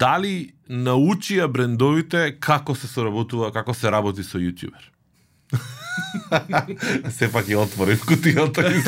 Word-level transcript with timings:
дали 0.00 0.52
научија 0.68 1.48
брендовите 1.52 2.36
како 2.40 2.74
се 2.74 2.88
соработува, 2.88 3.52
како 3.52 3.74
се 3.74 3.90
работи 3.92 4.24
со 4.24 4.40
јутјубер? 4.40 4.88
Сепак 7.18 7.50
ја 7.50 7.64
отворив 7.66 8.06
кутијата. 8.08 8.64
и 8.70 8.80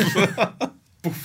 Пуф. 1.03 1.19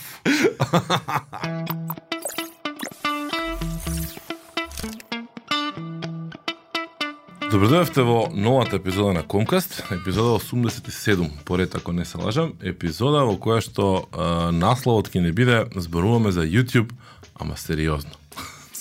Добродојавте 7.48 8.02
во 8.04 8.26
новата 8.34 8.76
епизода 8.76 9.14
на 9.16 9.22
Комкаст, 9.22 9.78
епизода 9.94 10.36
87, 10.36 11.30
поред 11.48 11.74
ако 11.74 11.92
не 11.92 12.04
се 12.04 12.18
лажам, 12.20 12.52
епизода 12.60 13.24
во 13.24 13.38
која 13.40 13.62
што 13.64 13.86
е, 14.04 14.28
насловот 14.52 15.08
ќе 15.08 15.24
не 15.24 15.32
биде 15.32 15.64
зборуваме 15.72 16.34
за 16.34 16.44
YouTube, 16.44 16.92
ама 17.40 17.56
сериозно. 17.56 18.17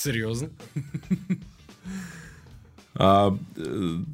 Сериозно? 0.08 0.48
А, 3.00 3.32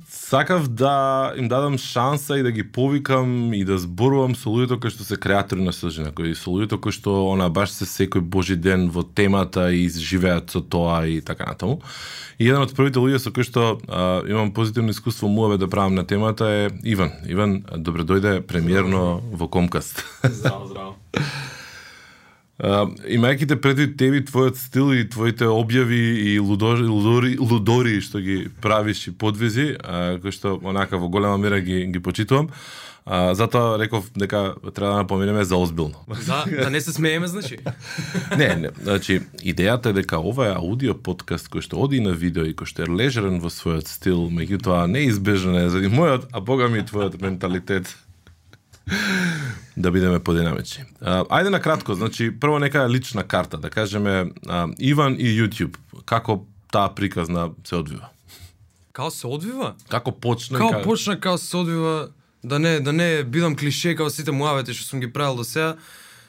сакав 0.09 0.67
да 0.67 1.33
им 1.37 1.47
дадам 1.47 1.77
шанса 1.77 2.37
и 2.37 2.43
да 2.43 2.51
ги 2.51 2.63
повикам 2.71 3.53
и 3.53 3.63
да 3.63 3.77
зборувам 3.77 4.35
со 4.35 4.51
луѓето 4.51 4.75
кои 4.75 4.91
што 4.91 5.07
се 5.07 5.15
креатори 5.15 5.63
на 5.63 5.71
содржина, 5.71 6.11
кои 6.11 6.35
со 6.35 6.51
луѓето 6.51 6.81
кои 6.83 6.91
што 6.91 7.31
она 7.31 7.47
баш 7.47 7.71
се 7.71 7.87
секој 7.87 8.19
божи 8.19 8.59
ден 8.59 8.89
во 8.91 9.05
темата 9.07 9.71
и 9.71 9.87
живеат 9.87 10.51
со 10.51 10.59
тоа 10.59 11.07
и 11.07 11.23
така 11.23 11.47
натаму. 11.47 11.79
И 12.43 12.51
еден 12.51 12.59
од 12.59 12.75
првите 12.75 12.99
луѓе 12.99 13.23
со 13.23 13.31
кои 13.31 13.47
што 13.47 13.79
а, 13.87 14.19
имам 14.27 14.51
позитивно 14.51 14.91
искуство 14.91 15.31
муаве 15.31 15.63
да 15.63 15.71
правам 15.71 15.95
на 15.95 16.03
темата 16.03 16.51
е 16.51 16.67
Иван. 16.83 17.15
Иван, 17.23 17.63
добре 17.79 18.03
дојде 18.03 18.41
премиерно 18.43 19.23
во 19.31 19.47
Комкаст. 19.47 20.03
Здраво, 20.27 20.67
здраво. 20.67 20.95
Имајќи 22.61 23.47
те 23.49 23.55
предвид 23.57 23.95
теби, 23.97 24.21
твојот 24.21 24.59
стил 24.61 24.91
и 24.93 25.07
твоите 25.09 25.49
објави 25.49 26.01
и 26.21 26.39
лудори, 26.39 26.85
лудори, 26.85 27.33
лудори 27.41 27.97
што 28.01 28.21
ги 28.21 28.45
правиш 28.61 29.07
и 29.09 29.11
подвизи, 29.11 29.73
uh, 29.81 30.21
кои 30.21 30.29
што 30.31 30.59
онака 30.61 31.01
во 31.01 31.09
голема 31.09 31.37
мера 31.41 31.57
ги, 31.65 31.81
ги 31.89 31.99
почитувам, 31.99 32.51
uh, 33.09 33.33
затоа 33.33 33.79
реков 33.81 34.11
дека 34.13 34.53
треба 34.69 34.93
да 34.93 34.97
напоменеме 35.01 35.43
за 35.43 35.57
озбилно. 35.57 36.05
Да, 36.27 36.45
да 36.45 36.69
не 36.69 36.81
се 36.81 36.93
смееме, 36.93 37.27
значи. 37.27 37.57
не, 38.37 38.53
не, 38.55 38.69
значи, 38.83 39.23
идејата 39.41 39.89
е 39.89 39.97
дека 39.97 40.21
ова 40.21 40.53
е 40.53 40.53
аудио 40.53 40.93
подкаст 40.93 41.49
кој 41.49 41.65
што 41.65 41.81
оди 41.81 42.05
на 42.05 42.13
видео 42.13 42.45
и 42.45 42.53
кој 42.53 42.69
што 42.69 42.85
е 42.85 42.93
лежерен 42.93 43.41
во 43.41 43.49
својот 43.49 43.89
стил, 43.89 44.29
меѓутоа 44.29 44.85
неизбежно 44.85 45.57
е 45.65 45.73
заради 45.73 45.89
мојот, 45.89 46.29
а 46.29 46.37
бога 46.37 46.69
ми 46.69 46.85
твојот 46.85 47.17
менталитет 47.17 47.89
да 49.77 49.91
бидеме 49.91 50.19
подинамични. 50.19 50.85
Ајде 51.01 51.49
на 51.49 51.59
кратко, 51.61 51.95
значи 51.95 52.31
прво 52.39 52.59
нека 52.59 52.89
лична 52.89 53.23
карта, 53.23 53.57
да 53.57 53.69
кажеме 53.69 54.31
а, 54.47 54.67
Иван 54.79 55.15
и 55.19 55.25
YouTube, 55.33 55.77
како 56.05 56.45
таа 56.71 56.93
приказна 56.95 57.49
се 57.63 57.75
одвива? 57.75 58.09
Као 58.93 59.11
се 59.11 59.27
одвива? 59.27 59.73
Како 59.89 60.11
почна? 60.11 60.57
Као 60.57 60.69
ка- 60.69 60.81
почна, 60.83 61.19
као 61.19 61.37
се 61.37 61.57
одвива, 61.57 62.09
да 62.43 62.59
не, 62.59 62.79
да 62.79 62.93
не 62.93 63.23
бидам 63.23 63.55
клише 63.55 63.95
као 63.95 64.09
сите 64.09 64.31
муавети 64.31 64.73
што 64.73 64.85
сум 64.85 64.99
ги 65.01 65.09
правил 65.13 65.35
до 65.35 65.43
сега, 65.43 65.75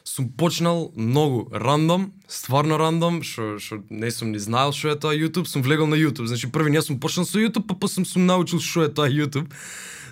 сум 0.04 0.28
почнал 0.32 0.92
многу 0.96 1.48
рандом, 1.52 2.12
стварно 2.28 2.78
рандом, 2.78 3.22
што 3.22 3.58
што 3.60 3.82
не 3.90 4.10
сум 4.10 4.32
ни 4.32 4.38
знаел 4.40 4.72
што 4.72 4.92
е 4.92 4.96
тоа 4.96 5.12
YouTube, 5.12 5.44
сум 5.44 5.62
влегол 5.62 5.86
на 5.86 5.96
YouTube. 5.96 6.26
Значи 6.26 6.48
први 6.52 6.70
не 6.70 6.80
сум 6.82 7.00
почнал 7.00 7.26
со 7.26 7.38
YouTube, 7.38 7.66
па 7.68 7.74
после 7.74 8.04
сум 8.04 8.24
научил 8.26 8.60
што 8.60 8.84
е 8.84 8.88
тоа 8.88 9.08
YouTube. 9.08 9.52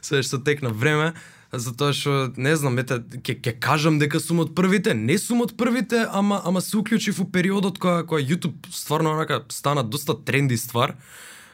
Се 0.02 0.20
што 0.22 0.36
текна 0.40 0.68
време, 0.68 1.12
затоа 1.52 1.92
што 1.92 2.32
не 2.36 2.54
знам, 2.56 2.78
ете 2.80 3.00
ќе 3.20 3.36
ќе 3.44 3.52
кажам 3.60 3.98
дека 4.00 4.20
сум 4.20 4.40
од 4.44 4.54
првите, 4.56 4.94
не 4.96 5.18
сум 5.20 5.44
од 5.44 5.52
првите, 5.60 6.06
ама 6.08 6.40
ама 6.44 6.60
се 6.64 6.78
уклучив 6.80 7.20
у 7.20 7.26
периодот 7.28 7.78
кога 7.78 8.02
кога 8.08 8.22
YouTube 8.22 8.70
стварно 8.72 9.12
онака 9.12 9.42
стана 9.48 9.84
доста 9.84 10.14
тренди 10.14 10.56
ствар. 10.56 10.96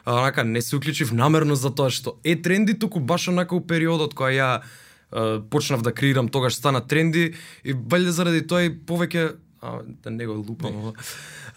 Онака 0.05 0.43
не 0.43 0.61
се 0.61 0.75
уклучив 0.75 1.11
намерно 1.11 1.55
за 1.55 1.69
тоа 1.75 1.89
што 1.89 2.15
е 2.23 2.35
тренди, 2.35 2.79
туку 2.79 2.99
баш 2.99 3.27
онака 3.27 3.55
у 3.55 3.61
периодот 3.61 4.13
кога 4.13 4.31
ја 4.31 4.61
почнав 5.49 5.81
да 5.81 5.91
креирам, 5.91 6.29
тогаш 6.29 6.55
стана 6.55 6.81
тренди 6.81 7.33
и 7.63 7.73
валјде 7.73 8.13
заради 8.13 8.47
тоа 8.47 8.69
и 8.69 8.69
повеќе 8.69 9.35
а, 9.61 9.79
да 10.03 10.11
не 10.11 10.25
го 10.25 10.33
лупам 10.33 10.93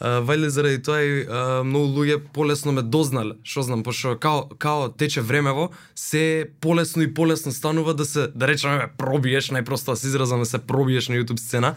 Вајле 0.00 0.48
заради 0.48 0.82
тоа 0.82 1.02
и 1.02 1.26
а, 1.28 1.62
многу 1.64 2.02
луѓе 2.02 2.18
полесно 2.34 2.72
ме 2.72 2.82
дознале, 2.82 3.36
што 3.42 3.62
знам, 3.62 3.84
пошто 3.86 4.16
као 4.18 4.48
као 4.58 4.88
тече 4.90 5.20
времево, 5.20 5.70
се 5.94 6.50
полесно 6.60 7.02
и 7.02 7.14
полесно 7.14 7.52
станува 7.52 7.94
да 7.94 8.04
се 8.04 8.26
да 8.34 8.48
речеме 8.48 8.90
пробиеш, 8.98 9.52
најпросто 9.54 9.94
да 9.94 9.96
се 9.96 10.08
изразам 10.08 10.42
да 10.42 10.46
се 10.46 10.58
пробиеш 10.58 11.08
на 11.08 11.16
YouTube 11.20 11.38
сцена. 11.38 11.74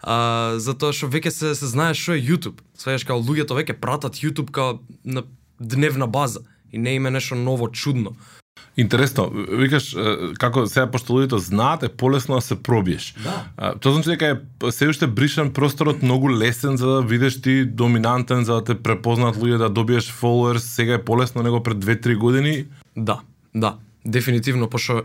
А, 0.00 0.56
затоа 0.56 0.96
што 0.96 1.12
веќе 1.12 1.28
се 1.28 1.54
се 1.54 1.66
знае 1.66 1.94
што 1.94 2.16
е 2.16 2.24
YouTube. 2.24 2.64
Сваѓаш 2.80 3.04
као 3.04 3.20
луѓето 3.20 3.56
веќе 3.58 3.76
пратат 3.80 4.22
YouTube 4.24 4.50
као 4.50 4.80
на 5.04 5.24
дневна 5.60 6.06
база 6.06 6.40
и 6.72 6.78
не 6.78 6.94
име 6.96 7.10
нешто 7.10 7.34
ново 7.34 7.68
чудно. 7.68 8.16
Интересно, 8.76 9.30
викаш 9.34 9.96
како 10.38 10.62
сега 10.66 10.86
пошто 10.90 11.12
луѓето 11.12 11.36
знаат 11.36 11.82
е 11.82 11.88
полесно 11.88 12.34
да 12.34 12.40
се 12.40 12.56
пробиеш. 12.56 13.14
Да. 13.24 13.74
Тоа 13.80 13.92
значи 13.92 14.08
дека 14.14 14.26
е 14.26 14.70
се 14.70 14.88
уште 14.88 15.06
бришан 15.06 15.50
просторот 15.52 16.02
многу 16.02 16.30
лесен 16.30 16.76
за 16.76 16.86
да 16.86 17.02
видиш 17.02 17.40
ти 17.42 17.64
доминантен 17.64 18.44
за 18.44 18.54
да 18.54 18.64
те 18.64 18.74
препознаат 18.74 19.36
луѓе 19.36 19.58
да 19.58 19.70
добиеш 19.70 20.12
followers, 20.12 20.58
сега 20.58 20.94
е 20.94 21.04
полесно 21.04 21.42
него 21.42 21.62
пред 21.62 21.78
2-3 21.78 22.16
години. 22.16 22.64
Да, 22.96 23.20
да, 23.54 23.76
дефинитивно, 24.06 24.70
пошто 24.70 25.02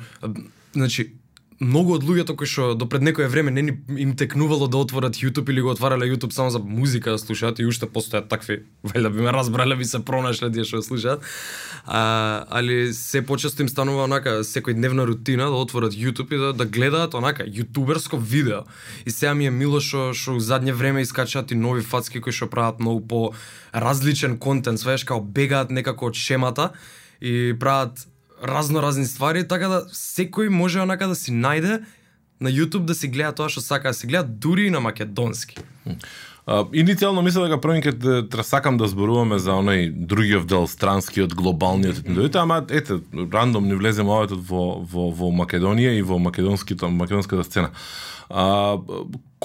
значи 0.73 1.13
многу 1.59 1.95
од 1.95 2.03
луѓето 2.03 2.35
кои 2.35 2.47
што 2.49 2.73
до 2.75 2.88
пред 2.89 3.01
некое 3.01 3.27
време 3.31 3.51
не 3.51 3.61
ни 3.61 3.73
им 3.97 4.16
текнувало 4.16 4.67
да 4.67 4.77
отворат 4.77 5.16
YouTube 5.16 5.49
или 5.49 5.61
го 5.61 5.69
отварале 5.69 6.05
YouTube 6.05 6.33
само 6.33 6.49
за 6.49 6.59
музика 6.59 7.11
да 7.11 7.19
слушаат 7.19 7.59
и 7.59 7.66
уште 7.66 7.85
постојат 7.85 8.27
такви, 8.27 8.66
вајда 8.83 9.09
би 9.09 9.21
ме 9.21 9.31
разбрале, 9.31 9.75
би 9.75 9.85
се 9.85 9.99
пронашле 9.99 10.51
тие 10.51 10.66
што 10.66 10.81
слушаат. 10.81 11.23
А, 11.85 12.45
али 12.49 12.93
се 12.93 13.21
почесто 13.25 13.61
им 13.61 13.69
станува 13.69 14.03
онака 14.03 14.43
секојдневна 14.43 15.05
рутина 15.05 15.49
да 15.49 15.55
отворат 15.55 15.93
YouTube 15.93 16.33
и 16.35 16.38
да, 16.38 16.53
да 16.53 16.66
гледаат 16.66 17.13
онака 17.13 17.43
јутуберско 17.47 18.19
видео. 18.19 18.66
И 19.05 19.11
сега 19.11 19.33
ми 19.33 19.47
е 19.47 19.51
мило 19.51 19.79
што 19.79 20.11
што 20.13 20.35
у 20.35 20.39
задње 20.39 20.73
време 20.73 21.01
искачаат 21.01 21.51
и 21.51 21.55
нови 21.55 21.81
фацки 21.81 22.19
кои 22.19 22.33
што 22.33 22.49
прават 22.51 22.79
многу 22.79 23.07
по 23.07 23.33
различен 23.73 24.37
контент, 24.37 24.79
сваеш 24.79 25.03
као 25.03 25.22
бегаат 25.22 25.72
некако 25.72 26.11
од 26.11 26.16
шемата 26.16 26.72
и 27.22 27.55
прават 27.59 28.07
разно 28.47 28.81
разни 28.81 29.06
ствари, 29.06 29.47
така 29.47 29.67
да 29.67 29.79
секој 29.94 30.47
може 30.50 30.81
онака 30.81 31.07
да 31.07 31.16
си 31.16 31.31
најде 31.31 31.83
на 32.41 32.50
YouTube 32.51 32.85
да 32.85 32.95
си 32.95 33.07
гледа 33.07 33.31
тоа 33.35 33.50
што 33.50 33.61
сака 33.61 33.89
да 33.89 33.94
си 33.94 34.07
гледа, 34.07 34.28
дури 34.28 34.67
и 34.67 34.69
на 34.69 34.79
македонски. 34.79 35.57
А, 36.47 36.61
иницијално 36.78 37.23
мислев 37.25 37.47
дека 37.47 37.57
првин 37.61 37.81
ќе 37.81 37.94
те- 37.97 38.29
тра- 38.29 38.44
сакам 38.44 38.78
да 38.78 38.88
зборуваме 38.88 39.39
за 39.39 39.51
оној 39.57 39.89
другиот 39.89 40.45
дел 40.45 40.67
странскиот 40.67 41.34
глобалниот 41.34 41.97
етнидоите, 42.05 42.38
ама 42.38 42.61
ете 42.69 43.00
рандом 43.34 43.66
ни 43.66 43.73
влеземе 43.73 44.09
овој 44.09 44.35
во 44.38 44.78
во 44.85 45.09
во 45.09 45.31
Македонија 45.34 45.97
и 45.97 46.01
во 46.01 46.19
македонската 46.19 47.44
сцена. 47.44 47.72
А, 48.29 48.78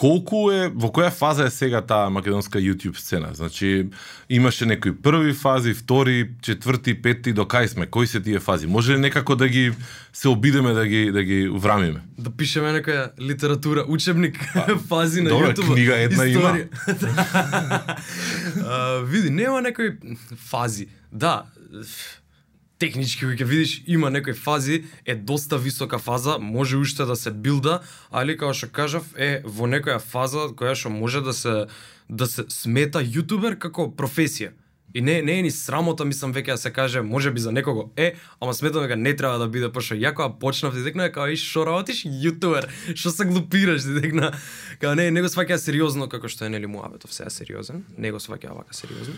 колку 0.01 0.49
е 0.49 0.71
во 0.73 0.89
која 0.89 1.11
фаза 1.13 1.45
е 1.45 1.53
сега 1.53 1.83
таа 1.85 2.09
македонска 2.11 2.59
YouTube 2.59 2.97
сцена? 2.97 3.35
Значи 3.37 3.89
имаше 4.29 4.67
некои 4.67 4.95
први 4.97 5.35
фази, 5.37 5.75
втори, 5.75 6.31
четврти, 6.43 6.95
пети, 7.03 7.33
до 7.37 7.45
кај 7.45 7.67
сме? 7.67 7.87
Кои 7.87 8.07
се 8.07 8.21
тие 8.21 8.41
фази? 8.41 8.67
Може 8.67 8.97
ли 8.97 8.99
некако 8.99 9.37
да 9.37 9.49
ги 9.49 9.73
се 10.13 10.29
обидеме 10.29 10.73
да 10.73 10.87
ги 10.87 11.11
да 11.13 11.23
ги 11.23 11.49
врамиме? 11.53 12.01
Да 12.19 12.31
пишеме 12.31 12.73
некоја 12.81 13.13
литература, 13.21 13.85
учебник, 13.89 14.41
фази 14.89 15.21
на 15.21 15.31
добре, 15.31 15.53
YouTube. 15.53 15.75
книга 15.75 16.01
една 16.01 16.27
има. 16.27 16.41
историја. 16.41 16.67
а, 18.65 19.05
види, 19.05 19.31
нема 19.31 19.61
некои 19.63 19.93
фази. 20.49 20.89
Да, 21.13 21.45
технички 22.81 23.27
кој 23.29 23.37
ќе 23.37 23.47
видиш 23.47 23.73
има 23.87 24.11
некои 24.11 24.35
фази, 24.35 24.85
е 25.05 25.15
доста 25.15 25.59
висока 25.59 25.99
фаза, 25.99 26.39
може 26.41 26.81
уште 26.81 27.05
да 27.05 27.17
се 27.17 27.31
билда, 27.31 27.81
али 28.11 28.37
како 28.41 28.57
што 28.57 28.71
кажав 28.73 29.13
е 29.17 29.43
во 29.45 29.69
некоја 29.69 30.01
фаза 30.01 30.49
која 30.57 30.75
што 30.75 30.91
може 30.91 31.21
да 31.21 31.37
се 31.37 31.67
да 32.11 32.27
се 32.27 32.45
смета 32.51 32.99
јутубер 32.99 33.55
како 33.59 33.87
професија. 33.95 34.51
И 34.95 35.01
не 35.01 35.23
не 35.23 35.39
е 35.39 35.43
ни 35.43 35.51
срамота, 35.51 36.05
мислам 36.05 36.33
веќе 36.35 36.57
да 36.57 36.59
се 36.59 36.71
каже, 36.71 37.03
може 37.03 37.31
би 37.31 37.41
за 37.41 37.53
некого 37.53 37.91
е, 37.97 38.15
ама 38.41 38.55
сметам 38.55 38.83
дека 38.83 38.97
не 38.97 39.17
треба 39.17 39.39
да 39.39 39.47
биде 39.49 39.69
пошто 39.73 39.95
ја 39.95 40.15
кога 40.15 40.29
почнав 40.39 40.75
ти 40.75 40.83
декна 40.83 41.11
како 41.13 41.31
и 41.31 41.37
што 41.37 41.65
работиш 41.65 42.03
јутубер, 42.05 42.67
што 42.95 43.11
се 43.11 43.25
глупираш 43.25 43.83
ти 43.83 43.95
декна. 44.01 44.33
Као 44.81 44.95
не 44.95 45.11
не 45.11 45.23
го 45.23 45.29
сваќа 45.31 45.59
сериозно 45.63 46.09
како 46.09 46.29
што 46.29 46.45
е 46.45 46.51
нели 46.51 46.67
муабетов 46.67 47.15
сега 47.15 47.31
сериозен, 47.31 47.85
не 47.99 48.11
го 48.11 48.19
сваќа 48.19 48.51
вака 48.51 48.75
сериозно. 48.75 49.15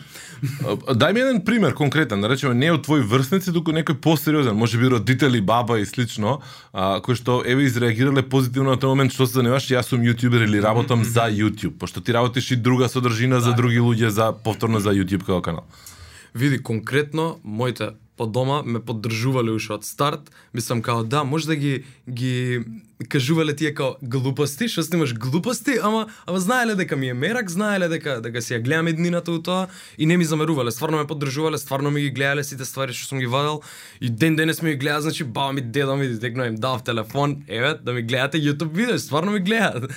Дај 0.93 1.13
ми 1.13 1.21
еден 1.21 1.41
пример 1.45 1.75
конкретен, 1.75 2.21
да 2.21 2.29
речеме 2.29 2.55
не 2.55 2.73
од 2.73 2.85
твои 2.85 3.01
врсници, 3.01 3.53
туку 3.53 3.73
некој 3.73 3.97
посериозен, 3.97 4.57
може 4.57 4.79
би 4.79 4.93
родители, 4.93 5.41
баба 5.41 5.81
и 5.81 5.87
слично, 5.87 6.41
а, 6.73 7.01
кои 7.01 7.17
што 7.17 7.41
еве 7.47 7.65
изреагирале 7.65 8.23
позитивно 8.23 8.77
на 8.77 8.77
тој 8.77 8.93
момент 8.93 9.17
што 9.17 9.27
се 9.27 9.41
занимаваш, 9.41 9.71
јас 9.73 9.89
сум 9.89 10.05
јутјубер 10.05 10.45
или 10.45 10.61
работам 10.61 11.05
за 11.05 11.31
YouTube, 11.33 11.79
пошто 11.79 12.01
ти 12.01 12.13
работиш 12.13 12.51
и 12.51 12.57
друга 12.57 12.89
содржина 12.89 13.41
за 13.41 13.57
други 13.57 13.81
луѓе 13.81 14.09
за 14.09 14.33
повторно 14.33 14.81
за 14.81 14.93
YouTube 14.93 15.25
како 15.25 15.41
канал. 15.41 15.62
Види 16.35 16.63
конкретно 16.63 17.41
моите 17.45 17.89
по 18.17 18.27
дома 18.27 18.63
ме 18.63 18.81
поддржувале 18.81 19.51
уште 19.51 19.73
од 19.75 19.85
старт. 19.85 20.31
Мислам 20.55 20.83
као 20.83 21.03
да, 21.05 21.25
може 21.25 21.47
да 21.47 21.57
ги 21.57 21.85
ги 22.09 22.61
кажувале 23.09 23.57
тие 23.57 23.73
као 23.75 23.97
глупости, 24.03 24.69
што 24.69 24.85
снимаш 24.85 25.15
глупости, 25.19 25.79
ама 25.83 26.07
ама 26.27 26.41
знаеле 26.41 26.77
дека 26.79 26.97
ми 26.97 27.09
е 27.09 27.15
мерак, 27.15 27.51
знаеле 27.51 27.89
дека 27.89 28.21
дека 28.23 28.43
си 28.43 28.55
ја 28.55 28.63
гледам 28.63 28.87
еднината 28.93 29.33
у 29.33 29.43
тоа 29.43 29.67
и 29.99 30.07
не 30.07 30.17
ми 30.17 30.25
замерувале. 30.25 30.71
Стварно 30.71 31.03
ме 31.03 31.07
поддржувале, 31.07 31.59
стварно 31.59 31.91
ми 31.91 32.01
ги 32.01 32.11
гледале 32.11 32.45
сите 32.45 32.65
ствари 32.65 32.93
што 32.93 33.09
сум 33.09 33.19
ги 33.19 33.27
вадел 33.27 33.63
и 34.01 34.11
ден 34.11 34.37
денес 34.37 34.63
ми 34.63 34.71
ги 34.71 34.77
гледа, 34.77 35.01
значи 35.01 35.25
баба 35.25 35.53
ми, 35.53 35.61
дедо 35.61 35.97
ми, 35.97 36.09
директно 36.09 36.45
им 36.45 36.55
дав 36.55 36.85
телефон, 36.85 37.43
еве 37.49 37.75
да 37.83 37.93
ми 37.93 38.03
гледате 38.03 38.39
YouTube 38.39 38.73
видео, 38.73 38.99
стварно 38.99 39.33
ми 39.33 39.41
гледаат 39.41 39.91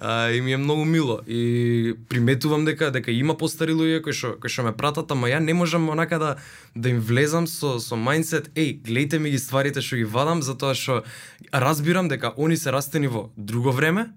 а, 0.00 0.30
и 0.30 0.40
ми 0.40 0.52
е 0.52 0.56
многу 0.56 0.84
мило 0.84 1.20
и 1.26 1.94
приметувам 2.08 2.64
дека 2.64 2.90
дека 2.90 3.10
има 3.10 3.36
постари 3.36 3.72
луѓе 3.72 4.02
кои 4.02 4.12
што 4.12 4.36
кои 4.40 4.50
што 4.50 4.62
ме 4.66 4.72
пратат, 4.72 5.10
ама 5.10 5.28
ја 5.28 5.40
не 5.42 5.54
можам 5.54 5.88
онака 5.88 6.18
да 6.18 6.36
да 6.74 6.88
им 6.88 7.00
влезам 7.00 7.46
со 7.46 7.78
со 7.80 7.96
мајндсет, 7.96 8.54
еј, 8.54 8.82
гледајте 8.82 9.18
ми 9.18 9.30
ги 9.30 9.38
стварите 9.38 9.82
што 9.82 9.96
ги 9.96 10.04
вадам 10.04 10.42
затоа 10.42 10.74
што 10.74 11.02
разбирам 11.52 12.08
дека 12.08 12.34
они 12.38 12.56
се 12.56 12.70
растени 12.70 13.06
во 13.06 13.30
друго 13.36 13.72
време, 13.72 14.12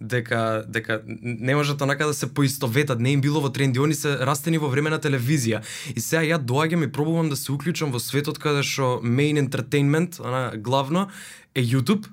дека 0.00 0.64
дека 0.68 1.02
не 1.06 1.54
можат 1.54 1.82
онака 1.82 2.06
да 2.06 2.14
се 2.14 2.34
поистоветат, 2.34 3.00
не 3.00 3.12
им 3.12 3.20
било 3.20 3.40
во 3.40 3.48
тренди, 3.48 3.80
они 3.80 3.94
се 3.94 4.18
растени 4.18 4.58
во 4.58 4.68
време 4.68 4.90
на 4.90 4.98
телевизија. 4.98 5.62
И 5.96 6.00
сега 6.00 6.22
ја 6.22 6.38
доаѓам 6.38 6.84
и 6.84 6.92
пробувам 6.92 7.28
да 7.28 7.36
се 7.36 7.52
уклучам 7.52 7.92
во 7.92 8.00
светот 8.00 8.38
каде 8.38 8.62
што 8.62 9.00
main 9.02 9.40
entertainment, 9.40 10.20
она 10.20 10.52
главно 10.56 11.08
е 11.54 11.62
YouTube, 11.62 12.06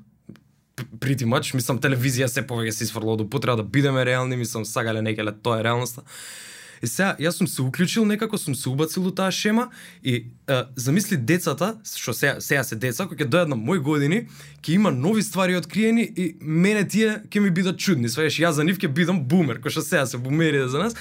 pretty 1.00 1.26
much, 1.26 1.54
мислам 1.56 1.80
телевизија 1.82 2.28
се 2.28 2.46
повеќе 2.48 2.76
се 2.76 2.86
изфрло 2.88 3.16
од 3.18 3.26
употреба 3.26 3.62
да 3.62 3.64
бидеме 3.64 4.06
реални, 4.06 4.38
мислам 4.38 4.66
сагале 4.66 5.02
некеле 5.02 5.34
тоа 5.44 5.60
е 5.60 5.64
реалноста. 5.64 6.06
И 6.82 6.88
сега, 6.88 7.12
јас 7.20 7.36
сум 7.36 7.48
се 7.48 7.62
уклучил 7.62 8.06
некако, 8.08 8.38
сум 8.40 8.56
се 8.56 8.70
убацил 8.70 9.08
у 9.08 9.12
таа 9.12 9.32
шема 9.32 9.68
и 10.04 10.16
е, 10.48 10.60
замисли 10.76 11.18
децата, 11.18 11.74
што 11.84 12.14
сега, 12.14 12.40
сега 12.40 12.64
се 12.64 12.76
деца, 12.80 13.08
кои 13.08 13.20
ќе 13.20 13.28
дојдат 13.28 13.52
на 13.52 13.58
мои 13.60 13.84
години, 13.84 14.28
ќе 14.64 14.78
има 14.78 14.92
нови 14.92 15.24
ствари 15.24 15.58
откриени 15.60 16.08
и 16.08 16.36
мене 16.40 16.88
тие 16.88 17.20
ќе 17.28 17.44
ми 17.44 17.52
бидат 17.52 17.80
чудни. 17.80 18.08
Сваеш, 18.10 18.40
јас 18.40 18.56
за 18.56 18.64
нив 18.64 18.80
ќе 18.80 18.88
бидам 18.88 19.26
бумер, 19.28 19.60
кој 19.60 19.76
што 19.76 19.84
сега 19.84 20.06
се 20.08 20.18
бумери 20.18 20.64
за 20.72 20.88
нас 20.88 20.96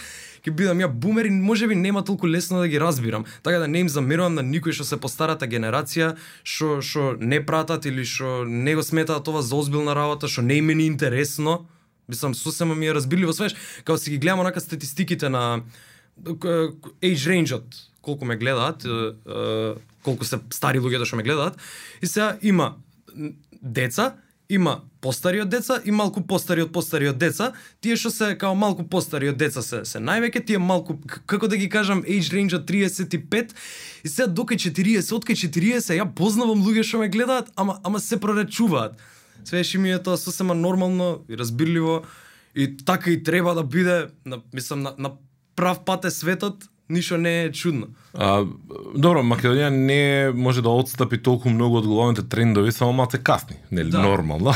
ќе 0.44 0.55
бидам 0.55 0.79
ја 0.79 0.88
бумер 0.88 1.26
и 1.26 1.31
можеби 1.31 1.75
нема 1.75 2.05
толку 2.05 2.29
лесно 2.29 2.61
да 2.61 2.69
ги 2.69 2.81
разбирам. 2.81 3.25
Така 3.43 3.58
да 3.58 3.69
не 3.69 3.81
им 3.81 3.88
замерувам 3.88 4.35
на 4.35 4.43
никој 4.43 4.73
што 4.73 4.85
се 4.85 5.00
постарата 5.00 5.46
генерација, 5.46 6.17
што 6.44 6.81
што 6.81 7.17
не 7.20 7.40
пратат 7.44 7.87
или 7.87 8.05
што 8.05 8.44
не 8.44 8.75
го 8.75 8.82
сметаат 8.82 9.29
ова 9.29 9.43
за 9.43 9.56
озбилна 9.56 9.94
работа, 9.94 10.29
што 10.29 10.43
не 10.43 10.61
им 10.62 10.70
е 10.70 10.87
интересно. 10.87 11.67
Мислам, 12.08 12.35
сосема 12.35 12.75
ми 12.75 12.87
е 12.87 12.94
разбирливо 12.94 13.32
свеш, 13.32 13.55
као 13.85 13.99
си 13.99 14.11
ги 14.11 14.19
гледам 14.19 14.40
онака 14.40 14.61
статистиките 14.61 15.29
на 15.29 15.62
age 16.25 17.26
range 17.29 17.61
колку 18.02 18.25
ме 18.25 18.37
гледаат, 18.37 18.87
колку 20.02 20.25
се 20.25 20.40
стари 20.50 20.81
луѓето 20.81 21.05
што 21.05 21.17
ме 21.17 21.26
гледаат. 21.26 21.58
И 22.02 22.06
сега 22.06 22.38
има 22.43 22.76
деца 23.62 24.17
има 24.49 24.81
постари 25.00 25.41
од 25.41 25.49
деца 25.49 25.79
и 25.85 25.93
малку 25.95 26.23
постари 26.27 26.62
од 26.62 26.73
постари 26.73 27.09
од 27.09 27.19
деца. 27.19 27.53
Тие 27.81 27.97
што 27.97 28.11
се 28.15 28.33
као 28.39 28.55
малку 28.59 28.85
постари 28.89 29.31
од 29.33 29.39
деца 29.39 29.62
се 29.62 29.85
се 29.89 30.03
највеќе, 30.03 30.45
тие 30.47 30.59
малку 30.59 30.99
како 31.27 31.49
да 31.49 31.56
ги 31.56 31.69
кажам 31.69 32.03
age 32.03 32.33
range 32.35 32.56
од 32.59 32.67
35 32.69 33.55
и 34.05 34.09
сега 34.09 34.27
до 34.27 34.43
40, 34.43 35.12
од 35.15 35.29
40 35.29 35.95
ја 35.99 36.09
познавам 36.15 36.65
луѓе 36.65 36.87
што 36.87 37.03
ме 37.03 37.09
гледаат, 37.09 37.53
ама 37.56 37.79
ама 37.85 38.00
се 38.00 38.21
проречуваат. 38.21 38.99
Свеши 39.45 39.79
ми 39.79 39.93
е 39.93 40.03
тоа 40.03 40.17
сосема 40.17 40.55
нормално 40.55 41.25
и 41.29 41.37
разбирливо 41.39 42.03
и 42.55 42.77
така 42.77 43.11
и 43.11 43.23
треба 43.23 43.55
да 43.55 43.62
биде, 43.62 44.09
на, 44.27 44.43
мислам 44.53 44.83
на, 44.83 44.95
на 44.99 45.12
прав 45.56 45.85
пат 45.85 46.05
е 46.05 46.11
светот, 46.11 46.65
ништо 46.90 47.19
не 47.19 47.44
е 47.44 47.52
чудно. 47.52 47.87
А, 48.14 48.44
добро, 48.94 49.23
Македонија 49.23 49.69
не 49.69 50.32
може 50.35 50.62
да 50.62 50.73
отстапи 50.73 51.19
толку 51.23 51.50
многу 51.52 51.79
од 51.82 51.87
главните 51.87 52.25
трендови, 52.29 52.73
само 52.73 52.93
малце 52.93 53.19
касни, 53.19 53.56
нели? 53.70 53.90
Да. 53.90 54.02
Нормално. 54.02 54.55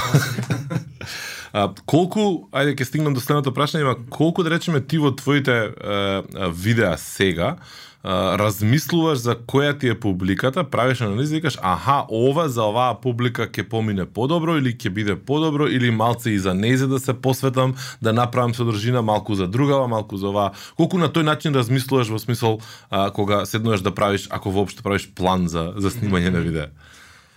а, 1.52 1.68
колку, 1.86 2.48
ајде 2.52 2.74
ќе 2.76 2.88
стигнам 2.88 3.14
до 3.14 3.20
следното 3.20 3.52
прашање, 3.52 3.96
колку 4.10 4.42
да 4.42 4.54
речеме 4.56 4.80
ти 4.80 4.98
во 4.98 5.12
твоите 5.16 5.72
а, 5.76 6.22
видеа 6.48 6.96
сега, 6.98 7.56
размислуваш 8.04 9.18
за 9.18 9.36
која 9.36 9.78
ти 9.78 9.88
е 9.88 10.00
публиката, 10.00 10.64
правиш 10.64 11.00
анализа 11.00 11.36
и 11.36 11.40
кажеш, 11.40 11.58
аха, 11.62 12.04
ова 12.10 12.48
за 12.48 12.64
оваа 12.66 12.96
публика 13.00 13.46
ќе 13.46 13.62
помине 13.68 14.06
подобро 14.06 14.56
или 14.58 14.74
ќе 14.74 14.90
биде 14.90 15.16
подобро 15.16 15.68
или 15.70 15.90
малце 15.90 16.30
и 16.34 16.38
за 16.38 16.54
незе 16.54 16.86
да 16.86 16.98
се 16.98 17.14
посветам, 17.14 17.74
да 18.02 18.12
направам 18.12 18.54
содржина 18.54 19.02
малку 19.02 19.34
за 19.34 19.46
другава, 19.46 19.88
малку 19.88 20.16
за 20.16 20.28
оваа. 20.34 20.50
Колку 20.76 20.98
на 20.98 21.08
тој 21.08 21.22
начин 21.22 21.54
размислуваш 21.54 22.10
во 22.10 22.18
смисол 22.18 22.60
а, 22.90 23.10
кога 23.10 23.46
седнуваш 23.46 23.80
да 23.86 23.94
правиш, 23.94 24.26
ако 24.30 24.50
воопшто 24.50 24.82
правиш 24.82 25.06
план 25.14 25.48
за 25.48 25.72
за 25.76 25.90
снимање 25.90 26.34
на 26.34 26.40
видео? 26.40 26.74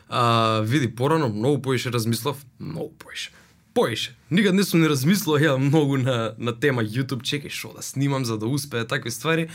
А, 0.10 0.62
види, 0.66 0.90
порано 0.96 1.30
многу 1.30 1.62
поише 1.62 1.94
размислав, 1.94 2.42
многу 2.60 2.94
поише 2.98 3.32
поише. 3.76 4.16
Никад 4.32 4.56
не 4.56 4.64
сум 4.64 4.82
не 4.82 4.90
размислувал 4.90 5.44
ја 5.44 5.58
многу 5.60 5.98
на, 6.00 6.34
на 6.40 6.56
тема 6.56 6.82
YouTube, 6.82 7.28
чекај 7.28 7.52
што 7.52 7.76
да 7.76 7.84
снимам 7.84 8.26
за 8.26 8.40
да 8.40 8.48
успее 8.48 8.88
такви 8.88 9.12
ствари 9.12 9.50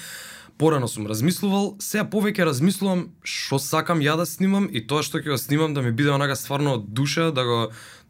порано 0.61 0.89
сум 0.93 1.07
размислувал, 1.09 1.71
сега 1.81 2.05
повеќе 2.05 2.45
размислувам 2.45 3.07
што 3.25 3.57
сакам 3.57 4.03
ја 4.05 4.19
да 4.21 4.27
снимам 4.29 4.67
и 4.69 4.83
тоа 4.85 5.01
што 5.07 5.23
ќе 5.23 5.33
го 5.33 5.39
снимам 5.41 5.73
да 5.73 5.81
ми 5.81 5.93
биде 5.97 6.13
онака 6.13 6.37
стварно 6.37 6.75
од 6.77 6.91
душа, 6.93 7.31
да 7.33 7.45
го 7.49 7.61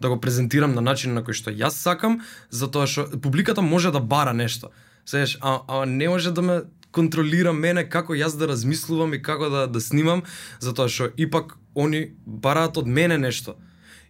да 0.03 0.11
го 0.11 0.19
презентирам 0.21 0.75
на 0.75 0.83
начин 0.83 1.15
на 1.15 1.23
кој 1.23 1.39
што 1.39 1.55
јас 1.55 1.79
сакам, 1.79 2.19
затоа 2.51 2.91
што 2.91 3.07
публиката 3.23 3.63
може 3.63 3.95
да 3.95 4.01
бара 4.03 4.35
нешто. 4.35 4.73
Сееш, 5.07 5.39
а, 5.41 5.61
а 5.69 5.87
не 5.87 6.09
може 6.09 6.35
да 6.35 6.43
ме 6.43 6.61
контролира 6.91 7.53
мене 7.53 7.87
како 7.87 8.19
јас 8.19 8.35
да 8.35 8.51
размислувам 8.51 9.15
и 9.15 9.23
како 9.23 9.47
да 9.51 9.67
да 9.71 9.81
снимам, 9.81 10.27
затоа 10.59 10.91
што 10.91 11.13
ипак 11.17 11.55
они 11.79 12.17
бараат 12.27 12.83
од 12.83 12.91
мене 12.91 13.19
нешто. 13.19 13.55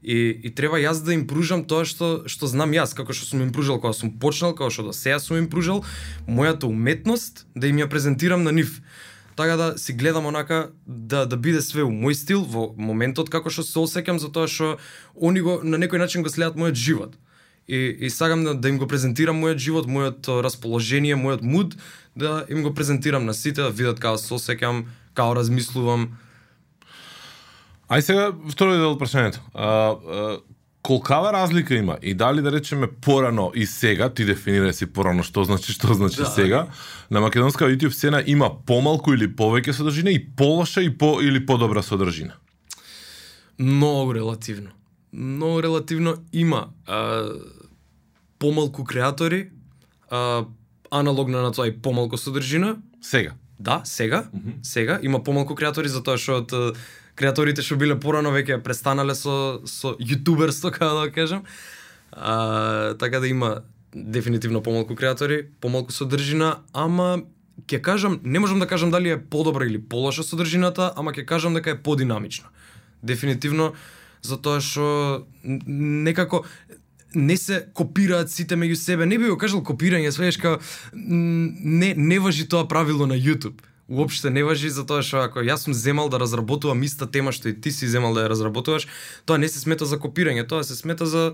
И, 0.03 0.31
и 0.33 0.51
треба 0.55 0.81
јас 0.81 1.03
да 1.05 1.13
им 1.13 1.27
пружам 1.29 1.67
тоа 1.69 1.85
што 1.85 2.25
што 2.25 2.49
знам 2.49 2.73
јас, 2.73 2.95
како 2.97 3.13
што 3.13 3.27
сум 3.29 3.43
им 3.45 3.53
пружал 3.53 3.81
кога 3.81 3.93
сум 3.93 4.15
почнал, 4.17 4.55
како 4.57 4.73
што 4.73 4.89
до 4.89 4.93
сега 4.97 5.21
сум 5.21 5.45
им 5.45 5.49
пружал, 5.53 5.85
мојата 6.27 6.65
уметност 6.65 7.45
да 7.55 7.69
им 7.69 7.77
ја 7.77 7.89
презентирам 7.89 8.43
на 8.43 8.53
нив. 8.53 8.81
Така 9.37 9.57
да 9.57 9.79
си 9.79 9.93
гледам 9.93 10.27
онака 10.27 10.71
да 10.87 11.27
да 11.27 11.37
биде 11.37 11.61
све 11.61 11.85
у 11.85 11.93
мој 11.93 12.17
стил 12.17 12.45
во 12.49 12.73
моментот 12.77 13.29
како 13.29 13.53
што 13.53 13.63
се 13.63 13.77
осеќам 13.77 14.17
затоа 14.17 14.49
што 14.49 14.79
они 15.21 15.45
го 15.45 15.61
на 15.63 15.77
некој 15.77 16.01
начин 16.01 16.25
го 16.25 16.33
следат 16.33 16.57
мојот 16.57 16.81
живот. 16.81 17.21
И, 17.69 17.77
и 18.01 18.11
сакам 18.11 18.45
да, 18.45 18.55
да 18.55 18.69
им 18.69 18.79
го 18.79 18.89
презентирам 18.89 19.37
мојот 19.37 19.61
живот, 19.61 19.87
мојот 19.87 20.27
расположение, 20.43 21.15
мојот 21.15 21.45
муд, 21.45 21.77
да 22.17 22.47
им 22.49 22.63
го 22.63 22.75
презентирам 22.75 23.29
на 23.29 23.35
сите, 23.35 23.63
да 23.63 23.69
видат 23.69 24.01
како 24.01 24.19
се 24.19 24.35
осеќам, 24.35 24.87
како 25.15 25.37
размислувам, 25.37 26.17
Ај 27.91 28.01
сега 28.07 28.31
втори 28.53 28.79
дел 28.79 28.95
прашањето. 28.95 29.41
А, 29.55 29.67
а, 29.67 30.39
колкава 30.83 31.33
разлика 31.33 31.75
има 31.75 31.99
и 32.03 32.15
дали 32.15 32.43
да 32.43 32.53
речеме 32.53 32.87
порано 32.87 33.51
и 33.55 33.67
сега, 33.67 34.09
ти 34.15 34.23
дефинирај 34.25 34.71
си 34.71 34.87
порано 34.87 35.27
што 35.27 35.43
значи 35.45 35.73
што 35.75 35.95
значи 35.95 36.23
да. 36.23 36.31
сега, 36.31 36.67
на 37.11 37.21
македонска 37.21 37.67
YouTube 37.67 37.91
сцена 37.91 38.23
има 38.27 38.51
помалку 38.67 39.13
или 39.13 39.27
повеќе 39.27 39.75
содржина 39.75 40.15
и 40.15 40.23
полоша 40.23 40.83
и 40.87 40.91
по 40.91 41.19
или 41.21 41.43
подобра 41.47 41.83
содржина? 41.83 42.39
Многу 43.59 44.15
релативно. 44.15 44.71
Многу 45.13 45.63
релативно 45.63 46.15
има 46.33 46.69
а, 46.87 47.27
помалку 48.39 48.85
креатори, 48.85 49.51
а, 50.11 50.45
аналогно 50.91 51.43
на 51.43 51.53
тоа 51.53 51.67
и 51.67 51.75
помалку 51.83 52.17
содржина. 52.17 52.77
Сега. 53.03 53.35
Да, 53.59 53.83
сега. 53.85 54.31
Mm 54.35 54.41
-hmm. 54.41 54.55
Сега 54.63 55.01
има 55.03 55.23
помалку 55.23 55.55
креатори 55.55 55.89
затоа 55.89 56.17
што 56.17 56.37
од 56.37 56.77
креаторите 57.21 57.65
што 57.65 57.77
биле 57.81 57.99
порано 58.01 58.33
веќе 58.33 58.63
престанале 58.65 59.15
со 59.19 59.61
со 59.69 59.93
јутуберство, 60.01 60.73
како 60.77 61.05
да 61.05 61.11
кажам. 61.13 61.45
А, 62.13 62.95
така 62.99 63.21
да 63.21 63.29
има 63.29 63.61
дефинитивно 63.95 64.63
помалку 64.63 64.97
креатори, 64.97 65.45
помалку 65.61 65.93
содржина, 65.93 66.61
ама 66.73 67.23
ќе 67.69 67.81
кажам, 67.85 68.21
не 68.25 68.41
можам 68.41 68.61
да 68.61 68.67
кажам 68.67 68.91
дали 68.91 69.11
е 69.11 69.21
подобра 69.21 69.67
или 69.67 69.79
полоша 69.79 70.25
содржината, 70.25 70.93
ама 70.97 71.13
ќе 71.13 71.27
кажам 71.27 71.55
дека 71.55 71.75
е 71.75 71.83
подинамична. 71.83 72.49
Дефинитивно 73.03 73.73
затоа 74.23 74.61
што 74.61 75.27
некако 75.45 76.45
не 77.15 77.37
се 77.37 77.65
копираат 77.75 78.31
сите 78.31 78.57
меѓу 78.57 78.77
себе. 78.79 79.07
Не 79.07 79.19
би 79.19 79.29
го 79.29 79.37
кажал 79.39 79.65
копирање, 79.67 80.11
свееш 80.15 80.39
не 80.95 81.95
не 81.97 82.19
важи 82.19 82.49
тоа 82.49 82.69
правило 82.69 83.07
на 83.07 83.19
YouTube 83.19 83.61
уопште 83.91 84.31
не 84.31 84.45
важи 84.45 84.71
за 84.71 84.87
тоа 84.87 85.03
што 85.03 85.25
ако 85.27 85.43
јас 85.43 85.67
сум 85.67 85.75
земал 85.75 86.09
да 86.09 86.21
разработувам 86.23 86.83
иста 86.87 87.11
тема 87.11 87.33
што 87.35 87.51
и 87.51 87.55
ти 87.55 87.75
си 87.75 87.91
земал 87.91 88.15
да 88.15 88.25
ја 88.25 88.31
разработуваш, 88.31 88.87
тоа 89.27 89.39
не 89.39 89.49
се 89.51 89.59
смета 89.59 89.85
за 89.85 89.99
копирање, 89.99 90.47
тоа 90.47 90.65
се 90.65 90.79
смета 90.79 91.07
за 91.07 91.33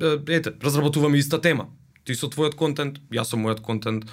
ете, 0.00 0.54
разработуваме 0.62 1.18
иста 1.18 1.40
тема. 1.42 1.68
Ти 2.06 2.14
со 2.14 2.30
твојот 2.30 2.54
контент, 2.54 3.02
јас 3.10 3.34
со 3.34 3.36
мојот 3.36 3.60
контент. 3.60 4.06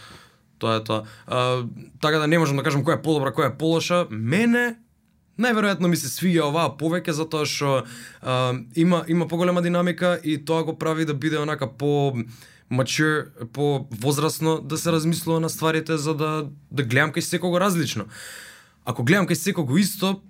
Тоа 0.57 0.81
е 0.81 0.83
тоа. 0.83 1.03
А, 1.27 1.67
така 2.01 2.17
да 2.17 2.27
не 2.27 2.39
можам 2.39 2.57
да 2.57 2.63
кажам 2.63 2.81
која 2.81 2.97
е 2.97 3.05
подобра, 3.05 3.29
која 3.29 3.53
е 3.53 3.57
полоша. 3.57 4.07
Мене 4.09 4.81
најверојатно 5.37 5.89
ми 5.89 5.97
се 5.97 6.09
свиѓа 6.09 6.49
оваа 6.49 6.73
повеќе 6.77 7.13
затоа 7.13 7.45
што 7.45 7.83
има 8.75 9.03
има 9.07 9.27
поголема 9.27 9.61
динамика 9.61 10.19
и 10.23 10.37
тоа 10.37 10.63
го 10.63 10.77
прави 10.77 11.05
да 11.05 11.13
биде 11.13 11.37
онака 11.37 11.67
по 11.67 12.13
mature, 12.73 13.25
по 13.53 13.87
возрастно 13.91 14.61
да 14.61 14.77
се 14.77 14.91
размислува 14.91 15.39
на 15.39 15.49
стварите 15.49 15.97
за 15.97 16.13
да 16.13 16.49
да 16.71 16.83
гледам 16.83 17.13
кај 17.13 17.19
секого 17.19 17.59
различно. 17.59 18.05
ако 18.85 19.03
гледам 19.03 19.27
кај 19.27 19.33
секого 19.33 19.77
исто, 19.77 20.21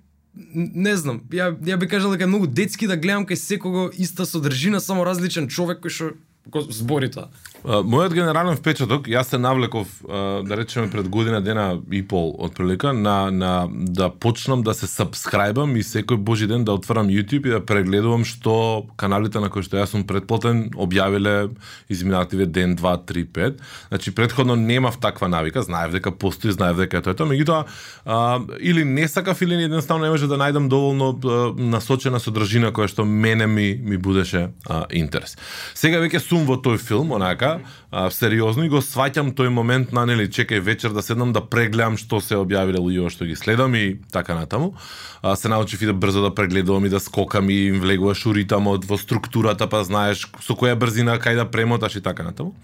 не 0.54 0.96
знам, 0.96 1.22
ја, 1.30 1.54
ја 1.58 1.78
би 1.78 1.88
кажал 1.88 2.10
дека 2.10 2.24
е 2.24 2.30
многу 2.30 2.46
детски 2.46 2.86
да 2.86 2.96
гледам 2.96 3.26
кај 3.26 3.34
секого 3.34 3.90
иста 3.94 4.26
содржина, 4.26 4.80
само 4.80 5.06
различен 5.06 5.48
човек 5.48 5.82
кој 5.82 5.90
што 5.90 6.14
го 6.46 6.60
збори 6.60 7.08
тоа. 7.10 7.28
Мојот 7.64 8.12
генерален 8.12 8.58
впечаток, 8.58 9.06
јас 9.08 9.32
се 9.32 9.38
навлеков, 9.40 9.88
да 10.04 10.56
речеме 10.56 10.90
пред 10.92 11.08
година 11.08 11.40
дена 11.40 11.78
и 11.92 12.02
пол 12.04 12.34
отприлика 12.38 12.92
на 12.92 13.30
на 13.30 13.68
да 13.70 14.10
почнам 14.10 14.62
да 14.62 14.74
се 14.74 14.84
сабскрајбам 14.84 15.72
и 15.78 15.82
секој 15.82 16.20
божи 16.20 16.46
ден 16.46 16.64
да 16.64 16.74
отварам 16.76 17.08
YouTube 17.08 17.48
и 17.48 17.54
да 17.56 17.60
прегледувам 17.64 18.24
што 18.28 18.84
каналите 19.00 19.40
на 19.40 19.48
кои 19.48 19.64
што 19.64 19.80
јас 19.80 19.96
сум 19.96 20.04
предплатен 20.04 20.68
објавиле 20.76 21.56
изминативе 21.88 22.46
ден, 22.46 22.76
2, 22.76 22.98
3, 23.08 23.24
5. 23.32 23.58
Значи 23.88 24.14
предходно 24.14 24.56
немав 24.56 25.00
таква 25.00 25.28
навика, 25.28 25.62
знаев 25.62 25.92
дека 25.92 26.12
постои, 26.12 26.52
знаев 26.52 26.76
дека 26.76 27.00
е 27.00 27.02
тоа, 27.02 27.12
е 27.12 27.16
тоа, 27.16 27.32
меѓутоа 27.32 28.60
или 28.60 28.84
не 28.84 29.08
сакав 29.08 29.40
или 29.42 29.54
едноставно 29.64 30.04
не 30.04 30.10
може 30.10 30.28
да 30.28 30.36
најдам 30.36 30.68
доволно 30.68 31.16
а, 31.24 31.54
насочена 31.56 32.20
содржина 32.20 32.76
која 32.76 32.92
што 32.92 33.08
мене 33.08 33.46
ми 33.46 33.80
ми 33.80 33.96
будеше 33.96 34.50
а, 34.68 34.84
интерес. 34.92 35.38
Сега 35.74 36.04
веќе 36.04 36.20
сум 36.34 36.48
во 36.48 36.56
тој 36.58 36.80
филм, 36.82 37.12
онака, 37.14 37.60
а, 37.90 38.08
сериозно 38.10 38.64
и 38.66 38.70
го 38.72 38.80
сваќам 38.82 39.30
тој 39.38 39.52
момент 39.54 39.92
на 39.94 40.02
нели 40.08 40.26
чекај 40.26 40.58
вечер 40.66 40.90
да 40.90 41.02
седнам 41.02 41.30
да 41.32 41.40
прегледам 41.40 41.94
што 42.00 42.18
се 42.18 42.40
објавиле 42.40 42.80
луѓе 42.82 43.12
што 43.14 43.28
ги 43.28 43.36
следам 43.38 43.74
и 43.78 44.00
така 44.10 44.34
натаму. 44.34 44.74
А, 45.22 45.36
се 45.36 45.48
научив 45.48 45.82
и 45.82 45.86
да 45.86 45.94
брзо 45.94 46.24
да 46.26 46.34
прегледувам 46.34 46.86
и 46.86 46.90
да 46.90 46.98
скокам 46.98 47.50
и 47.50 47.68
им 47.68 47.78
влегуваш 47.80 48.26
у 48.26 48.34
ритамот 48.34 48.84
во 48.84 48.98
структурата, 48.98 49.68
па 49.70 49.84
знаеш 49.84 50.26
со 50.42 50.58
која 50.58 50.74
брзина 50.74 51.20
кај 51.22 51.38
да 51.38 51.46
премоташ 51.46 51.96
и 51.96 52.02
така 52.02 52.26
натаму. 52.26 52.56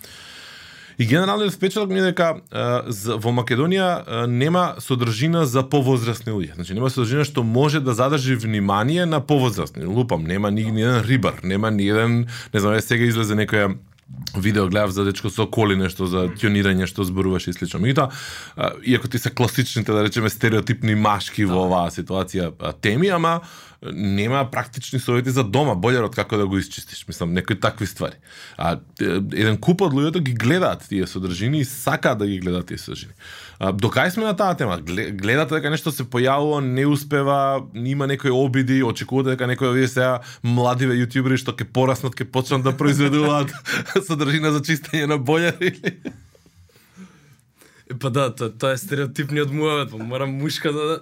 И 1.01 1.07
генералниот 1.07 1.53
впечаток 1.53 1.91
ми 1.91 1.99
е 1.99 2.11
дека 2.13 2.43
за, 2.93 3.15
во 3.17 3.33
Македонија 3.33 4.27
нема 4.29 4.75
содржина 4.85 5.47
за 5.49 5.63
повозрастни 5.65 6.29
луѓе. 6.29 6.59
Значи 6.61 6.77
нема 6.77 6.91
содржина 6.93 7.25
што 7.25 7.41
може 7.41 7.81
да 7.81 7.95
задржи 7.97 8.37
внимание 8.37 9.07
на 9.09 9.23
повозрастни. 9.25 9.89
Лупам, 9.89 10.29
нема 10.29 10.51
ни, 10.53 10.67
ни 10.69 10.85
еден 10.85 11.01
рибар, 11.09 11.41
нема 11.43 11.71
ни 11.71 11.89
еден, 11.89 12.27
не 12.53 12.61
знам, 12.61 12.77
е 12.77 12.85
сега 12.85 13.09
излезе 13.09 13.33
некоја 13.33 13.79
видео 14.37 14.69
гледав 14.69 14.93
за 14.93 15.05
дечко 15.09 15.31
со 15.33 15.47
коли 15.47 15.73
нешто 15.73 16.05
за 16.05 16.29
тионирање 16.37 16.85
што 16.85 17.09
зборуваше 17.09 17.51
и 17.51 17.57
слично. 17.57 17.81
Меѓутоа, 17.81 18.13
иако 18.85 19.09
ти 19.09 19.19
се 19.19 19.33
класичните 19.33 19.97
да 19.97 20.05
речеме 20.05 20.29
стереотипни 20.29 20.95
машки 20.95 21.49
во 21.49 21.65
оваа 21.65 21.89
ситуација 21.89 22.53
теми, 22.85 23.09
ама 23.09 23.41
нема 23.83 24.51
практични 24.51 25.01
совети 25.01 25.33
за 25.33 25.45
дома, 25.45 25.73
бољарот 25.73 26.15
како 26.15 26.37
да 26.37 26.47
го 26.47 26.59
исчистиш, 26.61 27.07
мислам, 27.09 27.33
некои 27.33 27.57
такви 27.61 27.87
ствари. 27.89 28.19
А 28.61 28.77
еден 29.01 29.57
куп 29.57 29.81
од 29.87 29.95
луѓето 29.97 30.21
ги 30.21 30.35
гледаат 30.37 30.85
тие 30.89 31.07
содржини 31.09 31.63
и 31.65 31.69
сакаат 31.69 32.19
да 32.21 32.29
ги 32.29 32.39
гледаат 32.45 32.69
тие 32.69 32.79
содржини. 32.79 33.17
А, 33.59 33.73
докај 33.73 34.13
сме 34.13 34.29
на 34.29 34.37
таа 34.37 34.55
тема? 34.55 34.77
Гледате 34.85 35.57
дека 35.57 35.73
нешто 35.73 35.93
се 35.93 36.05
појавува, 36.05 36.61
не 36.61 36.85
успева, 36.87 37.65
има 37.75 38.07
некои 38.07 38.31
обиди, 38.31 38.83
очекувате 38.85 39.37
дека 39.37 39.49
некои 39.49 39.73
овие 39.73 39.89
сега 39.89 40.21
младиве 40.45 41.01
јутјубери 41.01 41.41
што 41.41 41.57
ќе 41.57 41.65
пораснат, 41.73 42.13
ќе 42.13 42.29
почнат 42.29 42.67
да 42.67 42.77
произведуваат 42.77 43.55
содржина 44.09 44.53
за 44.53 44.61
чистење 44.61 45.09
на 45.09 45.17
бољари. 45.17 45.73
или... 45.73 45.97
Па 47.99 48.11
да, 48.11 48.29
тоа, 48.31 48.53
тоа 48.53 48.77
е 48.77 48.79
стереотипниот 48.79 49.51
муавет, 49.51 49.91
па 49.91 50.05
морам 50.05 50.37
мушка 50.39 50.73
да... 50.73 51.01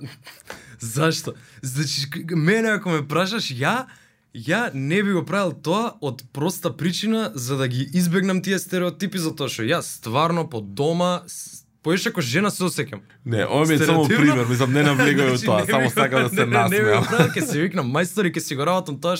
Зашто? 0.81 1.33
Значи, 1.63 2.07
мене 2.31 2.69
ако 2.71 2.91
ме 2.91 3.03
прашаш, 3.05 3.51
ја, 3.51 3.87
ја 4.33 4.71
не 4.75 5.03
би 5.03 5.13
го 5.13 5.25
правил 5.25 5.53
тоа 5.55 5.95
од 6.01 6.23
проста 6.33 6.71
причина 6.73 7.33
за 7.35 7.57
да 7.57 7.69
ги 7.69 7.89
избегнам 7.93 8.43
тие 8.43 8.59
стереотипи, 8.59 9.19
затоа 9.19 9.49
што 9.49 9.63
јас 9.65 9.83
стварно 9.95 10.45
по 10.45 10.61
дома, 10.61 11.23
с- 11.27 11.65
поеш 11.81 12.07
ако 12.07 12.21
жена 12.21 12.51
се 12.51 12.63
осеќам. 12.63 13.01
Не, 13.25 13.45
ова 13.45 13.65
ми 13.65 13.75
е 13.75 13.79
само 13.81 14.05
пример, 14.07 14.45
мислам, 14.45 14.73
не 14.73 14.83
навлегој 14.83 15.25
од 15.25 15.29
Значи, 15.33 15.47
тоа, 15.47 15.61
не 15.61 15.67
само 15.69 15.91
сакам 15.91 16.23
да 16.23 16.29
се 16.29 16.37
не, 16.39 16.45
Не, 16.45 16.51
не 16.51 16.59
насмеам. 16.59 17.05
правил, 17.05 17.29
ќе 17.29 17.43
се 17.43 17.61
викнам 17.61 17.87
мајстор 17.89 18.25
и 18.25 18.31
ќе 18.31 18.41
си 18.41 18.55
го 18.55 18.65
работам 18.65 18.99
тоа 18.99 19.17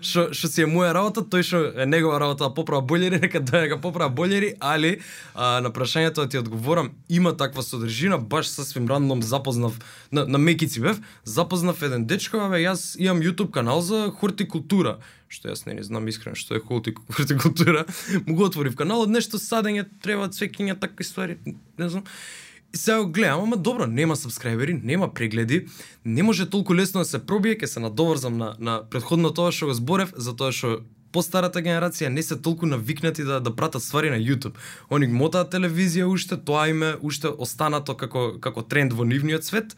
што 0.00 0.28
што 0.32 0.48
си 0.48 0.62
е 0.64 0.68
моја 0.70 0.92
работа, 0.96 1.22
тој 1.22 1.44
што 1.44 1.60
е 1.74 1.86
негова 1.86 2.18
работа 2.20 2.48
да 2.48 2.54
поправа 2.54 2.84
бојлери, 2.86 3.20
нека 3.24 3.40
да 3.40 3.66
го 3.68 3.80
поправа 3.82 4.12
бојлери, 4.14 4.54
али 4.60 4.98
а, 5.34 5.60
на 5.60 5.70
прашањето 5.74 6.24
да 6.24 6.28
ти 6.28 6.38
одговорам, 6.38 6.90
има 7.08 7.36
таква 7.36 7.62
содржина, 7.62 8.18
баш 8.18 8.48
сасвим 8.48 8.88
рандом 8.88 9.22
запознав 9.22 9.78
на, 10.12 10.26
на 10.26 10.38
Мекици 10.38 10.80
бев, 10.80 11.00
запознав 11.24 11.82
еден 11.82 12.06
дечко, 12.06 12.42
абе 12.46 12.62
јас 12.64 12.96
имам 12.98 13.22
YouTube 13.22 13.50
канал 13.50 13.80
за 13.80 14.08
хортикултура, 14.10 14.98
што 15.28 15.52
јас 15.52 15.66
не, 15.66 15.74
не 15.74 15.84
знам 15.86 16.08
искрено 16.08 16.36
што 16.36 16.56
е 16.56 16.62
хортикултура, 17.16 17.86
му 18.26 18.34
го 18.34 18.44
отворив 18.50 18.76
каналот, 18.76 19.08
нешто 19.10 19.38
садење, 19.38 19.86
треба 20.02 20.28
цвекиња, 20.28 20.78
такви 20.78 21.04
ствари, 21.04 21.38
не 21.78 21.88
знам. 21.88 22.04
И 22.74 22.76
сега 22.76 23.04
гледам, 23.04 23.40
ама 23.40 23.56
добро, 23.56 23.86
нема 23.86 24.16
сабскрајбери, 24.16 24.80
нема 24.84 25.08
прегледи, 25.08 25.66
не 26.04 26.22
може 26.22 26.50
толку 26.50 26.74
лесно 26.74 27.00
да 27.00 27.08
се 27.08 27.18
пробие, 27.18 27.56
ќе 27.56 27.64
се 27.64 27.80
надоврзам 27.80 28.36
на, 28.38 28.54
на 28.58 28.82
предходно 28.90 29.30
тоа 29.32 29.52
што 29.52 29.70
го 29.70 29.74
зборев, 29.74 30.12
за 30.16 30.36
тоа 30.36 30.52
што 30.52 30.82
постарата 31.12 31.62
генерација 31.64 32.12
не 32.12 32.22
се 32.22 32.36
толку 32.36 32.66
навикнати 32.66 33.24
да 33.24 33.40
да 33.40 33.54
пратат 33.56 33.82
ствари 33.82 34.10
на 34.10 34.20
YouTube. 34.20 34.60
Они 34.90 35.08
мотаат 35.08 35.52
телевизија 35.54 36.04
уште, 36.04 36.36
тоа 36.36 36.68
име 36.68 36.94
уште 37.00 37.28
останато 37.28 37.96
како 37.96 38.36
како 38.40 38.62
тренд 38.62 38.92
во 38.92 39.04
нивниот 39.08 39.44
свет. 39.44 39.76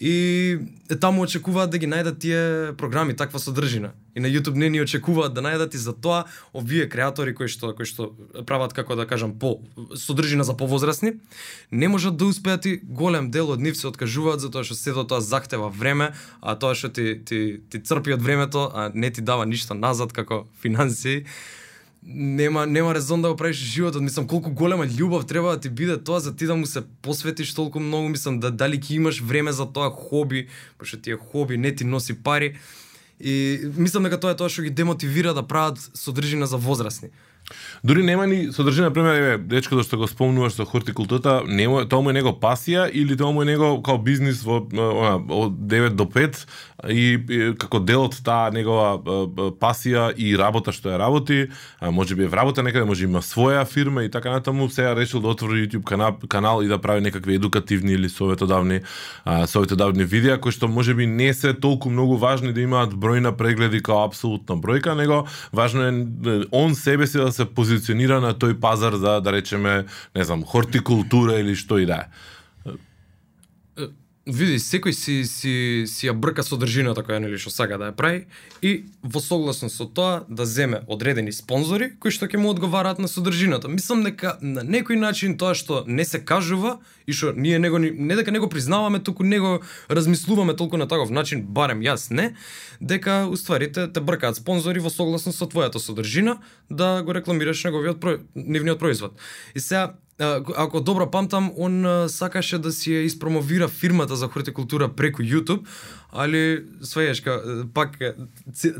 И 0.00 0.58
е, 0.88 0.96
таму 0.96 1.26
очекуваат 1.26 1.70
да 1.70 1.78
ги 1.78 1.84
најдат 1.84 2.16
тие 2.24 2.72
програми, 2.80 3.12
таква 3.12 3.38
содржина. 3.38 3.92
И 4.16 4.20
на 4.20 4.32
YouTube 4.32 4.56
не 4.56 4.70
ни 4.72 4.80
очекуваат 4.80 5.34
да 5.36 5.44
најдат 5.44 5.76
и 5.76 5.78
за 5.78 5.92
тоа 5.92 6.24
овие 6.56 6.88
креатори 6.88 7.34
кои 7.36 7.52
што 7.52 7.74
кои 7.76 7.84
што 7.84 8.08
прават 8.48 8.72
како 8.72 8.96
да 8.96 9.04
кажам 9.04 9.36
по 9.36 9.60
содржина 9.92 10.44
за 10.44 10.56
повозрасни, 10.56 11.20
не 11.70 11.88
можат 11.88 12.16
да 12.16 12.24
успеат 12.32 12.64
и 12.64 12.80
голем 12.82 13.30
дел 13.30 13.52
од 13.52 13.60
нив 13.60 13.76
се 13.76 13.92
откажуваат 13.92 14.40
затоа 14.40 14.64
што 14.64 14.74
сето 14.74 15.04
тоа 15.04 15.20
захтева 15.20 15.68
време, 15.68 16.14
а 16.40 16.56
тоа 16.56 16.72
што 16.74 16.88
ти 16.88 17.20
ти 17.20 17.60
ти 17.68 17.84
црпи 17.84 18.16
од 18.16 18.24
времето, 18.24 18.72
а 18.72 18.90
не 18.94 19.12
ти 19.12 19.20
дава 19.20 19.44
ништо 19.44 19.76
назад 19.76 20.16
како 20.16 20.48
финансии 20.64 21.28
нема 22.02 22.66
нема 22.66 22.94
резон 22.94 23.22
да 23.22 23.28
го 23.28 23.36
правиш 23.36 23.56
животот, 23.56 24.02
мислам 24.02 24.26
колку 24.26 24.50
голема 24.50 24.86
љубов 24.86 25.26
треба 25.26 25.50
да 25.50 25.60
ти 25.60 25.68
биде 25.68 25.98
тоа 25.98 26.20
за 26.20 26.36
ти 26.36 26.46
да 26.46 26.56
му 26.56 26.66
се 26.66 26.82
посветиш 27.02 27.54
толку 27.54 27.80
многу, 27.80 28.08
мислам 28.08 28.40
да 28.40 28.50
дали 28.50 28.80
ќе 28.80 28.96
имаш 28.96 29.20
време 29.20 29.52
за 29.52 29.66
тоа 29.66 29.90
хоби, 29.90 30.48
пошто 30.78 30.96
е 31.06 31.16
хоби 31.16 31.58
не 31.58 31.74
ти 31.74 31.84
носи 31.84 32.14
пари. 32.22 32.56
И 33.20 33.60
мислам 33.76 34.08
дека 34.08 34.20
тоа 34.20 34.32
е 34.32 34.36
тоа 34.36 34.48
што 34.48 34.64
ги 34.64 34.70
демотивира 34.70 35.34
да 35.34 35.44
прават 35.44 35.76
содржина 35.94 36.46
за 36.46 36.56
возрастни. 36.56 37.10
Дури 37.84 38.02
нема 38.02 38.26
ни 38.26 38.52
содржина, 38.52 38.88
на 38.88 38.92
пример, 38.92 39.14
еве, 39.14 39.38
дечкото 39.38 39.82
што 39.82 39.96
го 39.96 40.06
спомнуваш 40.06 40.56
со 40.58 40.64
хортикултурата, 40.64 41.42
нема, 41.46 41.86
тоа 41.88 42.02
му 42.02 42.10
е 42.10 42.16
него 42.16 42.32
пасија 42.36 42.90
или 42.92 43.16
тоа 43.16 43.32
му 43.32 43.42
е 43.42 43.48
него 43.48 43.82
као 43.82 43.98
бизнис 43.98 44.42
во 44.44 44.60
она, 44.72 45.16
од 45.16 45.56
9 45.70 45.96
до 45.96 46.04
5 46.04 46.44
и, 46.88 47.16
и 47.16 47.38
како 47.60 47.80
дел 47.80 48.06
од 48.08 48.16
таа 48.24 48.50
негова 48.54 48.98
пасија 49.60 50.10
и 50.16 50.32
работа 50.36 50.72
што 50.72 50.92
ја 50.92 51.00
работи, 51.00 51.48
а, 51.80 51.90
може 51.90 52.14
би 52.14 52.24
е 52.24 52.30
вработа 52.32 52.62
некаде, 52.62 52.84
може 52.84 53.04
има 53.04 53.22
своја 53.22 53.64
фирма 53.68 54.04
и 54.04 54.10
така 54.10 54.30
натаму, 54.30 54.68
сега 54.70 54.96
решил 54.96 55.20
да 55.20 55.28
отвори 55.28 55.66
YouTube 55.66 55.84
канал, 55.84 56.16
канал 56.28 56.62
и 56.62 56.68
да 56.68 56.78
прави 56.78 57.00
некакви 57.00 57.34
едукативни 57.34 57.92
или 57.92 58.08
советодавни 58.08 58.80
а, 59.24 59.46
советодавни 59.46 60.04
видеа 60.04 60.40
кои 60.40 60.52
што 60.52 60.68
може 60.68 60.94
би 60.94 61.06
не 61.06 61.32
се 61.34 61.54
толку 61.54 61.90
многу 61.90 62.16
важни 62.16 62.52
да 62.52 62.60
имаат 62.60 62.94
број 62.94 63.20
на 63.20 63.32
прегледи 63.36 63.82
као 63.82 64.04
апсолутна 64.08 64.56
бројка, 64.56 64.96
него 64.96 65.26
важно 65.52 65.82
е 65.86 65.90
е, 66.26 66.40
он 66.50 66.74
себе 66.74 67.06
си 67.06 67.18
да 67.18 67.32
се 67.32 67.39
се 67.40 67.48
позиционира 67.48 68.20
на 68.20 68.34
тој 68.36 68.58
пазар 68.60 68.98
за 69.00 69.18
да 69.24 69.32
речеме, 69.32 69.84
не 70.14 70.24
знам, 70.24 70.44
хортикултура 70.44 71.40
или 71.40 71.56
што 71.56 71.80
и 71.80 71.88
да 71.88 72.04
е. 72.04 72.10
Види, 74.26 74.58
секој 74.60 74.92
си 74.92 75.22
си 75.24 75.52
си 75.88 76.08
ја 76.10 76.12
брка 76.12 76.42
содржината 76.44 77.00
која 77.00 77.22
нели 77.24 77.38
што 77.40 77.48
сака 77.54 77.78
да 77.80 77.86
ја 77.88 77.94
прави 77.96 78.26
и 78.60 78.84
во 79.00 79.20
согласност 79.24 79.80
со 79.80 79.86
тоа 79.88 80.26
да 80.28 80.44
земе 80.44 80.82
одредени 80.92 81.32
спонзори 81.32 81.94
кои 81.96 82.12
што 82.12 82.28
ќе 82.28 82.36
му 82.36 82.50
одговараат 82.52 83.00
на 83.00 83.08
содржината. 83.08 83.68
Мислам 83.72 84.04
дека 84.04 84.36
на 84.44 84.60
некој 84.60 85.00
начин 85.00 85.38
тоа 85.40 85.54
што 85.56 85.86
не 85.88 86.04
се 86.04 86.20
кажува 86.20 86.76
и 87.08 87.16
што 87.16 87.32
ние 87.32 87.58
него 87.58 87.80
не 87.80 88.12
дека 88.14 88.30
него 88.30 88.50
признаваме, 88.52 89.00
туку 89.00 89.24
него 89.24 89.62
размислуваме 89.88 90.52
толку 90.52 90.76
на 90.76 90.86
таков 90.86 91.08
начин, 91.08 91.40
барем 91.48 91.80
јас 91.80 92.10
не, 92.12 92.36
дека 92.80 93.24
уствари 93.24 93.72
те, 93.72 93.88
те 93.88 94.00
бркаат 94.00 94.36
спонзори 94.36 94.84
во 94.84 94.92
согласност 94.92 95.40
со 95.40 95.48
твојата 95.48 95.80
содржина 95.80 96.42
да 96.68 97.00
го 97.02 97.16
рекламираш 97.16 97.64
неговиот 97.64 98.00
про... 98.00 98.20
нивниот 98.34 98.78
производ. 98.78 99.16
И 99.54 99.60
сега 99.60 99.96
ако 100.56 100.80
добро 100.80 101.10
памтам, 101.10 101.52
он 101.56 101.84
сакаше 102.08 102.58
да 102.58 102.72
си 102.72 102.92
ја 102.92 103.06
испромовира 103.08 103.68
фирмата 103.68 104.16
за 104.16 104.28
хортикултура 104.28 104.88
преку 104.88 105.22
YouTube, 105.22 105.64
али 106.12 106.64
свеешка, 106.82 107.64
пак 107.74 107.98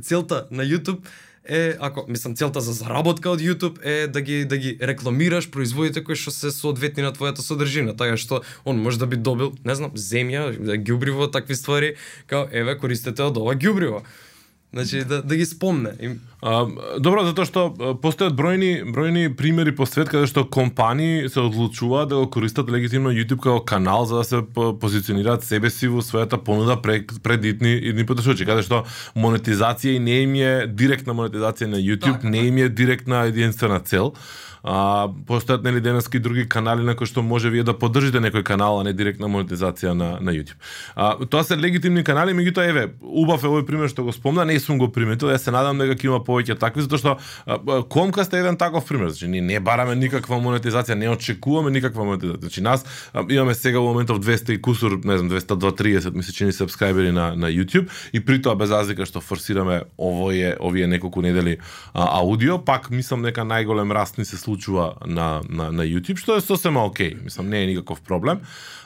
целта 0.03 0.47
на 0.51 0.65
YouTube 0.65 1.01
е 1.49 1.77
ако 1.81 2.05
мислам 2.09 2.37
целта 2.37 2.61
за 2.61 2.73
заработка 2.73 3.31
од 3.31 3.41
YouTube 3.41 3.81
е 3.85 4.07
да 4.07 4.21
ги 4.21 4.45
да 4.45 4.59
ги 4.59 4.79
рекламираш 4.83 5.51
производите 5.51 6.05
кои 6.05 6.17
што 6.17 6.31
се 6.31 6.51
соодветни 6.51 7.03
на 7.03 7.13
твојата 7.13 7.41
содржина, 7.41 7.97
така 7.97 8.17
што 8.17 8.43
он 8.65 8.77
може 8.77 8.99
да 8.99 9.07
би 9.07 9.17
добил, 9.17 9.57
не 9.65 9.75
знам, 9.75 9.97
земја, 9.97 10.53
да 10.61 10.77
ѓубриво, 10.77 11.33
такви 11.33 11.57
ствари, 11.57 11.95
као 12.27 12.47
еве 12.53 12.77
користете 12.77 13.23
од 13.25 13.41
ова 13.41 13.57
ѓубриво. 13.57 14.05
Значи 14.73 15.05
да 15.05 15.23
да 15.23 15.37
ги 15.37 15.47
спомне. 15.47 15.97
И 16.01 16.11
А, 16.43 16.65
добро, 16.99 17.25
затоа 17.29 17.45
што 17.45 17.67
постојат 18.01 18.33
бројни 18.37 18.71
бројни 18.89 19.29
примери 19.37 19.75
по 19.77 19.85
свет 19.85 20.09
каде 20.09 20.29
што 20.31 20.47
компании 20.49 21.29
се 21.29 21.43
одлучуваат 21.45 22.09
да 22.09 22.17
го 22.23 22.31
користат 22.33 22.71
легитимно 22.73 23.13
YouTube 23.13 23.45
како 23.45 23.61
канал 23.61 24.07
за 24.09 24.23
да 24.23 24.25
се 24.25 24.43
по- 24.55 24.73
позиционираат 24.73 25.45
себе 25.45 25.71
си 25.71 25.89
во 25.93 26.01
својата 26.01 26.41
понуда 26.41 26.81
пред, 26.81 27.13
пред 27.23 27.45
идни, 27.45 27.77
идни 27.77 28.07
потрошачи, 28.09 28.49
каде 28.49 28.65
што 28.65 28.85
монетизација 29.17 29.97
и 29.97 30.01
не 30.01 30.23
им 30.25 30.35
е 30.41 30.67
директна 30.67 31.13
монетизација 31.13 31.77
на 31.77 31.77
YouTube, 31.77 32.21
Така, 32.25 32.31
не 32.31 32.47
им 32.49 32.57
е 32.57 32.69
директна 32.69 33.27
единствена 33.29 33.81
цел. 33.81 34.15
А, 34.63 35.09
постојат 35.09 35.65
нели 35.65 35.81
денески 35.81 36.19
други 36.21 36.49
канали 36.49 36.85
на 36.85 36.95
кои 36.97 37.09
што 37.09 37.23
може 37.25 37.51
вие 37.51 37.65
да 37.65 37.73
поддржите 37.73 38.21
некој 38.21 38.45
канал, 38.45 38.81
а 38.81 38.85
не 38.85 38.93
директна 38.93 39.29
монетизација 39.29 39.95
на 39.97 40.11
на 40.21 40.33
YouTube. 40.37 40.61
А, 40.95 41.17
тоа 41.25 41.45
се 41.45 41.57
легитимни 41.57 42.05
канали, 42.05 42.37
меѓутоа 42.37 42.69
еве, 42.69 42.85
убав 43.01 43.45
е 43.45 43.49
овој 43.49 43.65
пример 43.67 43.89
што 43.89 44.05
го 44.05 44.13
спомна, 44.13 44.45
не 44.45 44.59
сум 44.61 44.79
го 44.79 44.91
приметил, 44.93 45.33
јас 45.33 45.49
се 45.49 45.51
надам 45.51 45.81
дека 45.81 45.97
ќе 45.97 46.13
има 46.13 46.21
повеќе 46.31 46.59
такви 46.61 46.87
затоа 46.87 47.03
што 47.03 47.17
а, 47.19 47.59
Comcast 47.91 48.35
е 48.37 48.43
еден 48.45 48.57
таков 48.57 48.87
пример, 48.89 49.11
значи 49.11 49.29
ние 49.29 49.43
не 49.43 49.61
бараме 49.61 49.97
никаква 49.99 50.39
монетизација, 50.41 50.95
не 50.95 51.11
очекуваме 51.11 51.75
никаква 51.75 52.07
монетизација. 52.07 52.41
Значи 52.47 52.63
нас 52.63 52.85
имаме 53.29 53.55
сега 53.55 53.83
во 53.83 53.93
моментов 53.93 54.21
200 54.23 54.57
и 54.57 54.63
кусур, 54.63 54.99
не 55.05 55.19
знам, 55.19 55.31
230 55.31 56.15
ми 56.15 56.23
се 56.23 56.33
чини 56.33 56.53
сабскрајбери 56.53 57.11
на 57.11 57.35
на 57.37 57.51
YouTube 57.51 57.91
и 58.13 58.21
при 58.21 58.43
тоа 58.43 58.55
без 58.57 58.71
разлика 58.71 59.07
што 59.07 59.21
форсираме 59.21 59.83
овоје 59.99 60.57
овие 60.61 60.87
неколку 60.87 61.23
недели 61.23 61.59
а, 61.95 62.21
аудио, 62.21 62.59
пак 62.65 62.91
мислам 62.91 63.23
дека 63.23 63.45
најголем 63.45 63.93
раст 63.95 64.19
ни 64.19 64.25
се 64.25 64.37
случува 64.37 64.95
на 65.07 65.41
на 65.49 65.71
на 65.73 65.85
YouTube, 65.85 66.21
што 66.21 66.37
е 66.37 66.41
сосема 66.41 66.85
окей. 66.85 67.17
Мислам 67.25 67.49
не 67.49 67.63
е 67.63 67.67
никаков 67.67 68.01
проблем. 68.01 68.41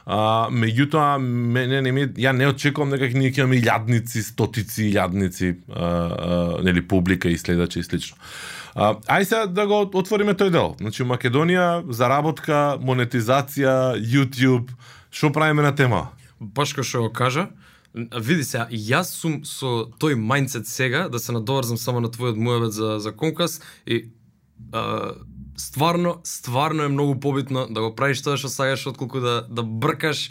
А, 0.06 0.48
меѓутоа 0.52 1.16
мене 1.18 1.80
не 1.80 1.92
ми 1.92 2.02
ја 2.20 2.34
не 2.36 2.48
очекувам 2.48 2.92
дека 2.92 3.08
ние 3.16 3.32
ќе 3.32 3.44
имаме 3.44 3.56
илјадници, 3.62 4.20
стотици 4.20 4.90
илјадници 4.90 5.54
а, 5.54 5.80
а, 5.80 6.62
нели 6.62 6.82
публика 6.84 7.30
и 7.32 7.33
следачи 7.38 7.80
и 7.80 7.82
слично. 7.82 8.16
А, 8.74 8.94
ај 9.06 9.24
сега 9.24 9.46
да 9.46 9.66
го 9.66 9.82
отвориме 9.86 10.34
тој 10.34 10.50
дел. 10.50 10.74
Значи 10.80 11.04
Македонија, 11.06 11.84
заработка, 11.90 12.78
монетизација, 12.80 13.94
YouTube, 13.98 14.74
што 15.10 15.32
правиме 15.32 15.62
на 15.62 15.74
тема? 15.74 16.08
Баш 16.40 16.74
како 16.74 16.86
што 16.86 17.06
го 17.06 17.12
кажа, 17.14 17.48
види 17.94 18.44
се, 18.44 18.66
јас 18.70 19.14
сум 19.14 19.42
со 19.46 19.86
тој 20.02 20.18
мајндсет 20.18 20.66
сега, 20.66 21.08
да 21.08 21.18
се 21.18 21.32
надоврзам 21.32 21.78
само 21.78 22.02
на 22.02 22.10
твојот 22.10 22.36
муавет 22.36 22.74
за, 22.74 22.98
за 22.98 23.12
Конкас 23.12 23.60
и 23.86 24.10
а, 24.72 25.14
стварно, 25.56 26.20
стварно 26.24 26.82
е 26.82 26.88
многу 26.88 27.20
побитно 27.20 27.66
да 27.70 27.80
го 27.80 27.94
правиш 27.94 28.22
тоа 28.22 28.36
што 28.36 28.50
сакаш, 28.50 28.86
отколку 28.90 29.22
да, 29.22 29.46
да 29.48 29.62
бркаш 29.62 30.30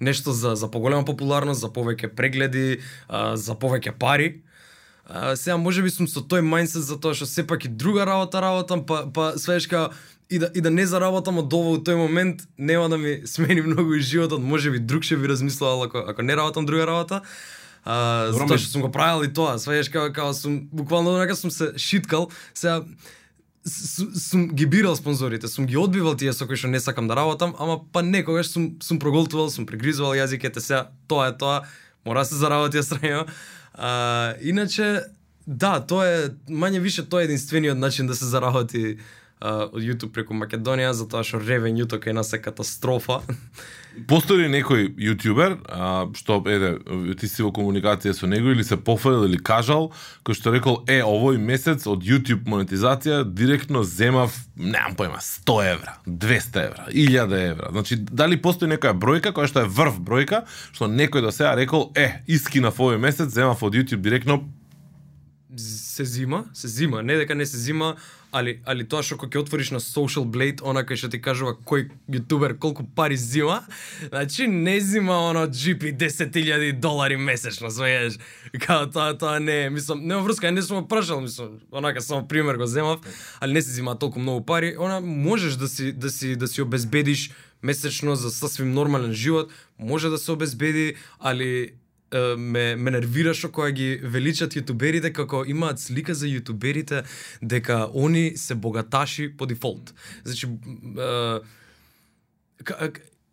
нешто 0.00 0.32
за, 0.32 0.54
за 0.58 0.70
поголема 0.70 1.04
популарност, 1.04 1.60
за 1.60 1.70
повеќе 1.70 2.10
прегледи, 2.14 2.80
а, 3.08 3.36
за 3.36 3.54
повеќе 3.54 3.94
пари. 3.98 4.42
А, 5.06 5.36
сега 5.36 5.56
може 5.56 5.82
би 5.82 5.90
сум 5.92 6.08
со 6.08 6.22
тој 6.24 6.40
мајндсет 6.40 6.86
за 6.88 6.96
тоа 6.96 7.12
што 7.12 7.28
сепак 7.28 7.64
и 7.64 7.68
друга 7.68 8.06
работа 8.08 8.40
работам, 8.40 8.86
па 8.88 9.04
па 9.12 9.34
свееш 9.36 9.66
као 9.68 9.90
и 10.30 10.38
да 10.38 10.48
и 10.54 10.60
да 10.64 10.70
не 10.70 10.86
заработам 10.86 11.38
од 11.44 11.52
ова 11.52 11.76
у 11.76 11.80
тој 11.84 11.98
момент 12.00 12.46
нема 12.56 12.88
да 12.88 12.96
ми 12.96 13.20
смени 13.26 13.60
многу 13.60 13.94
и 13.94 14.00
животот, 14.00 14.40
може 14.40 14.70
би 14.70 14.80
друг 14.80 15.04
ќе 15.04 15.20
би 15.20 15.28
размислувал 15.28 15.84
ако 15.84 15.98
ако 16.08 16.22
не 16.22 16.36
работам 16.36 16.66
друга 16.66 16.86
работа. 16.86 17.20
А, 17.84 18.32
Добро, 18.32 18.48
затоа 18.48 18.58
што 18.58 18.70
сум 18.70 18.82
го 18.82 18.92
правил 18.92 19.28
и 19.28 19.32
тоа, 19.32 19.58
свееш 19.58 19.92
као 19.92 20.12
као 20.12 20.32
сум 20.32 20.68
буквално 20.72 21.18
нека 21.18 21.36
сум 21.36 21.50
се 21.50 21.76
шиткал, 21.76 22.30
сега 22.54 22.80
сум 23.66 24.48
ги 24.48 24.66
бирал 24.66 24.96
спонзорите, 24.96 25.48
сум 25.48 25.66
ги 25.66 25.76
одбивал 25.76 26.16
тие 26.16 26.32
со 26.32 26.48
кои 26.48 26.56
што 26.56 26.72
не 26.72 26.80
сакам 26.80 27.08
да 27.08 27.16
работам, 27.16 27.52
ама 27.58 27.80
па 27.92 28.00
некогаш 28.02 28.56
сум 28.56 28.80
сум 28.80 28.98
проголтувал, 28.98 29.50
сум 29.50 29.66
прегризувал 29.68 30.16
јазиките, 30.16 30.64
сега 30.64 30.88
тоа 31.08 31.28
е 31.28 31.36
тоа, 31.36 31.68
мора 32.04 32.24
да 32.24 32.24
се 32.24 32.40
заработи 32.40 32.82
странно. 32.82 33.28
А, 33.74 34.34
иначе 34.40 35.00
да, 35.46 35.80
тоа 35.80 36.06
е 36.06 36.20
мање 36.48 36.80
више 36.80 37.04
тоа 37.08 37.22
е 37.22 37.28
единствениот 37.28 37.78
начин 37.78 38.06
да 38.06 38.14
се 38.14 38.24
заработи 38.24 38.96
а, 39.40 39.68
од 39.72 39.82
YouTube 39.82 40.12
преку 40.14 40.34
Македонија, 40.34 40.92
затоа 40.96 41.24
што 41.26 41.40
ревењуто 41.42 41.98
кај 42.02 42.14
нас 42.16 42.32
е 42.34 42.40
катастрофа. 42.42 43.20
Постои 44.10 44.42
ли 44.42 44.48
некој 44.50 44.88
јутјубер 44.98 45.56
а, 45.70 46.06
што 46.18 46.40
еде 46.50 46.72
ти 47.20 47.28
си 47.30 47.44
во 47.46 47.52
комуникација 47.54 48.14
со 48.16 48.26
него 48.26 48.50
или 48.50 48.64
се 48.66 48.76
пофалил 48.76 49.28
или 49.28 49.38
кажал 49.38 49.92
кој 50.26 50.38
што 50.38 50.54
рекол 50.54 50.80
е 50.90 50.98
овој 51.06 51.38
месец 51.38 51.86
од 51.86 52.02
YouTube 52.02 52.50
монетизација 52.50 53.22
директно 53.22 53.84
земав 53.86 54.34
немам 54.56 54.98
појма 54.98 55.22
100 55.22 55.58
евра, 55.70 55.96
200 56.06 56.66
евра, 56.66 56.88
1000 56.90 57.38
евра. 57.52 57.70
Значи 57.70 58.00
дали 58.02 58.40
постои 58.40 58.70
некоја 58.70 58.98
бројка 58.98 59.34
која 59.36 59.50
што 59.50 59.62
е 59.62 59.70
врв 59.70 60.02
бројка 60.02 60.42
што 60.72 60.90
некој 60.90 61.22
до 61.22 61.30
сега 61.30 61.54
рекол 61.54 61.92
е 61.94 62.24
искинав 62.26 62.82
овој 62.82 62.98
месец 62.98 63.30
земав 63.30 63.62
од 63.62 63.78
YouTube 63.78 64.02
директно 64.02 64.42
се 65.56 66.04
зима, 66.04 66.44
се 66.54 66.68
зима, 66.68 67.02
не 67.02 67.16
дека 67.16 67.34
не 67.34 67.46
се 67.46 67.58
зима, 67.58 67.94
али 68.34 68.58
али 68.66 68.84
тоа 68.84 69.04
што 69.06 69.16
кога 69.20 69.38
ќе 69.38 69.44
отвориш 69.44 69.70
на 69.70 69.80
Social 69.82 70.26
Blade, 70.26 70.62
она 70.66 70.82
кај 70.82 70.98
што 70.98 71.10
ти 71.12 71.20
кажува 71.22 71.54
кој 71.54 71.86
јутубер 72.10 72.56
колку 72.58 72.82
пари 72.96 73.16
зима, 73.16 73.62
значи 74.08 74.48
не 74.50 74.80
зима 74.80 75.20
оно 75.30 75.46
GP 75.46 75.94
10.000 75.96 76.80
долари 76.80 77.16
месечно, 77.16 77.70
знаеш. 77.70 78.18
Као 78.66 78.90
тоа 78.90 79.14
тоа 79.18 79.38
не 79.38 79.66
е, 79.66 79.70
мислам, 79.70 80.02
нема 80.02 80.22
врска, 80.26 80.50
не 80.50 80.62
сум 80.62 80.88
прашал, 80.88 81.20
мислам, 81.20 81.60
онака 81.70 82.02
само 82.02 82.26
пример 82.28 82.56
го 82.56 82.66
земав, 82.66 83.00
али 83.40 83.52
не 83.52 83.62
се 83.62 83.70
зима 83.70 83.98
толку 83.98 84.18
многу 84.18 84.44
пари, 84.44 84.74
она 84.78 85.00
можеш 85.00 85.54
да 85.54 85.68
си 85.68 85.92
да 85.92 86.10
си 86.10 86.36
да 86.36 86.48
си 86.48 86.62
обезбедиш 86.62 87.30
месечно 87.62 88.16
за 88.16 88.30
сасвим 88.30 88.72
нормален 88.72 89.12
живот, 89.12 89.52
може 89.78 90.08
да 90.08 90.18
се 90.18 90.32
обезбеди, 90.32 90.94
али 91.20 91.72
ме, 92.36 92.76
ме 92.76 92.90
нервира 92.90 93.34
што 93.34 93.50
кога 93.52 93.70
ги 93.74 93.98
величат 94.02 94.54
јутуберите 94.54 95.12
како 95.12 95.44
имаат 95.46 95.80
слика 95.80 96.14
за 96.14 96.26
јутуберите 96.30 97.04
дека 97.42 97.90
они 97.94 98.36
се 98.36 98.54
богаташи 98.54 99.28
по 99.36 99.46
дефолт. 99.46 99.94
Значи 100.24 100.46
е, 100.46 101.40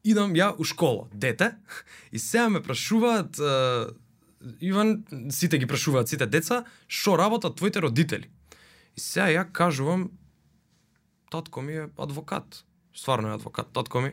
идам 0.04 0.34
ја 0.34 0.56
у 0.58 0.64
школа, 0.64 1.08
дете, 1.14 1.54
и 2.12 2.20
сега 2.20 2.50
ме 2.50 2.62
прашуваат 2.62 3.40
е, 3.40 3.86
Иван, 4.62 5.04
сите 5.30 5.58
ги 5.58 5.68
прашуваат 5.70 6.10
сите 6.10 6.26
деца, 6.26 6.64
што 6.88 7.18
работат 7.18 7.56
твоите 7.56 7.82
родители? 7.82 8.30
И 8.98 9.00
сега 9.00 9.30
ја 9.30 9.46
кажувам 9.52 10.10
татко 11.32 11.62
ми 11.62 11.74
е 11.74 11.90
адвокат. 11.98 12.66
Стварно 12.94 13.30
е 13.30 13.38
адвокат, 13.38 13.72
татко 13.74 14.02
ми. 14.02 14.12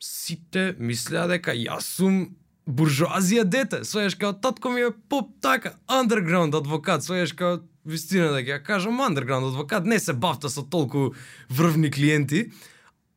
Сите 0.00 0.74
мислеа 0.78 1.26
дека 1.28 1.52
јас 1.52 1.84
сум 1.98 2.36
буржуазија 2.70 3.44
дете. 3.44 3.84
Своеш 3.84 4.14
као 4.14 4.32
татко 4.32 4.70
ми 4.70 4.80
е 4.80 4.90
поп 5.08 5.30
така, 5.42 5.74
underground 5.88 6.56
адвокат. 6.56 7.04
Своеш 7.04 7.32
као 7.32 7.60
вистина 7.84 8.30
да 8.32 8.42
ќе 8.42 8.62
кажам 8.62 9.00
underground 9.00 9.50
адвокат, 9.52 9.86
не 9.86 9.98
се 9.98 10.12
бавта 10.12 10.50
со 10.50 10.62
толку 10.62 11.10
врвни 11.50 11.90
клиенти. 11.90 12.50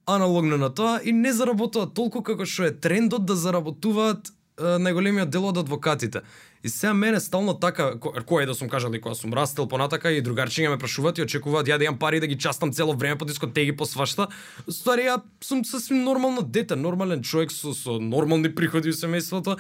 Аналогно 0.06 0.58
на 0.58 0.70
тоа 0.70 1.00
и 1.04 1.12
не 1.12 1.34
заработуваат 1.34 1.94
толку 1.94 2.24
како 2.24 2.46
што 2.46 2.68
е 2.68 2.76
трендот 2.76 3.26
да 3.26 3.36
заработуваат 3.40 4.34
најголемиот 4.58 5.30
дел 5.30 5.46
од 5.50 5.58
адвокатите. 5.58 6.22
И 6.64 6.70
сега 6.70 6.94
мене 6.94 7.20
стално 7.20 7.54
така, 7.60 8.00
ко- 8.00 8.14
кој 8.24 8.44
е 8.44 8.46
да 8.46 8.54
сум 8.56 8.70
кажал 8.70 8.94
и 8.94 9.02
кога 9.02 9.16
сум 9.16 9.34
растел 9.34 9.68
понатака 9.68 10.12
и 10.12 10.24
другарчиња 10.24 10.70
ме 10.70 10.78
прашуваат 10.78 11.18
и 11.18 11.26
очекуваат 11.26 11.68
ја 11.68 11.78
да 11.78 11.84
имам 11.84 12.00
пари 12.00 12.20
да 12.20 12.28
ги 12.28 12.38
частам 12.38 12.72
цело 12.72 12.94
време 12.96 13.18
по 13.18 13.26
дискотеги 13.26 13.76
по 13.76 13.86
свашта. 13.86 14.28
Ствари 14.70 15.10
ја 15.10 15.22
сум 15.44 15.66
сасвим 15.66 16.04
нормално 16.04 16.42
дете, 16.42 16.76
нормален 16.76 17.22
човек 17.22 17.52
со 17.52 17.74
со 17.74 18.00
нормални 18.00 18.56
приходи 18.56 18.90
у 18.90 18.94
семејството, 18.94 19.58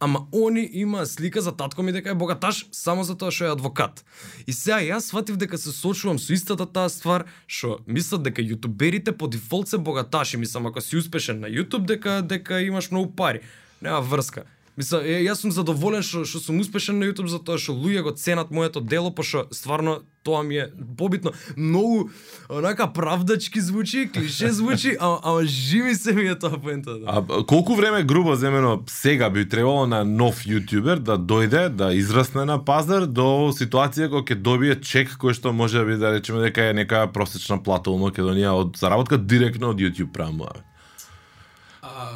ама 0.00 0.26
они 0.32 0.68
има 0.72 1.06
слика 1.06 1.40
за 1.40 1.52
татко 1.52 1.82
ми 1.82 1.92
дека 1.92 2.10
е 2.10 2.14
богаташ 2.14 2.66
само 2.72 3.04
за 3.04 3.14
тоа 3.14 3.30
што 3.30 3.44
е 3.44 3.54
адвокат. 3.54 4.04
И 4.46 4.52
сега 4.52 4.82
јас 4.82 5.06
сватив 5.06 5.36
дека 5.36 5.58
се 5.58 5.70
сочувам 5.70 6.18
со 6.18 6.32
истата 6.32 6.66
таа 6.66 6.88
ствар, 6.90 7.30
што 7.46 7.78
мислат 7.86 8.22
дека 8.26 8.42
јутуберите 8.42 9.12
по 9.12 9.28
дефолт 9.28 9.68
се 9.68 9.78
богаташи, 9.78 10.36
мислам 10.36 10.66
ако 10.66 10.80
си 10.80 10.96
успешен 10.96 11.40
на 11.40 11.46
јутуб 11.46 11.86
дека 11.86 12.22
дека 12.22 12.58
имаш 12.60 12.90
многу 12.90 13.14
пари. 13.14 13.40
Нема 13.80 14.00
врска. 14.00 14.44
Мисла, 14.80 15.00
е, 15.04 15.18
јас 15.26 15.42
сум 15.42 15.52
задоволен 15.52 16.04
што 16.06 16.22
што 16.24 16.40
сум 16.40 16.60
успешен 16.62 17.00
на 17.02 17.08
YouTube 17.08 17.28
затоа 17.28 17.58
што 17.60 17.74
луѓе 17.76 18.04
го 18.06 18.12
ценат 18.16 18.52
моето 18.54 18.80
дело, 18.80 19.10
па 19.10 19.20
пошто 19.20 19.42
стварно 19.52 19.98
тоа 20.24 20.44
ми 20.46 20.56
е 20.62 20.68
побитно. 20.96 21.32
Многу 21.56 22.08
онака 22.48 22.86
правдачки 22.92 23.60
звучи, 23.60 24.06
клише 24.14 24.48
звучи, 24.52 24.96
а 25.00 25.18
а 25.24 25.44
живи 25.44 25.94
се 25.94 26.14
ми 26.14 26.28
е 26.28 26.38
тоа 26.38 26.56
поентата. 26.56 27.02
А 27.06 27.44
колку 27.44 27.74
време 27.74 28.04
грубо 28.04 28.36
земено 28.36 28.80
сега 28.86 29.30
би 29.30 29.48
требало 29.48 29.86
на 29.86 30.04
нов 30.04 30.46
јутјубер 30.46 31.02
да 31.04 31.18
дојде, 31.18 31.68
да 31.68 31.92
израсне 31.92 32.46
на 32.48 32.56
пазар 32.64 33.04
до 33.04 33.50
ситуација 33.52 34.08
кога 34.08 34.24
ќе 34.32 34.40
добие 34.40 34.80
чек 34.80 35.18
кој 35.20 35.36
што 35.36 35.52
може 35.52 35.84
би 35.84 36.00
да 36.00 36.14
речеме 36.14 36.40
дека 36.46 36.70
е 36.70 36.72
нека 36.72 37.04
просечна 37.12 37.60
плата 37.60 37.90
во 37.90 38.00
Македонија 38.08 38.56
од 38.56 38.80
заработка 38.80 39.18
директно 39.18 39.74
од 39.74 39.80
YouTube 39.82 40.12
правам 40.12 40.46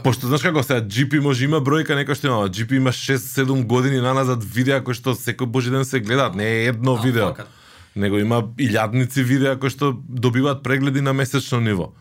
Пошто 0.04 0.26
знаеш 0.26 0.42
како 0.42 0.62
сега 0.62 0.80
GP 0.80 1.20
може 1.20 1.44
има 1.44 1.60
бројка 1.64 1.96
некој 1.96 2.14
што 2.14 2.26
има, 2.28 2.48
GP 2.48 2.76
има 2.76 2.92
6-7 2.92 3.64
години 3.64 4.00
наназад 4.04 4.44
видеа 4.44 4.82
кои 4.84 4.94
што 4.94 5.14
секој 5.16 5.46
божи 5.46 5.70
ден 5.70 5.84
се 5.84 6.00
гледаат, 6.00 6.34
не 6.34 6.44
е 6.44 6.66
едно 6.74 6.98
А, 7.00 7.02
видео. 7.02 7.28
факат. 7.32 7.48
Него 7.96 8.18
има 8.18 8.42
илјадници 8.58 9.22
видеа 9.22 9.56
кои 9.58 9.70
што 9.70 9.92
добиваат 10.08 10.62
прегледи 10.62 11.00
на 11.00 11.12
месечно 11.12 11.60
ниво. 11.60 11.92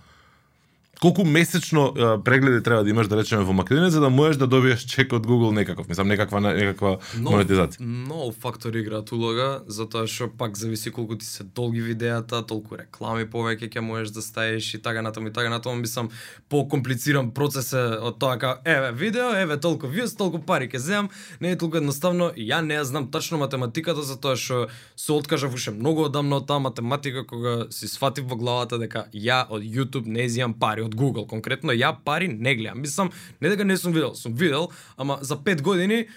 Колку 1.03 1.25
месечно 1.25 1.93
прегледи 2.25 2.63
треба 2.63 2.83
да 2.83 2.89
имаш 2.89 3.07
да 3.11 3.17
речеме 3.19 3.43
во 3.43 3.51
Македонија 3.51 3.91
за 3.91 3.99
да 3.99 4.09
можеш 4.09 4.37
да 4.39 4.47
добиеш 4.47 4.85
чек 4.87 5.11
од 5.11 5.25
Google 5.27 5.51
некаков, 5.51 5.89
мислам 5.91 6.07
некаква 6.07 6.39
некаква 6.39 6.93
монетизација. 7.19 7.83
Многу 7.83 8.31
фактори 8.31 8.79
играат 8.79 9.11
улога, 9.11 9.65
затоа 9.67 10.07
што 10.07 10.29
пак 10.31 10.55
зависи 10.55 10.93
колку 10.95 11.17
ти 11.19 11.25
се 11.27 11.43
долги 11.43 11.81
видеата, 11.83 12.39
толку 12.47 12.79
реклами 12.79 13.27
повеќе 13.27 13.67
ќе 13.67 13.83
можеш 13.83 14.13
да 14.15 14.23
ставиш 14.23 14.69
и 14.73 14.79
така 14.79 15.01
натаму 15.03 15.27
и 15.27 15.33
така 15.35 15.51
натаму, 15.51 15.81
мислам 15.81 16.07
по-комплициран 16.47 17.33
процес 17.35 17.73
е 17.75 17.83
од 17.99 18.15
тоа 18.23 18.39
како 18.39 18.63
еве 18.63 18.93
видео, 18.95 19.33
еве 19.35 19.59
толку 19.59 19.91
вјус, 19.91 20.15
толку 20.15 20.39
пари 20.39 20.71
ќе 20.71 20.79
земам, 20.79 21.11
не 21.43 21.51
е 21.51 21.59
толку 21.59 21.83
едноставно, 21.83 22.31
ја 22.31 22.61
не 22.63 22.79
ја 22.79 22.87
знам 22.87 23.11
тачно 23.11 23.43
математиката 23.43 24.07
затоа 24.07 24.39
што 24.39 24.69
се 24.95 25.11
откажав 25.11 25.51
уште 25.51 25.75
многу 25.75 26.07
одамна 26.07 26.39
од 26.39 26.47
таа 26.47 26.63
математика 26.63 27.27
кога 27.27 27.67
си 27.75 27.91
сватив 27.91 28.31
во 28.31 28.39
главата 28.39 28.79
дека 28.79 29.09
ја 29.11 29.43
од 29.51 29.67
YouTube 29.67 30.07
не 30.07 30.29
земам 30.31 30.55
пари 30.55 30.79
од 30.81 30.92
Google, 30.93 31.27
конкретно 31.27 31.73
ја 31.73 31.95
пари 32.05 32.27
не 32.27 32.55
гледам. 32.55 32.81
Мислам, 32.81 33.11
не 33.41 33.49
дека 33.49 33.65
не 33.65 33.77
сум 33.77 33.93
видел, 33.93 34.15
сум 34.15 34.33
видел, 34.33 34.69
ама 34.97 35.17
за 35.21 35.37
5 35.37 35.61
години 35.61 36.07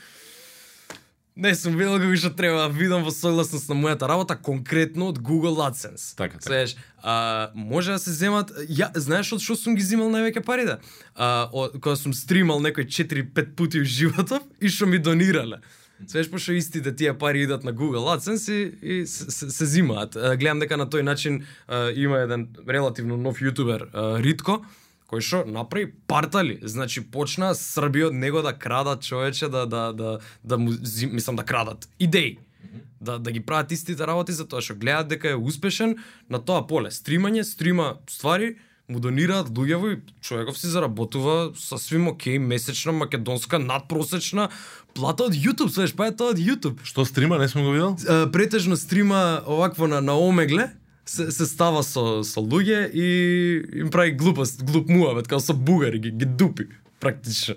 Не 1.36 1.50
сум 1.54 1.74
видел 1.76 1.98
како 2.00 2.16
што 2.16 2.30
треба 2.32 2.62
да 2.62 2.68
видам 2.72 3.02
во 3.04 3.12
согласност 3.12 3.68
на 3.68 3.76
мојата 3.76 4.08
работа 4.08 4.38
конкретно 4.40 5.10
од 5.12 5.18
Google 5.20 5.60
AdSense. 5.60 6.14
Така, 6.16 6.38
така. 6.40 6.48
Знаеш, 6.48 6.76
а, 7.02 7.50
може 7.52 7.92
да 7.92 7.98
се 8.00 8.14
земат, 8.16 8.54
ја 8.72 8.88
знаеш 8.96 9.34
од 9.36 9.44
што 9.44 9.52
сум 9.60 9.76
ги 9.76 9.84
земал 9.84 10.08
највеќе 10.14 10.40
парите? 10.40 10.78
А, 11.12 11.50
од, 11.52 11.76
кога 11.76 11.92
сум 12.00 12.16
стримал 12.16 12.64
некој 12.64 12.88
4-5 12.88 13.52
пати 13.52 13.84
во 13.84 13.84
животот 13.84 14.48
и 14.64 14.72
што 14.72 14.88
ми 14.88 14.96
донирале. 14.96 15.60
Свеш 16.06 16.28
пошто 16.30 16.52
истите 16.52 16.92
тие 16.96 17.14
пари 17.18 17.42
идат 17.42 17.64
на 17.64 17.72
Google 17.74 18.04
AdSense 18.16 18.52
и, 18.52 19.00
и 19.00 19.06
се, 19.06 19.30
се, 19.30 19.50
се 19.50 19.66
зимаат. 19.66 20.16
Гледам 20.37 20.61
дека 20.61 20.76
на 20.76 20.85
тој 20.85 21.02
начин 21.02 21.46
а, 21.68 21.90
има 21.96 22.20
еден 22.20 22.48
релативно 22.68 23.16
нов 23.16 23.40
јутубер 23.40 23.88
Ритко, 24.20 24.61
кој 25.09 25.24
што 25.24 25.44
направи 25.48 25.88
партали, 26.06 26.59
значи 26.62 27.00
почна 27.00 27.54
Србија 27.56 28.11
од 28.11 28.18
него 28.18 28.42
да 28.44 28.52
крадат 28.52 29.06
човече 29.06 29.48
да 29.48 29.64
да 29.66 29.92
да 29.96 30.18
да 30.44 30.59
му 30.59 30.76
мислам 31.12 31.37
да 31.37 31.44
крадат 31.44 31.88
идеи. 31.98 32.38
Да 33.00 33.18
да 33.18 33.32
ги 33.32 33.40
прават 33.40 33.72
истите 33.72 34.06
работи 34.06 34.37
затоа 34.37 34.61
што 34.61 34.76
гледаат 34.76 35.09
дека 35.09 35.32
е 35.32 35.40
успешен 35.40 35.96
на 36.28 36.38
тоа 36.38 36.66
поле. 36.66 36.92
Стримање, 36.92 37.42
стрима 37.42 37.96
ствари, 38.11 38.56
му 38.88 39.00
донираат 39.00 39.48
луѓево 39.50 39.92
и 39.94 40.00
човеков 40.20 40.59
си 40.59 40.70
заработува 40.70 41.50
сасвим 41.59 42.09
окей 42.09 42.38
месечна 42.38 42.92
македонска 42.92 43.59
надпросечна 43.59 44.48
плата 44.96 45.28
од 45.28 45.37
YouTube, 45.37 45.68
свеш, 45.74 45.92
па 45.96 46.09
е 46.09 46.16
тоа 46.16 46.32
од 46.32 46.40
YouTube. 46.40 46.80
Што 46.85 47.04
стрима 47.04 47.38
не 47.38 47.48
сум 47.48 47.68
го 47.68 47.76
видел? 47.76 47.96
Е, 48.09 48.24
претежно 48.32 48.76
стрима 48.76 49.42
овакво 49.46 49.87
на, 49.87 50.00
на 50.00 50.16
омегле, 50.18 50.70
се, 51.06 51.30
се 51.30 51.46
става 51.46 51.85
со, 51.87 52.24
со 52.26 52.40
луѓе 52.40 52.90
и 52.90 53.06
им 53.85 53.90
прави 53.94 54.16
глупост, 54.16 54.64
глуп 54.64 54.88
муавет, 54.88 55.28
као 55.28 55.40
со 55.40 55.54
бугари, 55.54 56.00
ги, 56.00 56.11
ги 56.11 56.26
дупи, 56.26 56.66
практично. 57.00 57.54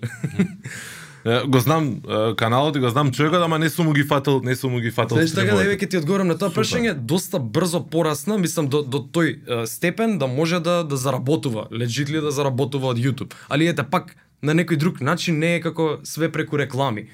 Го 1.48 1.60
знам 1.60 2.00
каналот 2.38 2.76
и 2.76 2.80
го 2.80 2.90
знам 2.90 3.12
човекот, 3.12 3.42
ама 3.44 3.60
не 3.60 3.70
сум 3.70 3.86
му 3.86 3.94
ги 3.94 4.04
фатил, 4.04 4.40
не 4.44 4.56
сум 4.56 4.72
му 4.72 4.80
ги 4.80 4.92
фатил. 4.92 5.18
Знаеш 5.18 5.32
така 5.32 5.42
да 5.42 5.48
стримовите. 5.48 5.68
еве 5.68 5.78
ќе 5.78 5.90
ти 5.90 5.98
одговорам 6.00 6.30
на 6.32 6.38
тоа 6.40 6.48
прашање, 6.48 6.94
доста 6.94 7.40
брзо 7.40 7.84
порасна, 7.84 8.38
мислам 8.40 8.70
до 8.72 8.82
до 8.88 9.04
тој 9.04 9.66
степен 9.68 10.18
да 10.18 10.28
може 10.28 10.62
да 10.64 10.84
да 10.84 10.98
заработува, 10.98 11.68
легитли 11.76 12.22
да 12.24 12.32
заработува 12.32 12.96
од 12.96 12.98
YouTube. 12.98 13.36
Али 13.50 13.68
ете 13.68 13.84
пак 13.84 14.16
на 14.42 14.56
некој 14.56 14.78
друг 14.78 15.02
начин 15.02 15.40
не 15.40 15.56
е 15.56 15.62
како 15.62 16.00
све 16.04 16.32
преку 16.32 16.58
реклами. 16.58 17.10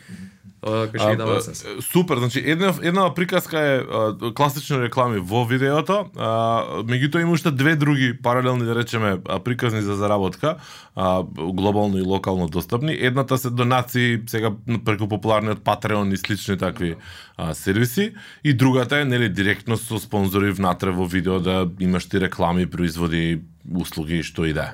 Дава 0.65 1.41
А, 1.47 1.51
е, 1.51 1.81
Супер, 1.81 2.17
значи 2.17 2.43
една 2.45 2.73
една 2.81 3.13
приказка 3.13 3.59
е 3.59 3.77
а, 3.77 4.33
класични 4.33 4.79
реклами 4.81 5.19
во 5.19 5.43
видеото, 5.45 6.09
а, 6.17 6.81
меѓутоа 6.89 7.21
има 7.21 7.37
уште 7.37 7.51
две 7.51 7.75
други 7.75 8.17
паралелни 8.17 8.65
да 8.65 8.75
речеме 8.75 9.19
приказни 9.45 9.81
за 9.81 9.95
заработка, 9.95 10.55
а, 10.95 11.23
глобално 11.37 11.97
и 11.97 12.01
локално 12.01 12.47
достапни. 12.47 12.97
Едната 12.99 13.37
се 13.37 13.49
донации 13.49 14.19
сега 14.27 14.51
преку 14.85 15.07
популарниот 15.07 15.59
Patreon 15.59 16.13
и 16.13 16.17
слични 16.17 16.57
такви 16.57 16.95
а, 17.37 17.53
сервиси 17.53 18.13
и 18.43 18.53
другата 18.53 18.99
е 18.99 19.05
нели 19.05 19.29
директно 19.29 19.77
со 19.77 19.99
спонзори 19.99 20.51
внатре 20.51 20.89
во 20.89 21.05
видео 21.05 21.39
да 21.39 21.69
имаш 21.79 22.09
ти 22.09 22.21
реклами, 22.21 22.65
производи, 22.65 23.41
услуги 23.69 24.23
што 24.23 24.45
и 24.45 24.53
да 24.53 24.73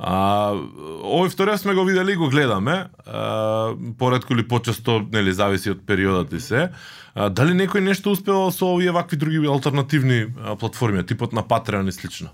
А, 0.00 0.56
овој 1.04 1.28
вториот 1.28 1.60
сме 1.60 1.74
го 1.76 1.84
видели 1.84 2.14
и 2.14 2.16
го 2.16 2.30
гледаме, 2.32 2.88
а, 3.04 3.76
поредко 3.98 4.32
или 4.32 4.46
почесто, 4.48 5.02
нели, 5.12 5.32
зависи 5.32 5.74
од 5.76 5.84
периодот 5.84 6.32
и 6.32 6.40
се. 6.40 6.70
А, 7.12 7.28
дали 7.28 7.52
некој 7.52 7.84
нешто 7.84 8.14
успева 8.16 8.48
со 8.48 8.72
овие 8.72 8.96
вакви 8.96 9.20
други 9.20 9.44
алтернативни 9.44 10.32
а, 10.40 10.56
платформи, 10.56 11.04
типот 11.04 11.36
на 11.36 11.44
Patreon 11.44 11.88
и 11.88 11.92
слично? 11.92 12.32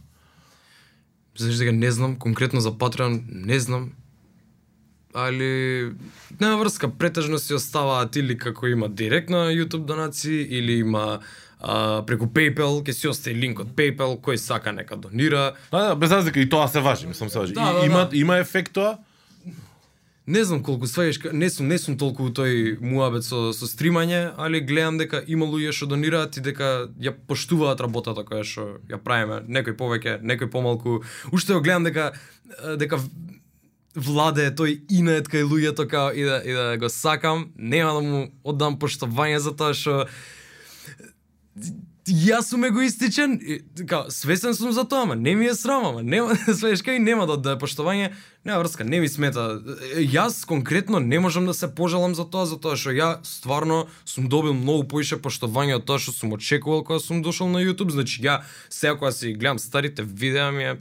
Знаеш 1.34 1.58
дека 1.58 1.72
не 1.72 1.90
знам, 1.90 2.16
конкретно 2.16 2.60
за 2.60 2.70
Patreon 2.70 3.24
не 3.26 3.58
знам. 3.58 3.90
Али 5.14 5.90
нема 6.40 6.56
врска, 6.62 6.88
претежно 6.88 7.38
си 7.38 7.54
оставаат 7.54 8.16
или 8.16 8.38
како 8.38 8.66
има 8.66 8.88
директна 8.88 9.50
YouTube 9.50 9.90
донаци, 9.90 10.30
или 10.30 10.78
има 10.86 11.18
а, 11.66 12.02
преку 12.06 12.28
PayPal, 12.30 12.80
ќе 12.86 12.94
си 12.94 13.10
остави 13.10 13.34
линк 13.42 13.64
од 13.64 13.74
PayPal, 13.74 14.16
кој 14.22 14.38
сака 14.38 14.72
нека 14.72 14.96
донира. 14.96 15.56
А, 15.72 15.90
да, 15.90 15.98
без 15.98 16.14
разлика 16.14 16.40
и 16.40 16.48
тоа 16.48 16.68
се 16.70 16.80
важи, 16.80 17.06
мислам 17.10 17.30
се 17.30 17.38
важи. 17.38 17.54
Да, 17.54 17.72
да, 17.72 17.82
и, 17.82 17.90
има 17.90 18.06
да. 18.06 18.16
има 18.16 18.38
ефект 18.38 18.72
тоа? 18.72 18.98
Не 20.26 20.44
знам 20.44 20.62
колку 20.62 20.86
сваеш, 20.86 21.20
не 21.32 21.50
сум 21.50 21.68
не 21.70 21.78
сум 21.78 21.94
толку 21.98 22.26
у 22.26 22.30
тој 22.34 22.78
муабет 22.82 23.22
со 23.22 23.52
со 23.54 23.66
стримање, 23.66 24.34
али 24.38 24.60
гледам 24.60 24.98
дека 24.98 25.22
има 25.26 25.46
луѓе 25.46 25.74
што 25.74 25.86
донираат 25.86 26.38
и 26.38 26.42
дека 26.42 26.88
ја 26.98 27.14
поштуваат 27.14 27.82
работата 27.82 28.26
која 28.26 28.42
што 28.42 28.66
ја 28.90 28.98
правиме, 28.98 29.42
некој 29.46 29.78
повеќе, 29.78 30.18
некој 30.22 30.50
помалку. 30.50 31.02
Уште 31.30 31.54
го 31.54 31.62
гледам 31.62 31.86
дека 31.86 32.12
дека 32.78 32.98
владе 33.94 34.50
тој 34.50 34.80
инет 34.90 35.30
кај 35.30 35.46
луѓето 35.46 35.86
као 35.86 36.10
и 36.10 36.26
да 36.26 36.42
и 36.42 36.52
да 36.52 36.76
го 36.76 36.90
сакам, 36.90 37.52
нема 37.56 37.94
да 37.94 38.00
му 38.00 38.26
оддам 38.42 38.78
поштовање 38.78 39.38
за 39.38 39.54
тоа 39.54 39.74
што 39.74 40.08
јас 42.06 42.50
сум 42.50 42.64
егоистичен, 42.64 43.34
и, 43.42 43.58
као, 43.86 44.10
свесен 44.14 44.54
сум 44.54 44.72
за 44.72 44.84
тоа, 44.84 45.02
ама 45.02 45.16
не 45.16 45.34
ми 45.34 45.46
е 45.46 45.54
срам, 45.54 45.84
ама 45.84 46.02
нема, 46.02 46.36
свеш 46.58 46.82
кај 46.86 46.98
нема 47.02 47.26
да 47.26 47.34
оддаде 47.34 47.58
поштовање, 47.58 48.12
нема 48.44 48.60
врска, 48.62 48.84
не 48.84 49.00
ми 49.00 49.08
смета. 49.08 49.58
Јас 49.98 50.44
конкретно 50.46 51.00
не 51.00 51.18
можам 51.20 51.46
да 51.46 51.54
се 51.54 51.68
пожалам 51.74 52.14
за 52.14 52.24
тоа, 52.24 52.46
затоа 52.46 52.78
што 52.78 52.94
ја 52.94 53.10
стварно 53.26 53.86
сум 54.04 54.28
добил 54.30 54.54
многу 54.54 54.86
поише 54.86 55.18
поштовање 55.18 55.80
од 55.80 55.86
тоа 55.86 55.98
што 55.98 56.14
сум 56.14 56.36
очекувал 56.38 56.84
кога 56.84 57.00
сум 57.02 57.22
дошол 57.26 57.50
на 57.50 57.64
YouTube, 57.64 57.90
значи 57.90 58.22
ја 58.22 58.42
сега 58.70 58.94
кога 58.94 59.10
си 59.12 59.34
гледам 59.34 59.58
старите 59.58 60.06
видеа 60.06 60.52
ми 60.52 60.64
е 60.64 60.76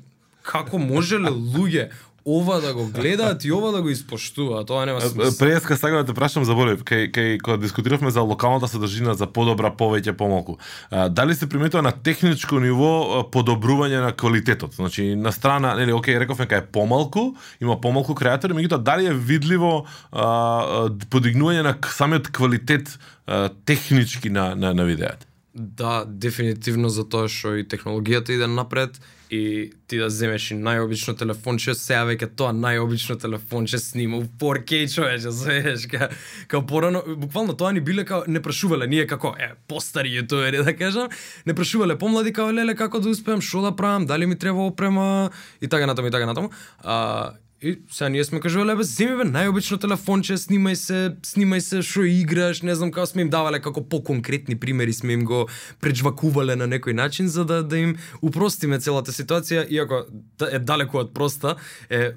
како 0.46 0.78
можеле 0.78 1.34
луѓе 1.34 1.90
ова 2.26 2.60
да 2.62 2.74
го 2.74 2.86
гледаат 2.86 3.46
и 3.46 3.52
ова 3.52 3.72
да 3.72 3.82
го 3.82 3.90
испоштуваат, 3.90 4.68
тоа 4.68 4.86
нема 4.86 5.02
смисла. 5.02 5.38
Преска 5.40 5.78
сакам 5.78 6.02
да 6.02 6.06
те 6.06 6.14
прашам 6.18 6.46
заборев, 6.46 6.82
кај 6.82 7.12
кај 7.14 7.38
кога 7.42 7.58
дискутиравме 7.62 8.10
за 8.12 8.26
локалната 8.26 8.68
содржина 8.68 9.14
за 9.14 9.28
подобра 9.28 9.70
повеќе 9.70 10.16
помалку. 10.18 10.58
А, 10.90 11.10
дали 11.10 11.36
се 11.36 11.50
приметува 11.50 11.84
на 11.86 11.92
техничко 11.92 12.60
ниво 12.60 13.22
подобрување 13.30 14.02
на 14.02 14.12
квалитетот? 14.12 14.74
Значи 14.74 15.14
на 15.16 15.32
страна, 15.32 15.76
нели, 15.76 15.94
окей, 15.94 16.18
рековме 16.20 16.50
кај 16.50 16.66
помалку, 16.66 17.36
има 17.62 17.78
помалку 17.82 18.16
креатори, 18.18 18.58
меѓутоа 18.58 18.82
дали 18.82 19.06
е 19.06 19.14
видливо 19.14 19.86
а, 20.12 20.90
подигнување 21.14 21.62
на 21.62 21.78
самиот 21.78 22.34
квалитет 22.34 22.98
а, 23.28 23.50
технички 23.66 24.30
на 24.30 24.56
на, 24.56 24.74
на 24.74 24.84
видеата? 24.84 25.28
Да, 25.56 26.04
дефинитивно 26.06 26.90
за 26.92 27.06
тоа 27.08 27.30
што 27.32 27.54
и 27.56 27.64
технологијата 27.64 28.34
иде 28.36 28.48
напред 28.52 28.98
и 29.32 29.72
ти 29.88 29.98
да 29.98 30.10
земеш 30.12 30.50
и 30.52 30.58
најобично 30.60 31.16
телефонче, 31.16 31.72
сега 31.80 32.02
веќе 32.10 32.28
тоа 32.36 32.52
најобично 32.52 33.16
телефонче 33.22 33.80
снима 33.80 34.18
у 34.20 34.26
4K 34.28 34.82
човече, 34.92 35.32
знаеш, 35.32 35.86
ка, 35.88 36.10
као 36.52 36.66
порано, 36.68 37.06
буквално 37.08 37.56
тоа 37.56 37.72
ни 37.72 37.80
биле 37.80 38.04
као 38.04 38.28
не 38.28 38.42
прашувале 38.44 38.88
ние 38.88 39.08
како 39.08 39.32
е 39.40 39.54
постари 39.72 40.12
јутубери 40.18 40.60
да 40.60 40.76
кажам, 40.76 41.08
не 41.46 41.56
прашувале 41.56 41.96
помлади 41.96 42.36
као 42.36 42.52
леле 42.52 42.76
како 42.76 43.00
да 43.00 43.16
успеам, 43.16 43.40
што 43.40 43.64
да 43.64 43.72
правам, 43.72 44.06
дали 44.06 44.28
ми 44.28 44.36
треба 44.36 44.60
опрема 44.60 45.32
и 45.62 45.72
така 45.72 45.88
натаму 45.88 46.12
и 46.12 46.12
така 46.12 46.26
натаму. 46.26 46.52
А, 46.84 47.32
И 47.66 47.82
сега 47.92 48.10
ние 48.10 48.24
сме 48.24 48.40
кажувале, 48.40 48.76
бе, 48.78 48.84
земи 48.86 49.16
бе 49.18 49.26
најобично 49.26 49.80
телефонче, 49.82 50.36
снимај 50.38 50.76
се, 50.78 51.00
снимај 51.26 51.64
се 51.66 51.80
што 51.82 52.04
играш, 52.06 52.62
не 52.62 52.76
знам 52.78 52.92
како 52.94 53.10
сме 53.10 53.26
им 53.26 53.32
давале 53.34 53.58
како 53.58 53.82
по-конкретни 53.82 54.54
примери 54.54 54.94
сме 54.94 55.18
им 55.18 55.24
го 55.26 55.48
преджвакувале 55.82 56.54
на 56.62 56.70
некој 56.70 56.94
начин 56.94 57.26
за 57.26 57.42
да 57.42 57.64
да 57.66 57.80
им 57.82 57.96
упростиме 58.22 58.78
целата 58.78 59.10
ситуација, 59.10 59.66
иако 59.66 60.06
да- 60.38 60.52
е 60.54 60.60
далеку 60.60 61.02
од 61.02 61.14
проста, 61.14 61.56
е 61.90 62.14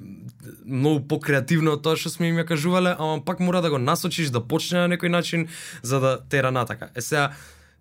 многу 0.67 1.09
покреативно 1.09 1.81
од 1.81 1.83
тоа 1.83 1.97
што 1.97 2.13
сме 2.13 2.29
им 2.29 2.37
ја 2.37 2.45
кажувале, 2.45 2.93
ама 2.99 3.25
пак 3.25 3.41
мора 3.41 3.65
да 3.65 3.71
го 3.71 3.79
насочиш 3.79 4.29
да 4.29 4.45
почне 4.45 4.85
на 4.85 4.97
некој 4.97 5.09
начин 5.09 5.49
за 5.83 6.01
да 6.01 6.19
тера 6.29 6.53
натака. 6.53 6.93
Е 6.95 7.01
сега 7.01 7.33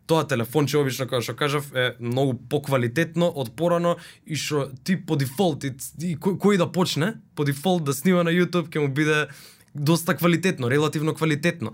тоа 0.08 0.24
телефонче 0.28 0.80
обично 0.80 1.08
како 1.08 1.22
што 1.22 1.36
кажав 1.36 1.68
е 1.76 1.92
многу 2.00 2.38
поквалитетно 2.50 3.28
од 3.28 3.52
порано 3.60 3.98
и 4.26 4.40
што 4.40 4.70
ти 4.84 4.96
по 4.96 5.20
дефолт 5.20 5.68
и, 5.68 5.74
и 6.02 6.16
кој, 6.16 6.40
кој 6.40 6.58
да 6.58 6.70
почне 6.72 7.14
по 7.36 7.44
дефолт 7.48 7.84
да 7.84 7.94
снима 7.94 8.24
на 8.24 8.32
YouTube 8.32 8.72
ќе 8.72 8.84
му 8.84 8.88
биде 8.88 9.28
доста 9.76 10.16
квалитетно, 10.18 10.72
релативно 10.72 11.14
квалитетно. 11.14 11.74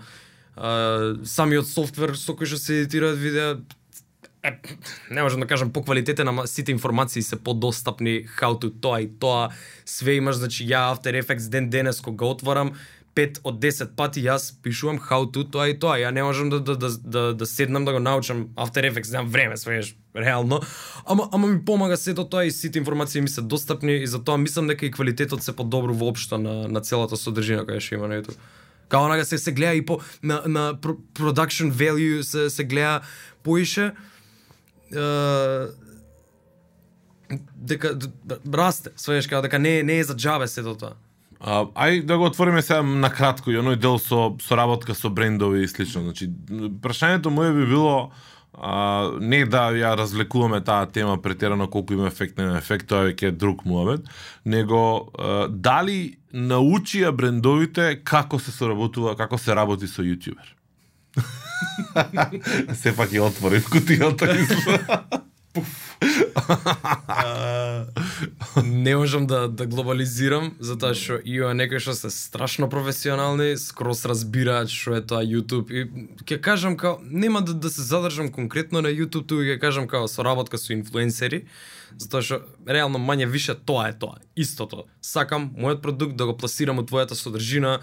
А, 0.56 1.16
самиот 1.24 1.70
софтвер 1.70 2.18
со 2.20 2.36
кој 2.36 2.50
што 2.50 2.60
се 2.60 2.82
едитираат 2.84 3.22
видеа 3.22 3.62
е, 4.44 4.60
не 5.10 5.24
можам 5.24 5.40
да 5.40 5.48
кажам 5.48 5.72
поквалитетен, 5.72 6.28
ама 6.28 6.48
сите 6.48 6.72
информации 6.72 7.22
се 7.22 7.36
подостапни, 7.36 8.26
how 8.28 8.60
to 8.60 8.74
тоа 8.82 9.02
и 9.02 9.08
тоа, 9.20 9.50
све 9.86 10.20
имаш, 10.20 10.36
значи 10.36 10.68
ја 10.68 10.92
After 10.92 11.16
Effects 11.16 11.50
ден 11.50 11.70
денес 11.70 12.02
кога 12.02 12.26
отварам, 12.26 12.74
5 13.16 13.40
од 13.44 13.60
10 13.62 13.96
пати 13.96 14.22
јас 14.26 14.54
пишувам 14.64 14.98
how 15.00 15.26
to 15.30 15.44
тоа 15.46 15.68
и 15.70 15.78
тоа. 15.80 16.00
Ја 16.02 16.12
не 16.12 16.24
можам 16.24 16.50
да 16.50 16.60
да 16.60 16.76
да 16.78 16.90
да, 17.04 17.34
да 17.34 17.46
седнам 17.46 17.86
да 17.86 17.94
го 17.94 18.00
научам 18.00 18.48
After 18.56 18.90
Effects, 18.90 19.12
немам 19.12 19.30
време, 19.30 19.58
свееш, 19.58 19.96
реално. 20.18 20.62
Ама 21.06 21.30
ама 21.32 21.48
ми 21.48 21.66
помага 21.66 21.98
сето 21.98 22.26
тоа 22.26 22.46
и 22.46 22.52
сите 22.52 22.80
информации 22.80 23.22
ми 23.22 23.30
се 23.30 23.42
достапни 23.42 23.96
и 23.96 24.08
затоа 24.08 24.38
мислам 24.38 24.68
дека 24.68 24.86
и 24.86 24.92
квалитетот 24.92 25.44
се 25.44 25.56
подобрува 25.56 25.94
воопшто 25.94 26.38
на 26.38 26.68
на 26.68 26.82
целата 26.82 27.18
содржина 27.18 27.66
која 27.66 27.80
што 27.80 27.96
има 27.96 28.08
на 28.08 28.22
YouTube. 28.22 28.38
Као 28.90 29.06
онага 29.06 29.26
се 29.26 29.38
се 29.38 29.52
гледа 29.52 29.74
и 29.74 29.86
по 29.86 30.00
на 30.24 30.42
на 30.48 30.74
production 31.14 31.72
value 31.72 32.22
се 32.22 32.50
се 32.50 32.64
гледа 32.64 33.02
поише 33.44 33.92
е, 34.96 35.68
дека 37.56 37.98
расте, 38.54 38.90
свееш 38.96 39.28
као 39.28 39.42
дека 39.42 39.60
не 39.60 39.84
не 39.84 40.00
е 40.00 40.04
за 40.04 40.16
џабе 40.16 40.48
сето 40.48 40.76
тоа. 40.76 40.98
А, 41.44 41.66
ај 41.76 42.06
да 42.08 42.18
го 42.18 42.30
отвориме 42.32 42.62
сега 42.62 42.82
на 42.82 43.10
кратко 43.12 43.52
и 43.52 43.58
оној 43.60 43.76
дел 43.76 43.98
со 44.00 44.32
со 44.40 44.56
работка 44.56 44.96
со 44.96 45.10
брендови 45.10 45.64
и 45.64 45.68
слично. 45.68 46.02
Значи 46.08 46.30
прашањето 46.80 47.34
мое 47.36 47.52
би 47.52 47.66
било 47.68 48.12
а, 48.54 49.12
не 49.20 49.44
да 49.46 49.68
ја 49.76 49.92
развлекуваме 50.00 50.62
таа 50.64 50.88
тема 50.88 51.18
претерано 51.22 51.68
колку 51.68 51.94
има 51.94 52.08
ефект, 52.08 52.38
нема 52.38 52.58
ефект, 52.58 52.88
тоа 52.88 53.12
е 53.12 53.32
друг 53.32 53.66
муабет, 53.66 54.08
него 54.46 55.12
а, 55.20 55.48
дали 55.50 56.16
научија 56.34 57.12
брендовите 57.12 58.00
како 58.04 58.40
се 58.40 58.52
соработува, 58.52 59.18
како 59.20 59.38
се 59.38 59.56
работи 59.56 59.88
со 59.88 60.02
јутјубер. 60.02 60.56
Сепак 62.82 63.12
ја 63.12 63.28
отворив 63.28 63.68
кутијата 63.68 65.20
не 68.64 68.96
можам 68.96 69.28
да 69.28 69.48
да 69.48 69.66
глобализирам 69.66 70.54
затоа 70.60 70.94
што 70.98 71.20
има 71.26 71.54
некои 71.54 71.80
што 71.80 71.94
се 71.94 72.10
страшно 72.10 72.70
професионални, 72.70 73.58
скрос 73.58 74.06
разбираат 74.10 74.70
што 74.74 74.98
е 74.98 75.02
тоа 75.06 75.22
YouTube 75.22 75.70
и 75.70 75.86
ќе 76.26 76.42
кажам 76.42 76.78
као 76.78 76.98
нема 77.06 77.42
да, 77.46 77.54
да 77.54 77.70
се 77.70 77.82
задржам 77.86 78.32
конкретно 78.34 78.82
на 78.82 78.90
YouTube, 78.90 79.30
туку 79.30 79.46
ќе 79.46 79.60
кажам 79.62 79.88
као 79.88 80.08
соработка 80.08 80.58
со 80.58 80.74
инфлуенсери, 80.74 81.46
затоа 81.98 82.22
што 82.26 82.42
реално 82.66 82.98
мање 82.98 83.30
више 83.30 83.54
тоа 83.54 83.90
е 83.92 83.94
тоа, 83.94 84.18
истото. 84.36 84.88
Сакам 85.02 85.54
мојот 85.54 85.82
продукт 85.86 86.18
да 86.18 86.26
го 86.26 86.38
пласирам 86.38 86.82
од 86.82 86.90
твојата 86.90 87.14
содржина, 87.14 87.80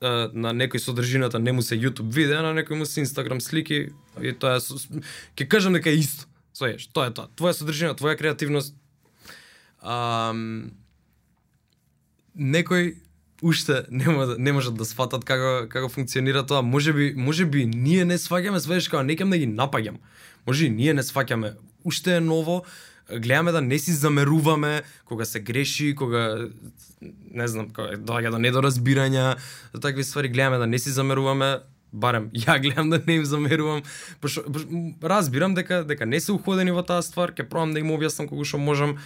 на 0.00 0.54
некој 0.56 0.80
содржината 0.80 1.38
не 1.38 1.52
му 1.52 1.62
се 1.62 1.76
YouTube 1.76 2.10
видео, 2.12 2.40
на 2.42 2.54
некој 2.56 2.78
му 2.80 2.86
се 2.88 3.04
Instagram 3.04 3.40
слики 3.40 3.92
и 4.20 4.32
тоа 4.32 4.56
е 4.56 4.60
ќе 5.36 5.48
кажам 5.48 5.76
дека 5.76 5.90
е 5.90 6.00
исто. 6.00 6.29
Своеш, 6.60 6.90
тоа 6.92 7.08
е 7.08 7.12
тоа. 7.16 7.30
Твоја 7.40 7.56
содржина, 7.56 7.96
твоја 7.96 8.18
креативност. 8.20 8.74
Ам, 9.80 10.74
некој 12.36 12.98
уште 13.40 13.86
не, 13.88 14.04
може, 14.04 14.36
не 14.36 14.52
можат 14.52 14.76
да 14.76 14.84
сфатат 14.84 15.24
како 15.24 15.64
како 15.72 15.88
функционира 15.88 16.44
тоа. 16.44 16.60
Може 16.60 16.92
би, 16.92 17.14
може 17.16 17.46
би 17.48 17.64
ние 17.64 18.04
не 18.04 18.20
сваќаме 18.20 18.60
свееш 18.60 18.90
како 18.92 19.06
некам 19.08 19.32
да 19.32 19.40
ги 19.40 19.48
напаѓам. 19.48 19.96
Може 20.44 20.68
и 20.68 20.74
ние 20.76 20.92
не 20.92 21.00
сваќаме. 21.00 21.54
Уште 21.80 22.18
е 22.18 22.20
ново, 22.20 22.60
гледаме 23.08 23.56
да 23.56 23.64
не 23.64 23.78
си 23.78 23.96
замеруваме 23.96 24.82
кога 25.08 25.24
се 25.24 25.40
греши, 25.40 25.94
кога 25.96 26.50
не 27.00 27.48
знам, 27.48 27.72
кога 27.72 27.96
доаѓа 27.96 28.36
до 28.36 28.42
недоразбирања, 28.44 29.38
за 29.72 29.80
такви 29.80 30.04
ствари 30.04 30.28
гледаме 30.28 30.60
да 30.60 30.68
не 30.68 30.78
си 30.78 30.92
замеруваме, 30.92 31.64
барем 31.92 32.30
ја 32.46 32.60
гледам 32.62 32.90
да 32.90 33.00
не 33.06 33.20
им 33.20 33.24
замерувам, 33.24 33.82
пошо, 34.20 34.42
пошо, 34.52 34.66
разбирам 35.02 35.54
дека 35.54 35.84
дека 35.84 36.06
не 36.06 36.20
се 36.20 36.32
уходени 36.32 36.70
во 36.70 36.82
таа 36.82 37.02
ствар, 37.02 37.32
ќе 37.32 37.48
пробам 37.48 37.74
да 37.74 37.80
им 37.80 37.90
објаснам 37.94 38.28
колку 38.28 38.44
што 38.44 38.58
можам, 38.58 38.98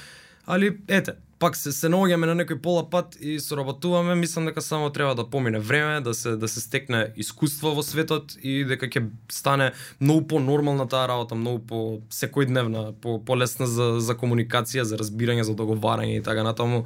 али 0.46 0.76
ете, 0.88 1.16
пак 1.38 1.56
се 1.56 1.72
се 1.72 1.88
наоѓаме 1.92 2.28
на 2.30 2.34
некој 2.38 2.60
пола 2.62 2.84
пат 2.90 3.16
и 3.20 3.38
соработуваме, 3.40 4.14
мислам 4.14 4.46
дека 4.48 4.62
само 4.62 4.90
треба 4.90 5.14
да 5.14 5.24
помине 5.30 5.58
време, 5.58 6.00
да 6.00 6.14
се 6.14 6.36
да 6.36 6.48
се 6.48 6.60
стекне 6.60 7.12
искуство 7.16 7.74
во 7.74 7.82
светот 7.82 8.36
и 8.42 8.62
дека 8.64 8.88
ќе 8.88 9.08
стане 9.32 9.72
многу 10.00 10.28
по-нормална 10.28 10.88
таа 10.88 11.08
работа, 11.08 11.34
многу 11.34 11.64
по 11.66 11.80
секојдневна, 12.10 12.92
по 13.00 13.18
полесна 13.24 13.66
за 13.66 14.00
за 14.00 14.14
комуникација, 14.14 14.84
за 14.84 15.00
разбирање, 15.00 15.44
за 15.44 15.54
договарање 15.54 16.18
и 16.18 16.22
така 16.22 16.42
натаму. 16.42 16.84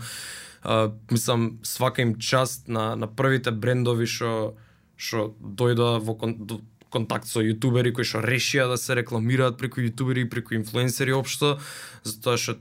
Uh, 0.58 0.90
мислам 1.10 1.58
свака 1.62 2.02
им 2.02 2.16
част 2.18 2.68
на 2.68 2.96
на 2.96 3.06
првите 3.06 3.50
брендови 3.50 4.06
што 4.06 4.54
што 4.98 5.32
дојда 5.40 5.96
во 6.02 6.14
кон, 6.18 6.34
до, 6.44 6.60
контакт 6.90 7.28
со 7.30 7.42
јутубери 7.44 7.92
кои 7.94 8.06
што 8.08 8.22
решија 8.24 8.66
да 8.68 8.76
се 8.80 8.96
рекламираат 8.98 9.58
преку 9.60 9.80
јутубери 9.84 10.26
и 10.26 10.30
преку 10.30 10.56
инфлуенсери 10.58 11.14
општо, 11.16 11.58
затоа 12.02 12.36
што 12.36 12.58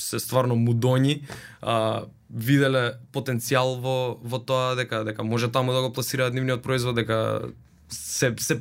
се 0.00 0.20
стварно 0.22 0.56
мудони 0.56 1.20
а, 1.60 2.06
виделе 2.30 3.00
потенцијал 3.12 3.76
во 3.82 3.96
во 4.22 4.38
тоа 4.38 4.76
дека 4.78 5.02
дека 5.04 5.26
може 5.26 5.50
таму 5.52 5.74
да 5.76 5.82
го 5.82 5.92
пласираат 5.92 6.34
нивниот 6.34 6.62
производ, 6.62 6.96
дека 6.96 7.50
се 7.90 8.34
се 8.38 8.60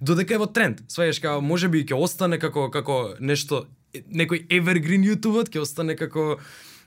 додека 0.00 0.34
е 0.34 0.38
во 0.38 0.46
тренд. 0.46 0.82
Сваеш 0.88 1.20
како 1.20 1.42
може 1.42 1.68
би 1.68 1.84
ќе 1.84 1.98
остане 1.98 2.38
како 2.38 2.70
како 2.70 3.16
нешто 3.20 3.66
некој 3.92 4.46
evergreen 4.48 5.04
јутубот 5.04 5.50
ќе 5.52 5.66
остане 5.66 5.96
како 5.96 6.38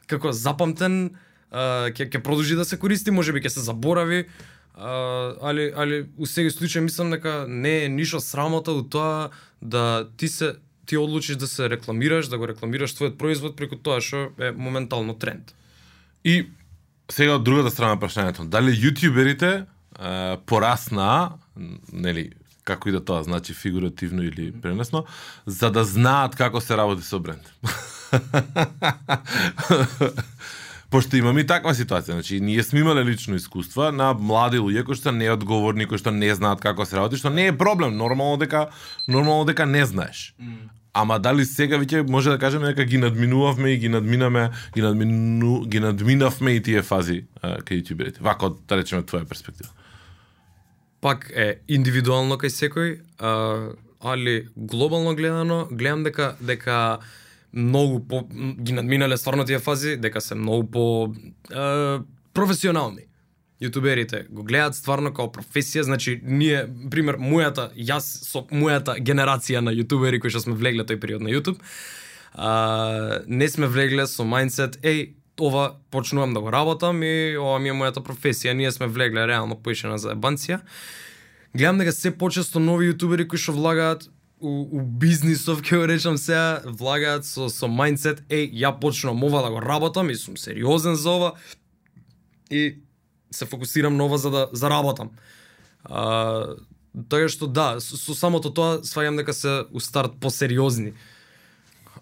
како 0.07 0.31
запамтен, 0.31 1.17
ќе 1.51 2.09
ќе 2.09 2.21
продолжи 2.23 2.55
да 2.55 2.65
се 2.65 2.77
користи, 2.77 3.11
може 3.11 3.33
би 3.33 3.41
ќе 3.41 3.57
се 3.57 3.65
заборави, 3.65 4.25
А, 4.75 5.35
али 5.41 5.71
али 5.71 6.03
у 6.17 6.27
секој 6.27 6.51
случај 6.51 6.83
мислам 6.83 7.13
дека 7.15 7.45
не 7.47 7.85
е 7.85 7.89
ништо 7.89 8.19
срамота 8.19 8.75
у 8.75 8.83
тоа 8.83 9.29
да 9.61 10.09
ти 10.17 10.27
се 10.27 10.55
ти 10.85 10.97
одлучиш 10.97 11.35
да 11.35 11.47
се 11.47 11.69
рекламираш, 11.69 12.27
да 12.27 12.37
го 12.37 12.47
рекламираш 12.47 12.93
твојот 12.93 13.17
производ 13.17 13.55
преку 13.55 13.75
тоа 13.79 14.01
што 14.03 14.35
е 14.37 14.51
моментално 14.51 15.15
тренд. 15.15 15.55
И 16.23 16.49
сега 17.11 17.35
од 17.39 17.43
другата 17.47 17.71
страна 17.71 17.95
прашањето, 18.01 18.45
дали 18.45 18.75
јутјуберите 18.75 19.65
порасна, 20.45 21.31
нели, 21.93 22.31
како 22.67 22.89
и 22.89 22.91
да 22.91 22.99
тоа 22.99 23.23
значи 23.23 23.53
фигуративно 23.53 24.23
или 24.27 24.51
пренесно, 24.51 25.05
за 25.45 25.71
да 25.71 25.85
знаат 25.85 26.35
како 26.35 26.61
се 26.61 26.77
работи 26.77 27.01
со 27.05 27.19
бренд. 27.19 27.53
Пошто 30.89 31.17
имаме 31.17 31.41
и 31.41 31.47
таква 31.47 31.73
ситуација, 31.73 32.19
значи 32.19 32.39
ние 32.39 32.63
сме 32.63 32.79
имале 32.79 33.03
лично 33.05 33.35
искуства 33.35 33.91
на 33.91 34.13
млади 34.13 34.61
луѓе 34.61 34.85
кои 34.85 34.95
што 34.95 35.11
не 35.11 35.29
одговорни, 35.31 35.87
кои 35.89 35.97
што 35.97 36.13
не 36.13 36.29
знаат 36.35 36.61
како 36.61 36.85
се 36.85 36.99
работи, 36.99 37.17
што 37.17 37.33
не 37.33 37.47
е 37.49 37.57
проблем, 37.57 37.97
нормално 37.97 38.37
дека 38.37 38.67
нормално 39.07 39.45
дека 39.49 39.65
не 39.65 39.85
знаеш. 39.85 40.35
Ама 40.95 41.17
дали 41.19 41.45
сега 41.45 41.75
веќе 41.81 42.05
може 42.07 42.29
да 42.29 42.39
кажеме 42.39 42.69
дека 42.71 42.85
ги 42.85 42.97
надминувавме 42.97 43.73
и 43.73 43.77
ги 43.77 43.89
надминаме, 43.89 44.49
ги 44.75 44.81
надмину, 44.81 45.65
ги 45.65 45.79
надминавме 45.79 46.55
и 46.55 46.61
тие 46.63 46.85
фази 46.85 47.25
кај 47.43 47.81
јутјуберите. 47.81 48.21
Вако 48.21 48.53
да 48.67 48.77
речеме 48.77 49.03
твоја 49.03 49.25
перспектива. 49.27 49.73
Пак 51.01 51.27
е 51.35 51.59
индивидуално 51.67 52.37
кај 52.39 52.53
секој, 52.53 52.95
а, 53.19 53.73
али 53.99 54.47
глобално 54.55 55.15
гледано 55.15 55.67
гледам 55.71 56.03
дека 56.03 56.35
дека 56.39 56.99
многу 57.55 57.99
по 58.07 58.27
ги 58.61 58.73
надминале 58.73 59.17
стварно 59.17 59.45
тие 59.45 59.59
фази 59.59 59.95
дека 59.97 60.21
се 60.21 60.35
многу 60.35 60.67
по 60.71 61.13
е, 61.51 61.99
професионални. 62.33 63.07
Јутуберите 63.63 64.25
го 64.29 64.43
гледаат 64.43 64.75
стварно 64.75 65.13
како 65.15 65.31
професија, 65.31 65.85
значи 65.87 66.17
ние 66.23 66.65
пример 66.91 67.15
мојата 67.15 67.69
јас 67.79 68.03
со 68.27 68.43
мојата 68.51 68.97
генерација 68.99 69.63
на 69.63 69.71
јутубери 69.71 70.19
кои 70.19 70.33
што 70.33 70.43
сме 70.43 70.57
влегле 70.59 70.83
тој 70.83 70.99
период 70.99 71.23
на 71.23 71.31
Јутуб, 71.31 71.61
а, 72.35 73.21
не 73.27 73.47
сме 73.47 73.71
влегле 73.71 74.07
со 74.11 74.27
мајндсет 74.27 74.81
еј 74.83 75.15
ова 75.39 75.79
почнувам 75.91 76.33
да 76.33 76.43
го 76.43 76.51
работам 76.51 77.03
и 77.03 77.37
ова 77.39 77.59
ми 77.59 77.71
е 77.71 77.77
мојата 77.79 78.03
професија. 78.03 78.53
Ние 78.53 78.71
сме 78.71 78.87
влегле 78.87 79.27
реално 79.27 79.55
поишена 79.55 79.97
за 79.97 80.15
ебанција. 80.15 80.59
Гледам 81.55 81.79
дека 81.79 81.91
се 81.95 82.11
почесто 82.11 82.59
нови 82.59 82.91
јутубери 82.91 83.27
кои 83.27 83.39
што 83.39 83.55
влагаат 83.55 84.09
у, 84.39 84.51
у 84.77 84.81
бизнисов, 84.81 85.61
ќе 85.63 85.79
го 85.79 85.87
речам 85.89 86.17
сега, 86.17 86.61
влагаат 86.65 87.25
со, 87.27 87.47
со 87.49 87.69
мајндсет, 87.71 88.25
еј, 88.29 88.51
ја 88.61 88.73
почнувам 88.79 89.23
ова 89.27 89.43
да 89.45 89.51
го 89.53 89.61
работам 89.63 90.09
и 90.09 90.15
сум 90.15 90.37
сериозен 90.37 90.95
за 90.95 91.11
ова 91.11 91.31
и 92.51 92.81
се 93.31 93.45
фокусирам 93.45 93.97
на 93.97 94.05
ова 94.05 94.17
за 94.17 94.31
да 94.31 94.47
заработам. 94.51 95.11
А, 95.83 96.55
тоа 97.09 97.29
што 97.31 97.47
да, 97.47 97.79
со, 97.79 97.97
со 97.97 98.15
самото 98.15 98.51
тоа 98.51 98.81
сваѓам 98.83 99.21
дека 99.23 99.33
се 99.33 99.63
у 99.71 99.79
старт 99.79 100.19
посериозни. 100.19 100.93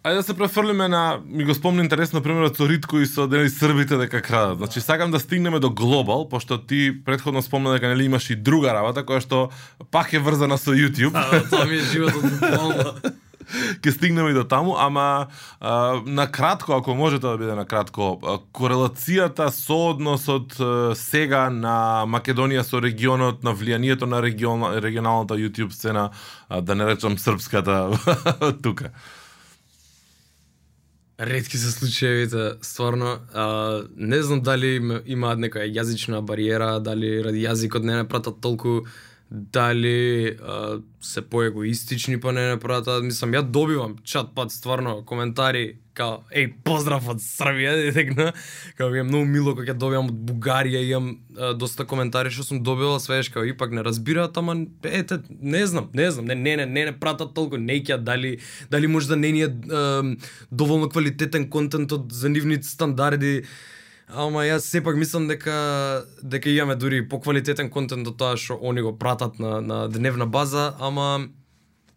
Ајде 0.04 0.20
да 0.20 0.24
се 0.24 0.34
префрлиме 0.36 0.88
на 0.92 1.20
ми 1.26 1.46
го 1.48 1.54
спомни 1.56 1.80
интересно 1.80 2.22
примерот 2.22 2.58
со 2.60 2.66
Ритко 2.68 3.00
и 3.00 3.06
со 3.08 3.24
дели 3.28 3.50
србите 3.50 3.96
дека 3.98 4.22
крадат. 4.22 4.58
Значи 4.58 4.82
сакам 4.82 5.12
да 5.12 5.20
стигнеме 5.20 5.60
до 5.60 5.70
глобал, 5.70 6.30
пошто 6.30 6.58
ти 6.58 6.92
предходно 7.06 7.42
спомна 7.42 7.72
дека 7.72 7.88
нели 7.88 8.04
имаш 8.04 8.30
и 8.30 8.36
друга 8.36 8.74
работа 8.76 9.06
која 9.08 9.24
што 9.24 9.48
пак 9.92 10.12
е 10.14 10.20
врзана 10.20 10.60
со 10.60 10.76
YouTube. 10.76 11.16
А, 11.16 11.40
тоа 11.48 11.64
ми 11.66 11.80
е 11.80 11.88
животот 11.88 12.20
буквално. 12.20 13.00
ќе 13.80 13.96
стигнеме 13.96 14.32
и 14.32 14.36
до 14.36 14.44
таму, 14.44 14.76
ама 14.76 15.28
а, 15.64 16.04
на 16.06 16.28
кратко, 16.28 16.74
ако 16.76 16.96
може 16.96 17.20
да 17.24 17.38
биде 17.38 17.56
на 17.56 17.64
кратко, 17.64 18.20
корелацијата 18.52 19.48
со 19.56 19.96
односот 19.96 20.60
а, 20.60 20.96
сега 21.00 21.48
на 21.48 22.04
Македонија 22.04 22.68
со 22.68 22.84
регионот, 22.84 23.44
на 23.44 23.56
влијанието 23.56 24.04
на 24.04 24.20
регион, 24.20 24.68
регионалната 24.84 25.40
YouTube 25.40 25.72
сцена, 25.72 26.10
а, 26.50 26.62
да 26.62 26.76
не 26.76 26.86
речам 26.86 27.18
српската 27.18 27.88
тука. 28.64 28.92
Редки 31.20 31.58
се 31.58 31.72
случаевите, 31.72 32.52
стварно. 32.62 33.20
А, 33.34 33.84
не 33.98 34.22
знам 34.22 34.42
дали 34.42 34.76
има, 34.76 35.02
имаат 35.06 35.38
некоја 35.38 35.70
јазична 35.70 36.24
бариера, 36.26 36.80
дали 36.82 37.22
ради 37.22 37.46
јазикот 37.46 37.86
не 37.86 38.00
не 38.02 38.08
пратат 38.10 38.42
толку 38.42 38.82
дали 39.34 40.28
а, 40.28 40.80
се 41.02 41.22
поегоистични 41.22 42.20
па 42.20 42.32
не 42.34 42.50
не 42.50 42.60
пратат. 42.60 43.02
Мислам, 43.04 43.34
ја 43.34 43.42
добивам 43.42 43.96
чат 44.06 44.30
пат 44.36 44.54
стварно 44.54 45.02
коментари 45.10 45.80
као 45.98 46.20
еј 46.30 46.52
поздрав 46.66 47.08
од 47.10 47.22
Србија, 47.22 47.74
директно. 47.82 48.30
Као 48.78 48.92
ми 48.94 49.02
е 49.02 49.08
многу 49.08 49.26
мило 49.26 49.56
кога 49.58 49.74
ќе 49.74 49.78
добивам 49.78 50.12
од 50.14 50.22
Бугарија, 50.30 50.84
имам 50.86 51.10
а, 51.34 51.56
доста 51.58 51.88
коментари 51.90 52.30
што 52.30 52.46
сум 52.46 52.62
добила, 52.62 53.02
свееш 53.02 53.34
као 53.34 53.50
ипак 53.50 53.74
не 53.74 53.82
разбираат, 53.82 54.38
ама 54.38 54.56
ете, 54.86 55.24
не 55.42 55.66
знам, 55.66 55.90
не 55.98 56.12
знам, 56.12 56.30
не 56.30 56.36
не 56.36 56.56
не 56.56 56.70
не, 56.70 56.86
не 56.86 56.94
пратат 56.94 57.34
толку, 57.34 57.58
не 57.58 57.82
ќе 57.82 57.98
дали 57.98 58.38
дали 58.70 58.88
може 58.88 59.10
да 59.10 59.18
не 59.18 59.32
ни 59.34 59.42
е 59.42 59.54
доволно 60.52 60.90
квалитетен 60.90 61.50
контентот 61.50 62.14
за 62.14 62.30
нивните 62.30 62.68
стандарди 62.68 63.44
Ама 64.08 64.44
јас 64.44 64.68
сепак 64.70 64.96
мислам 64.96 65.28
дека 65.28 66.06
дека 66.22 66.50
имаме 66.50 66.76
дури 66.76 67.02
поквалитетен 67.10 67.70
контент 67.70 68.08
од 68.08 68.18
тоа 68.18 68.38
што 68.38 68.60
они 68.62 68.82
го 68.82 68.98
пратат 68.98 69.40
на 69.40 69.62
на 69.62 69.88
дневна 69.88 70.26
база, 70.26 70.76
ама 70.80 71.28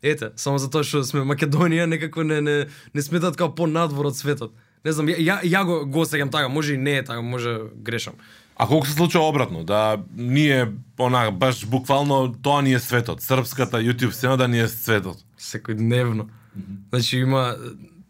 ете, 0.03 0.31
само 0.37 0.59
за 0.59 0.71
тоа 0.71 0.85
што 0.85 1.05
сме 1.05 1.27
Македонија 1.27 1.87
некако 1.87 2.23
не 2.23 2.41
не 2.41 2.57
не 2.95 3.03
сметат 3.03 3.37
како 3.37 3.55
понадвор 3.55 4.07
од 4.07 4.17
светот. 4.17 4.55
Не 4.85 4.93
знам, 4.93 5.09
ја 5.11 5.19
ја, 5.19 5.37
ја 5.43 5.65
го 5.67 5.85
го 5.85 6.05
сеќам 6.07 6.31
така, 6.31 6.49
може 6.49 6.75
и 6.75 6.79
не 6.79 6.99
е 6.99 7.05
така, 7.05 7.21
може 7.21 7.59
грешам. 7.75 8.15
А 8.57 8.67
колку 8.67 8.87
се 8.87 8.93
случува 8.93 9.29
обратно, 9.29 9.65
да 9.65 9.99
ние 10.17 10.73
она 10.99 11.31
баш 11.31 11.67
буквално 11.67 12.33
тоа 12.43 12.63
ни 12.63 12.73
е 12.73 12.79
светот, 12.79 13.21
српската 13.21 13.77
YouTube 13.77 14.11
сцена 14.11 14.37
да 14.37 14.49
ни 14.49 14.61
е 14.61 14.69
светот. 14.69 15.19
Секојдневно. 15.39 16.23
Mm 16.23 16.63
-hmm. 16.63 16.77
Значи 16.91 17.19
има 17.19 17.57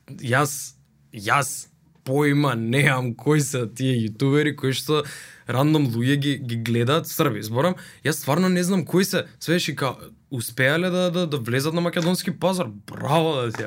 јас 0.08 0.74
јас 1.14 1.68
поима 2.06 2.54
неам 2.54 3.14
кои 3.18 3.42
се 3.42 3.66
тие 3.66 3.98
јутубери 4.06 4.54
кои 4.56 4.72
што 4.72 5.02
рандом 5.50 5.90
луѓе 5.90 6.16
ги, 6.16 6.34
ги 6.38 6.56
гледаат 6.62 7.10
срби. 7.10 7.42
Зборам, 7.42 7.74
јас 8.06 8.22
стварно 8.22 8.48
не 8.48 8.62
знам 8.64 8.86
кои 8.86 9.04
се, 9.04 9.26
свеши 9.40 9.76
ка 9.76 9.96
успеале 10.30 10.90
да, 10.90 11.10
да, 11.10 11.26
да 11.26 11.38
влезат 11.38 11.74
на 11.74 11.80
македонски 11.80 12.30
пазар. 12.30 12.70
Браво 12.86 13.34
да 13.42 13.52
ти 13.52 13.64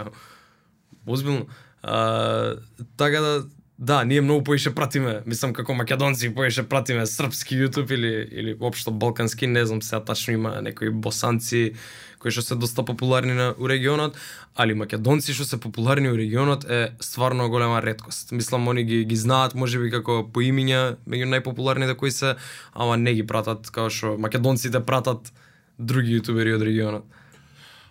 Озбилно. 1.08 1.48
А, 1.84 2.56
така 2.98 3.20
да, 3.22 3.46
да, 3.80 4.04
ние 4.04 4.22
многу 4.22 4.44
поише 4.44 4.76
пратиме, 4.76 5.22
мислам 5.26 5.54
како 5.54 5.74
македонци 5.74 6.34
поише 6.36 6.66
пратиме 6.68 7.06
српски 7.06 7.56
YouTube 7.56 7.94
или 7.96 8.28
или 8.32 8.56
општо 8.60 8.92
балкански, 8.92 9.48
не 9.48 9.66
знам 9.66 9.82
сега 9.82 10.04
тачно 10.04 10.34
има 10.34 10.62
некои 10.62 10.90
босанци, 10.90 11.74
кои 12.20 12.32
што 12.32 12.44
се 12.44 12.56
доста 12.56 12.84
популарни 12.84 13.34
на 13.34 13.54
у 13.58 13.68
регионот, 13.68 14.18
али 14.56 14.76
македонци 14.76 15.34
што 15.34 15.48
се 15.48 15.60
популарни 15.60 16.12
у 16.12 16.18
регионот 16.20 16.66
е 16.70 16.92
стварно 17.00 17.50
голема 17.50 17.82
реткост. 17.82 18.32
Мислам 18.32 18.68
они 18.68 18.84
ги 18.84 19.06
ги 19.06 19.16
знаат 19.16 19.56
можеби 19.56 19.92
како 19.92 20.24
по 20.28 20.44
имиња 20.44 21.00
меѓу 21.08 21.32
најпопуларните 21.32 21.96
кои 21.96 22.12
се, 22.12 22.36
ама 22.74 22.98
не 22.98 23.14
ги 23.14 23.26
пратат 23.28 23.72
како 23.72 23.90
што 23.90 24.18
македонците 24.20 24.84
пратат 24.84 25.32
други 25.80 26.20
јутубери 26.20 26.56
од 26.56 26.64
регионот. 26.68 27.06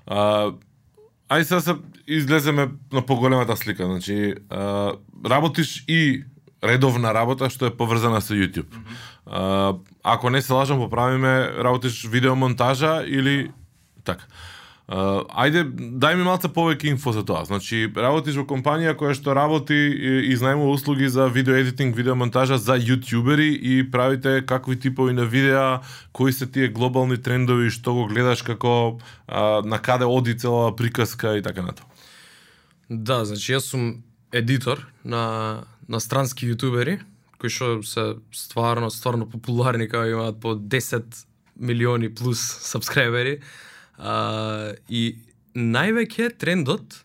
А, 0.07 0.53
ај 1.29 1.43
сега 1.45 1.61
се 1.61 1.77
излеземе 2.07 2.69
на 2.93 3.03
поголемата 3.03 3.57
слика. 3.57 3.85
Значи, 3.85 4.35
а, 4.51 4.93
работиш 5.25 5.85
и 5.89 6.25
редовна 6.63 7.15
работа 7.15 7.51
што 7.51 7.67
е 7.67 7.77
поврзана 7.77 8.21
со 8.21 8.35
YouTube. 8.35 8.69
Mm 8.69 8.85
-hmm. 8.85 8.95
а, 9.27 9.75
ако 10.03 10.31
не 10.31 10.43
се 10.43 10.53
лажам, 10.53 10.79
поправиме, 10.79 11.51
работиш 11.59 12.07
видеомонтажа 12.09 13.05
или 13.07 13.51
Така. 14.09 14.25
Uh, 14.89 15.27
ајде, 15.37 15.67
дај 16.01 16.15
ми 16.17 16.25
малце 16.25 16.49
повеќе 16.49 16.89
инфо 16.89 17.13
за 17.13 17.21
тоа. 17.29 17.43
Значи, 17.45 17.83
работиш 17.93 18.39
во 18.41 18.47
компанија 18.49 18.95
која 18.97 19.13
што 19.13 19.35
работи 19.37 19.77
и 19.77 20.33
изнајмува 20.33 20.79
услуги 20.79 21.11
за 21.13 21.27
видео 21.29 21.59
едитинг, 21.61 21.93
видеомонтажа 21.99 22.57
за 22.57 22.79
јутјубери 22.81 23.51
и 23.53 23.83
правите 23.85 24.41
какви 24.49 24.79
типови 24.81 25.13
на 25.13 25.29
видеа, 25.29 25.83
кои 26.17 26.33
се 26.33 26.49
тие 26.49 26.73
глобални 26.73 27.21
трендови, 27.21 27.69
што 27.69 27.93
го 27.99 28.07
гледаш 28.09 28.41
како 28.49 28.97
uh, 28.97 29.61
на 29.61 29.77
каде 29.77 30.09
оди 30.09 30.39
цела 30.41 30.73
приказка 30.73 31.37
и 31.37 31.45
така 31.45 31.69
нато. 31.69 31.85
Да, 32.89 33.27
значи 33.29 33.53
јас 33.53 33.69
сум 33.69 34.01
едитор 34.33 34.89
на 35.05 35.69
на 35.89 36.01
странски 36.01 36.49
јутубери 36.49 36.99
кои 37.39 37.53
што 37.53 37.83
се 37.87 38.17
стварно 38.35 38.91
стварно 38.91 39.29
популарни, 39.31 39.87
кај 39.89 40.17
имаат 40.17 40.41
по 40.41 40.57
10 40.57 41.25
милиони 41.61 42.09
плюс 42.09 42.41
сабскрајбери 42.73 43.41
А, 43.99 44.73
и 44.89 45.19
највеќе 45.59 46.37
трендот, 46.39 47.03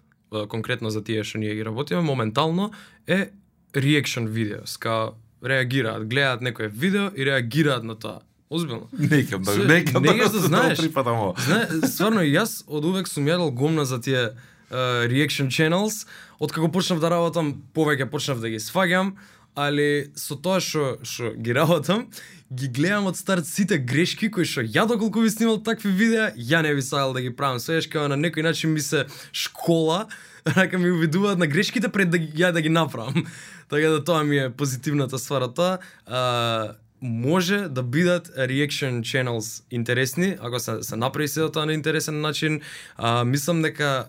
конкретно 0.50 0.90
за 0.90 1.04
тие 1.04 1.24
што 1.24 1.42
ние 1.42 1.56
ги 1.58 1.66
работиме, 1.66 2.02
моментално 2.02 2.72
е 3.08 3.34
reaction 3.74 4.30
videos, 4.30 4.78
као 4.80 5.14
реагираат, 5.44 6.08
гледаат 6.08 6.42
некое 6.42 6.68
видео 6.68 7.10
и 7.16 7.26
реагираат 7.26 7.84
на 7.84 7.96
тоа. 7.96 8.22
Озбилно. 8.50 8.88
Нека 8.94 9.40
да, 9.40 9.58
нека 9.66 10.00
да, 10.00 10.30
да 10.30 10.40
знаеш. 10.40 10.80
Припадам 10.80 11.34
Зна, 11.42 11.88
стварно 11.90 12.22
јас 12.22 12.62
од 12.70 12.86
увек 12.86 13.10
сум 13.10 13.26
јадел 13.26 13.50
гомна 13.50 13.86
за 13.86 13.98
тие 13.98 14.30
uh, 14.30 15.10
reaction 15.10 15.50
channels, 15.50 16.06
од 16.38 16.54
како 16.54 16.70
почнав 16.70 17.02
да 17.02 17.10
работам, 17.10 17.56
повеќе 17.74 18.06
почнав 18.14 18.44
да 18.46 18.54
ги 18.54 18.62
сваѓам, 18.62 19.16
али 19.58 20.14
со 20.14 20.38
тоа 20.38 20.62
што 20.62 21.00
што 21.02 21.34
ги 21.34 21.54
работам, 21.54 22.06
ги 22.54 22.68
гледам 22.68 23.08
од 23.10 23.18
старт 23.18 23.48
сите 23.48 23.78
грешки 23.82 24.30
кои 24.32 24.46
што 24.46 24.62
ја 24.62 24.86
доколку 24.90 25.24
ви 25.24 25.32
снимал 25.34 25.58
такви 25.64 25.92
видеа, 25.92 26.32
ја 26.38 26.62
не 26.62 26.74
би 26.76 26.82
сакал 26.82 27.14
да 27.14 27.22
ги 27.22 27.34
правам. 27.36 27.60
Свееш 27.60 27.88
како 27.88 28.08
на 28.12 28.18
некој 28.20 28.46
начин 28.46 28.74
ми 28.74 28.82
се 28.82 29.06
школа, 29.34 30.06
рака 30.58 30.78
ми 30.78 30.92
увидуваат 30.92 31.40
на 31.40 31.48
грешките 31.48 31.90
пред 31.90 32.14
да 32.14 32.20
ја 32.20 32.52
да 32.54 32.62
ги 32.62 32.70
направам. 32.70 33.26
така 33.70 33.90
да 33.90 34.04
тоа 34.04 34.24
ми 34.24 34.38
е 34.38 34.50
позитивната 34.50 35.20
ствар 35.20 35.48
тоа. 35.56 35.78
А, 36.06 36.74
може 37.02 37.68
да 37.70 37.84
бидат 37.84 38.28
reaction 38.38 39.02
channels 39.02 39.64
интересни, 39.72 40.38
ако 40.40 40.60
се, 40.60 40.84
се 40.84 40.96
направи 40.96 41.28
се 41.28 41.50
тоа 41.50 41.66
на 41.66 41.74
интересен 41.74 42.22
начин. 42.22 42.62
А, 42.98 43.24
мислам 43.24 43.62
дека 43.62 44.08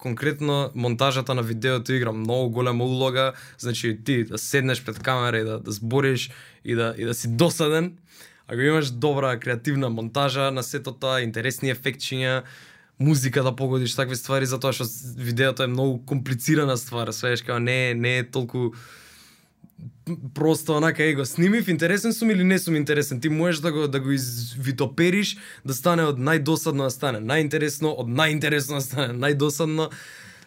конкретно 0.00 0.70
монтажата 0.74 1.34
на 1.34 1.42
видеото 1.42 1.92
игра 1.92 2.12
многу 2.12 2.50
голема 2.50 2.84
улога, 2.84 3.32
значи 3.58 3.98
ти 4.04 4.24
да 4.24 4.38
седнеш 4.38 4.84
пред 4.84 4.98
камера 4.98 5.38
и 5.38 5.44
да, 5.44 5.60
да 5.60 5.72
збориш 5.72 6.30
и 6.64 6.74
да, 6.74 6.94
и 6.98 7.04
да 7.04 7.14
си 7.14 7.28
досаден, 7.28 7.96
ако 8.48 8.60
имаш 8.60 8.90
добра 8.90 9.38
креативна 9.40 9.90
монтажа 9.90 10.50
на 10.50 10.62
сето 10.62 10.92
тоа, 10.92 11.20
интересни 11.22 11.70
ефектчиња, 11.70 12.42
музика 13.00 13.42
да 13.42 13.56
погодиш 13.56 13.94
такви 13.94 14.16
ствари, 14.16 14.46
затоа 14.46 14.74
што 14.74 14.88
видеото 15.16 15.64
е 15.64 15.70
многу 15.72 16.00
комплицирана 16.06 16.76
ствар, 16.76 17.12
свееш 17.14 17.42
као 17.46 17.60
не, 17.62 17.94
не 17.94 18.18
е 18.18 18.26
толку 18.26 18.72
просто 20.34 20.76
онака 20.76 21.04
е 21.04 21.14
го 21.14 21.24
снимив, 21.24 21.68
интересен 21.68 22.12
сум 22.12 22.30
или 22.30 22.44
не 22.44 22.58
сум 22.58 22.76
интересен. 22.76 23.20
Ти 23.20 23.28
можеш 23.28 23.60
да 23.60 23.72
го 23.72 23.88
да 23.88 24.00
го 24.00 24.10
извитопериш 24.10 25.36
да 25.64 25.74
стане 25.74 26.04
од 26.10 26.18
најдосадно 26.18 26.88
да 26.88 26.90
стане 26.90 27.20
најинтересно, 27.20 27.94
од 27.98 28.08
најинтересно 28.08 28.80
да 28.80 28.80
стане 28.80 29.14
најдосадно. 29.14 29.90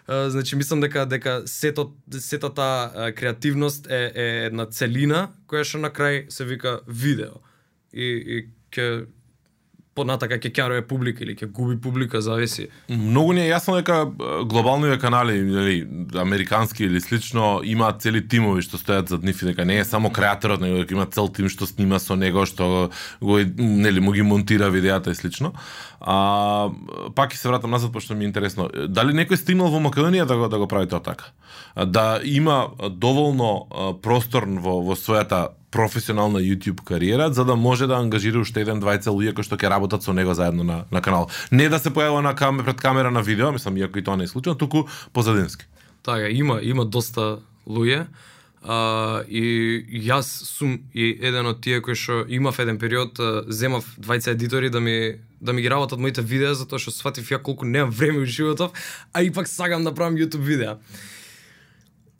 Uh, 0.03 0.27
значи 0.27 0.55
мислам 0.55 0.81
дека 0.81 1.05
дека 1.05 1.43
сето 1.45 1.93
сета 2.19 2.49
таа 2.53 3.11
креативност 3.15 3.87
е 3.87 4.11
е 4.15 4.45
една 4.45 4.65
целина 4.65 5.29
која 5.47 5.63
што 5.63 5.79
на 5.79 5.89
крај 5.89 6.29
се 6.29 6.45
вика 6.45 6.81
видео. 6.87 7.39
И 7.93 8.03
и 8.03 8.49
ќе 8.71 9.05
понатака 9.93 10.39
ќе 10.41 10.51
кјарува 10.53 10.83
публика 10.89 11.23
или 11.23 11.35
ќе 11.37 11.47
губи 11.53 11.77
публика, 11.81 12.21
зависи. 12.21 12.67
Многу 12.89 13.33
не 13.37 13.45
е 13.45 13.51
јасно 13.51 13.77
дека 13.77 14.05
глобалните 14.49 14.97
канали, 15.01 15.37
или 15.37 15.75
американски 16.19 16.85
или 16.85 17.01
слично, 17.01 17.61
имаат 17.63 18.01
цели 18.01 18.23
тимови 18.27 18.65
што 18.65 18.81
стојат 18.81 19.13
зад 19.13 19.23
нив 19.23 19.41
и 19.41 19.51
дека 19.51 19.65
не 19.65 19.77
е 19.79 19.85
само 19.85 20.09
креаторот, 20.09 20.61
него 20.61 20.81
дека 20.81 20.97
има 20.97 21.05
цел 21.05 21.29
тим 21.29 21.49
што 21.49 21.69
снима 21.69 21.99
со 22.01 22.17
него, 22.17 22.45
што 22.49 22.89
го 23.21 23.39
нели 23.57 23.99
му 23.99 24.11
ги 24.11 24.25
монтира 24.25 24.69
видеата 24.73 25.11
и 25.11 25.15
слично. 25.15 25.53
А 26.01 26.69
пак 27.15 27.33
ќе 27.33 27.39
се 27.39 27.49
вратам 27.53 27.71
назад 27.71 27.93
пошто 27.93 28.15
ми 28.15 28.25
е 28.25 28.31
интересно. 28.33 28.69
Дали 28.89 29.13
некој 29.13 29.39
стигнал 29.39 29.71
во 29.71 29.79
Македонија 29.79 30.25
да 30.25 30.37
го 30.37 30.49
да 30.49 30.57
го 30.57 30.67
прави 30.67 30.89
тоа 30.89 30.99
така? 30.99 31.31
Да 31.77 32.19
има 32.23 32.73
доволно 32.89 33.67
простор 34.01 34.49
во 34.49 34.81
во 34.81 34.97
својата 34.97 35.53
професионална 35.73 36.39
YouTube 36.39 36.83
кариера 36.83 37.33
за 37.33 37.45
да 37.45 37.55
може 37.55 37.87
да 37.87 37.97
ангажира 37.97 38.39
уште 38.39 38.61
еден 38.61 38.77
двајца 38.77 39.09
луѓе 39.09 39.33
кои 39.33 39.45
што 39.47 39.57
ќе 39.57 39.71
работат 39.73 40.05
со 40.05 40.13
него 40.13 40.35
заедно 40.37 40.63
на 40.63 40.77
на 40.91 41.01
канал. 41.01 41.25
Не 41.51 41.65
да 41.69 41.79
се 41.81 41.89
појава 41.89 42.21
на 42.21 42.35
кам, 42.37 42.61
пред 42.61 42.77
камера 42.77 43.11
на 43.11 43.23
видео, 43.25 43.51
мислам 43.51 43.77
иако 43.77 43.97
и 43.97 44.03
тоа 44.05 44.17
не 44.17 44.29
е 44.29 44.29
случајно, 44.29 44.59
туку 44.59 44.85
позадински. 45.13 45.65
Така, 46.05 46.29
има 46.29 46.59
има 46.61 46.85
доста 46.85 47.39
луѓе. 47.65 48.05
А, 48.63 49.23
и 49.27 49.81
јас 50.05 50.29
сум 50.45 50.77
и 50.93 51.09
еден 51.19 51.49
од 51.49 51.59
тие 51.65 51.81
кои 51.81 51.97
што 51.97 52.21
имав 52.29 52.59
еден 52.61 52.77
период, 52.77 53.17
а, 53.19 53.43
земав 53.49 53.83
двајца 53.97 54.37
едитори 54.37 54.69
да 54.69 54.79
ми 54.79 55.17
да 55.41 55.53
ми 55.53 55.61
ги 55.61 55.69
работат 55.73 55.99
моите 55.99 56.21
видеа 56.21 56.53
затоа 56.53 56.79
што 56.79 56.93
сватив 56.93 57.33
ја 57.33 57.41
колку 57.41 57.65
немам 57.65 57.89
време 57.89 58.21
во 58.21 58.29
животов, 58.29 58.71
а 59.11 59.25
ипак 59.25 59.49
сакам 59.49 59.83
да 59.83 59.91
правам 59.91 60.15
YouTube 60.15 60.45
видеа. 60.45 60.77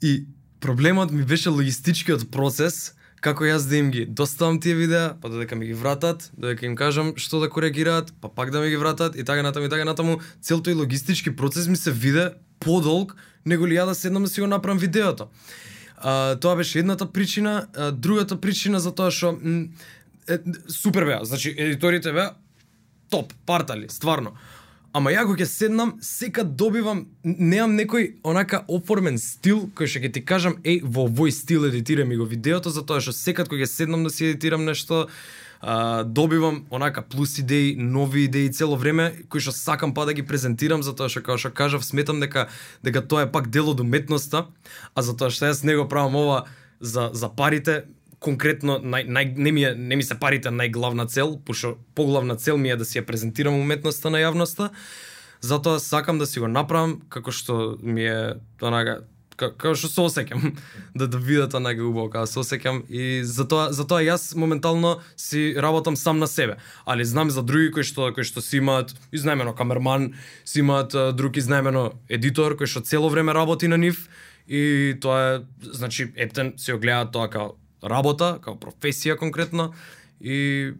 И 0.02 0.26
проблемот 0.60 1.12
ми 1.12 1.22
беше 1.22 1.48
логистичкиот 1.48 2.30
процес 2.30 2.92
како 3.24 3.46
јас 3.48 3.64
да 3.68 3.78
им 3.80 3.90
ги 3.90 4.04
доставам 4.04 4.60
тие 4.60 4.74
видеа, 4.76 5.14
па 5.20 5.30
додека 5.32 5.56
ми 5.56 5.66
ги 5.66 5.74
вратат, 5.74 6.28
додека 6.36 6.66
им 6.68 6.76
кажам 6.76 7.14
што 7.16 7.40
да 7.40 7.48
коригираат, 7.48 8.12
па 8.20 8.28
пак 8.28 8.52
да 8.52 8.60
ми 8.60 8.68
ги 8.68 8.76
вратат 8.76 9.16
и 9.16 9.24
така 9.24 9.42
натаму 9.42 9.66
и 9.66 9.72
така 9.72 9.86
натаму, 9.88 10.18
цел 10.44 10.60
тој 10.60 10.76
логистички 10.82 11.32
процес 11.32 11.68
ми 11.68 11.76
се 11.80 11.92
виде 11.92 12.32
подолг 12.60 13.16
него 13.46 13.66
ли 13.66 13.78
ја 13.80 13.86
да 13.88 13.94
седнам 13.94 14.24
да 14.24 14.28
си 14.28 14.40
го 14.40 14.46
направам 14.46 14.78
видеото. 14.78 15.28
А, 15.96 16.36
тоа 16.36 16.56
беше 16.56 16.78
едната 16.78 17.06
причина, 17.12 17.66
а, 17.76 17.90
другата 17.92 18.40
причина 18.40 18.80
за 18.80 18.92
тоа 18.92 19.10
што 19.10 19.38
е, 20.28 20.38
супер 20.68 21.04
беа, 21.08 21.24
значи 21.24 21.54
едиторите 21.56 22.12
беа 22.12 22.34
топ, 23.10 23.32
партали, 23.46 23.88
стварно. 23.88 24.34
Ама 24.94 25.10
ја 25.10 25.24
кога 25.26 25.42
ќе 25.42 25.50
седнам, 25.50 25.96
сека 26.06 26.44
добивам 26.46 27.00
немам 27.26 27.72
некој 27.74 28.12
онака 28.22 28.60
оформен 28.70 29.16
стил 29.18 29.64
кој 29.74 29.90
што 29.90 30.02
ќе 30.04 30.10
ти 30.14 30.20
кажам 30.22 30.54
еј 30.62 30.84
во 30.86 31.08
овој 31.08 31.32
стил 31.34 31.66
едитирам 31.66 32.12
и 32.14 32.18
го 32.20 32.28
видеото 32.30 32.70
затоа 32.70 33.02
што 33.02 33.10
секад 33.10 33.50
кога 33.50 33.66
ќе 33.66 33.72
седнам 33.72 34.04
да 34.06 34.12
си 34.14 34.28
едитирам 34.28 34.62
нешто 34.62 35.08
а, 35.58 36.04
добивам 36.04 36.62
онака 36.70 37.02
плюс 37.02 37.34
идеи, 37.42 37.74
нови 37.74 38.28
идеи 38.28 38.52
цело 38.54 38.78
време 38.78 39.10
кои 39.26 39.42
што 39.42 39.50
сакам 39.50 39.96
па 39.98 40.06
да 40.06 40.14
ги 40.14 40.22
презентирам 40.22 40.86
затоа 40.86 41.10
што 41.10 41.26
како 41.26 41.42
што 41.42 41.50
кажав 41.50 41.82
сметам 41.82 42.22
дека 42.22 42.46
дека 42.86 43.02
тоа 43.02 43.26
е 43.26 43.32
пак 43.34 43.50
дел 43.50 43.74
од 43.74 43.82
уметноста, 43.82 44.46
а 44.94 45.02
затоа 45.02 45.34
што 45.34 45.50
јас 45.50 45.66
не 45.66 45.74
го 45.74 45.90
правам 45.90 46.14
ова 46.14 46.44
за 46.78 47.10
за 47.10 47.34
парите, 47.34 47.90
конкретно 48.24 48.78
нај, 48.80 49.08
нај, 49.08 49.32
не, 49.36 49.52
ми 49.52 49.64
е, 49.68 49.74
не 49.76 49.96
ми 50.00 50.04
се 50.06 50.16
парите 50.20 50.52
најглавна 50.54 51.06
цел, 51.12 51.36
пошто 51.44 51.76
поглавна 51.94 52.36
цел 52.40 52.56
ми 52.56 52.72
е 52.72 52.76
да 52.80 52.84
си 52.88 53.00
ја 53.00 53.06
презентирам 53.06 53.58
уметноста 53.60 54.10
на 54.10 54.22
јавноста. 54.22 54.70
Затоа 55.44 55.80
сакам 55.80 56.18
да 56.18 56.26
си 56.26 56.40
го 56.40 56.48
направам 56.48 57.02
како 57.12 57.32
што 57.34 57.76
ми 57.82 58.06
е 58.08 58.34
онака 58.62 59.02
како 59.36 59.74
што 59.74 59.90
се 59.90 60.04
осеќам 60.04 60.54
да 60.98 61.08
да 61.10 61.18
видат 61.18 61.54
онака 61.58 61.82
убаво 61.84 62.08
како 62.12 62.30
се 62.30 62.40
осеќам 62.42 62.84
и 62.88 63.24
затоа 63.26 63.72
затоа 63.74 64.02
јас 64.04 64.32
моментално 64.38 64.98
си 65.16 65.54
работам 65.58 65.96
сам 65.96 66.18
на 66.18 66.26
себе. 66.26 66.56
Али 66.86 67.04
знам 67.04 67.30
за 67.30 67.42
други 67.42 67.72
кои 67.74 67.84
што 67.84 68.12
кои 68.14 68.24
што 68.24 68.40
си 68.40 68.62
имаат 68.62 68.94
изнајмено 69.12 69.54
камерман, 69.54 70.14
си 70.44 70.62
имаат 70.64 70.94
а, 70.94 71.12
друг 71.12 71.36
изнајмено 71.36 71.92
едитор 72.08 72.56
кој 72.56 72.70
што 72.70 72.80
цело 72.80 73.10
време 73.10 73.34
работи 73.34 73.68
на 73.68 73.76
нив 73.76 74.08
и 74.46 74.96
тоа 75.00 75.20
е 75.34 75.40
значи 75.60 76.12
ептен 76.16 76.54
се 76.56 76.74
огледа 76.74 77.10
тоа 77.10 77.28
како 77.28 77.56
работа, 77.84 78.38
како 78.42 78.58
професија 78.58 79.18
конкретно 79.20 79.72
и 80.20 80.72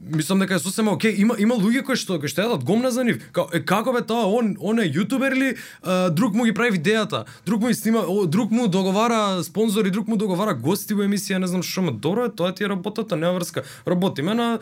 мислам 0.00 0.40
дека 0.40 0.54
е 0.54 0.58
сосема 0.58 0.92
окей. 0.92 1.14
Има 1.18 1.34
има 1.38 1.54
луѓе 1.54 1.82
кои 1.84 1.98
што 1.98 2.16
кои 2.20 2.30
што 2.32 2.46
јадат 2.46 2.64
гомна 2.64 2.90
за 2.90 3.04
нив. 3.04 3.20
Као 3.36 3.50
е 3.52 3.60
како 3.64 3.92
бе 3.92 4.00
тоа 4.06 4.24
он 4.26 4.54
он 4.60 4.80
е 4.80 4.88
јутубер 4.88 5.36
ли? 5.36 5.54
а, 5.82 6.10
друг 6.10 6.34
му 6.34 6.44
ги 6.44 6.54
прави 6.54 6.70
видеата, 6.70 7.24
друг 7.46 7.60
му 7.60 7.68
ги 7.68 7.74
снима, 7.74 8.00
о, 8.06 8.26
друг 8.26 8.50
му 8.50 8.68
договара 8.68 9.44
спонзори, 9.44 9.90
друг 9.90 10.08
му 10.08 10.16
договара 10.16 10.54
гости 10.54 10.94
во 10.94 11.04
емисија, 11.04 11.38
не 11.38 11.46
знам 11.46 11.62
што, 11.62 11.82
ма 11.82 11.92
добро 11.92 12.24
е, 12.24 12.32
тоа 12.32 12.54
ти 12.54 12.64
е 12.64 12.68
работата, 12.68 13.16
нема 13.16 13.34
врска. 13.36 13.62
Работиме 13.86 14.34
на 14.34 14.58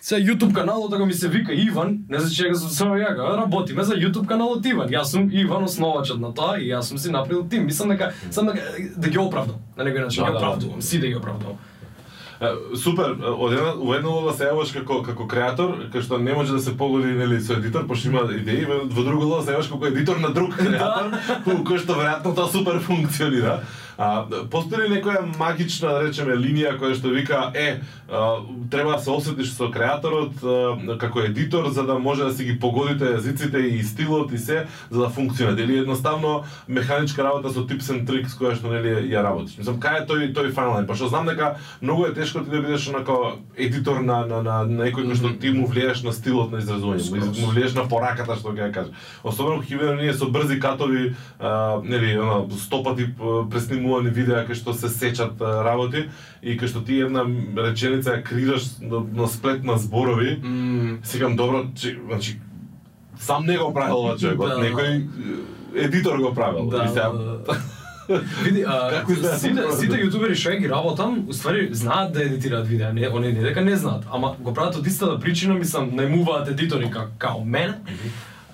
Се 0.00 0.16
YouTube 0.16 0.52
каналот 0.54 0.92
ако 0.94 1.06
ми 1.06 1.12
се 1.12 1.28
вика 1.28 1.52
Иван, 1.54 1.98
не 2.08 2.18
знам 2.18 2.30
чега 2.32 2.54
сум 2.56 2.70
само 2.70 2.94
јага, 2.96 3.36
работиме 3.36 3.84
за 3.84 3.94
YouTube 3.94 4.26
каналот 4.26 4.64
Иван. 4.66 4.88
Јас 4.88 5.12
сум 5.12 5.28
Иван 5.32 5.64
основачот 5.64 6.20
на 6.20 6.32
тоа 6.34 6.56
и 6.56 6.70
јас 6.72 6.88
сум 6.88 6.98
си 6.98 7.10
направил 7.10 7.44
тим. 7.44 7.66
Мислам 7.66 7.88
дека 7.92 8.12
сам 8.30 8.46
дека 8.46 8.64
да 8.96 9.08
ги 9.08 9.18
оправдам. 9.18 9.56
На 9.76 9.84
некој 9.84 10.04
начин 10.04 10.24
Да, 10.24 10.30
ги 10.30 10.32
да. 10.32 10.38
оправдувам, 10.38 10.82
си 10.82 11.00
да 11.00 11.06
ги 11.06 11.16
оправдувам. 11.16 11.58
Супер, 12.72 13.12
од 13.20 13.52
една 13.52 13.72
во 13.76 13.94
една 13.94 14.08
улога 14.08 14.32
се 14.32 14.46
јаваш 14.48 14.72
како 14.72 15.02
како 15.04 15.26
креатор, 15.28 15.74
кај 15.92 16.00
што 16.00 16.16
не 16.18 16.32
може 16.32 16.56
да 16.56 16.60
се 16.64 16.72
погоди 16.72 17.12
нели 17.12 17.36
со 17.36 17.52
едитор, 17.60 17.84
пошто 17.86 18.08
има 18.08 18.24
идеи, 18.32 18.64
во 18.64 19.02
друга 19.04 19.26
улога 19.26 19.44
се 19.44 19.52
јаваш 19.52 19.68
како 19.68 19.86
едитор 19.92 20.16
на 20.24 20.32
друг 20.32 20.56
креатор, 20.56 21.12
кој 21.44 21.60
кој 21.68 21.78
што 21.84 21.92
веројатно 22.00 22.32
тоа 22.34 22.48
супер 22.48 22.80
функционира. 22.80 23.60
А, 24.00 24.24
постои 24.48 24.86
ли 24.86 24.94
некоја 24.94 25.20
магична, 25.36 25.90
да 25.92 26.06
речеме, 26.06 26.32
линија 26.40 26.72
која 26.80 26.96
што 26.96 27.10
вика, 27.12 27.40
е, 27.52 27.82
а, 28.08 28.40
треба 28.72 28.94
да 28.94 28.98
се 29.04 29.10
осетиш 29.12 29.50
со 29.52 29.68
креаторот 29.68 30.40
а, 30.40 30.96
како 31.02 31.20
едитор 31.20 31.68
за 31.68 31.84
да 31.84 31.98
може 31.98 32.24
да 32.24 32.32
си 32.32 32.44
ги 32.44 32.58
погодите 32.60 33.10
езиците 33.18 33.58
и 33.58 33.82
стилот 33.84 34.32
и 34.32 34.38
се 34.38 34.64
за 34.90 35.00
да 35.00 35.08
функционира. 35.08 35.60
Или 35.60 35.78
едноставно 35.78 36.44
механичка 36.68 37.24
работа 37.24 37.52
со 37.52 37.66
tips 37.68 37.92
and 37.92 38.08
tricks 38.08 38.38
која 38.40 38.56
што 38.56 38.72
нели 38.72 39.12
ја 39.12 39.20
работиш. 39.20 39.58
Мислам, 39.60 39.76
кај 39.76 40.00
е 40.00 40.06
тој 40.08 40.32
тој 40.32 40.48
фајнал 40.56 40.80
лайн? 40.80 40.88
Пошто 40.88 41.12
знам 41.12 41.28
дека 41.28 41.60
многу 41.82 42.08
е 42.08 42.14
тешко 42.16 42.40
ти 42.40 42.48
да 42.50 42.62
бидеш 42.64 42.88
онака 42.88 43.36
едитор 43.56 44.00
на 44.00 44.24
на 44.24 44.40
на, 44.40 44.64
на 44.64 44.88
некој 44.88 45.12
кој 45.12 45.20
што 45.20 45.34
ти 45.36 45.52
му 45.52 45.68
влиеш 45.68 46.00
на 46.08 46.16
стилот 46.16 46.56
на 46.56 46.64
изразување, 46.64 47.44
му, 47.44 47.52
влиеш 47.52 47.76
на 47.76 47.84
пораката 47.84 48.32
што 48.40 48.56
ќе 48.56 48.64
ја 48.64 48.72
кажеш. 48.72 48.96
Особено 49.24 49.60
кога 49.60 49.92
ние 50.00 50.16
со 50.16 50.24
брзи 50.24 50.56
катови, 50.56 51.12
а, 51.38 51.82
нели, 51.84 52.16
она 52.16 52.48
стопати 52.56 53.12
а, 53.20 53.44
преснимувани 53.90 54.10
видеа 54.10 54.46
кај 54.46 54.54
што 54.54 54.72
се 54.74 54.88
сечат 54.88 55.40
а, 55.40 55.64
работи 55.64 56.08
и 56.42 56.56
кај 56.56 56.68
што 56.68 56.84
ти 56.84 57.00
една 57.00 57.24
реченица 57.56 58.16
ја 58.16 58.22
крираш 58.22 58.78
на, 58.80 59.00
на 59.12 59.26
сплет 59.26 59.64
на 59.64 59.78
зборови, 59.78 60.40
Mm. 60.40 61.04
Сикам 61.04 61.36
добро, 61.36 61.66
че, 61.74 61.98
значи 62.06 62.40
сам 63.18 63.46
не 63.46 63.58
го 63.58 63.74
правил 63.74 63.96
ова 64.04 64.16
човекот, 64.18 64.48
Да. 64.48 64.58
некој 64.60 65.06
е, 65.74 65.84
едитор 65.84 66.18
го 66.18 66.34
правил. 66.34 66.66
Да, 66.66 66.88
сега, 66.88 67.10
да, 67.10 67.38
Види, 68.44 68.64
а, 68.66 68.90
Како 68.90 69.12
изгледа 69.12 69.38
сите, 69.38 69.62
сите 69.72 69.96
јутубери 70.02 70.34
што 70.34 70.56
ги 70.58 70.68
работам, 70.68 71.26
уствари 71.28 71.68
знаат 71.72 72.12
да 72.12 72.24
едитираат 72.24 72.66
видеа, 72.66 72.92
не, 72.92 73.06
они 73.06 73.32
не 73.32 73.40
дека 73.40 73.60
не 73.60 73.76
знаат, 73.76 74.04
ама 74.10 74.34
го 74.38 74.54
прават 74.54 74.76
од 74.76 74.86
истата 74.86 75.18
причина, 75.20 75.54
мислам, 75.54 75.92
најмуваат 75.94 76.50
едитори 76.50 76.90
ка, 76.90 77.08
као 77.18 77.44
мене, 77.44 77.74
а, 77.86 77.92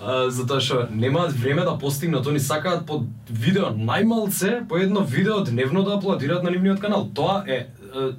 затоа 0.00 0.60
што 0.60 0.86
немаат 0.92 1.32
време 1.32 1.62
да 1.64 1.76
постигнат, 1.78 2.26
они 2.26 2.40
сакаат 2.40 2.86
по 2.86 3.04
видео 3.30 3.72
најмалце, 3.72 4.66
по 4.68 4.76
едно 4.76 5.00
видео 5.00 5.40
дневно 5.44 5.82
да 5.82 5.96
аплодираат 5.96 6.42
на 6.42 6.50
нивниот 6.50 6.80
канал. 6.80 7.08
Тоа 7.14 7.44
е, 7.46 7.66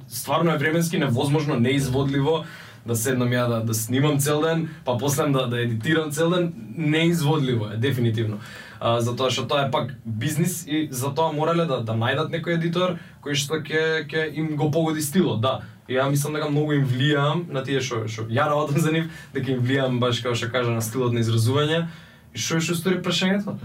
стварно 0.08 0.50
е 0.50 0.58
временски 0.58 0.98
невозможно, 0.98 1.60
неизводливо, 1.60 2.44
да 2.86 2.96
седнам 2.96 3.30
ја 3.30 3.48
да, 3.48 3.60
да 3.64 3.74
снимам 3.74 4.18
цел 4.18 4.42
ден, 4.42 4.68
па 4.84 4.98
после 4.98 5.28
да, 5.28 5.46
да 5.46 5.60
едитирам 5.60 6.10
цел 6.10 6.30
ден, 6.30 6.52
неизводливо 6.76 7.70
е, 7.74 7.76
дефинитивно. 7.76 8.40
А, 8.80 9.00
затоа 9.00 9.30
што 9.30 9.46
тоа 9.50 9.66
е 9.66 9.70
пак 9.70 9.94
бизнис 10.04 10.62
и 10.66 10.88
затоа 10.90 11.32
морале 11.34 11.66
да, 11.66 11.80
да 11.82 11.94
најдат 11.98 12.30
некој 12.30 12.58
едитор 12.58 12.98
кој 13.22 13.34
што 13.34 13.58
ќе 13.62 14.06
ќе 14.08 14.28
им 14.34 14.54
го 14.56 14.70
погоди 14.70 15.02
стилот, 15.02 15.40
да. 15.42 15.60
И 15.88 15.96
ја 15.96 16.10
мислам 16.10 16.34
дека 16.36 16.50
многу 16.52 16.76
им 16.76 16.86
влијам 16.86 17.46
на 17.52 17.64
тие 17.64 17.80
што 17.80 18.04
што 18.08 18.28
ја 18.28 18.48
работам 18.52 18.78
за 18.78 18.92
нив, 18.92 19.10
дека 19.32 19.52
им 19.52 19.60
влијам 19.64 20.00
баш 20.00 20.20
како 20.20 20.34
што 20.36 20.50
кажа 20.52 20.70
на 20.70 20.84
стилот 20.84 21.12
на 21.12 21.24
изразување. 21.24 21.86
И 22.34 22.38
што 22.38 22.60
е 22.60 22.60
што 22.60 22.76
стори 22.76 23.02
прашањето? 23.02 23.56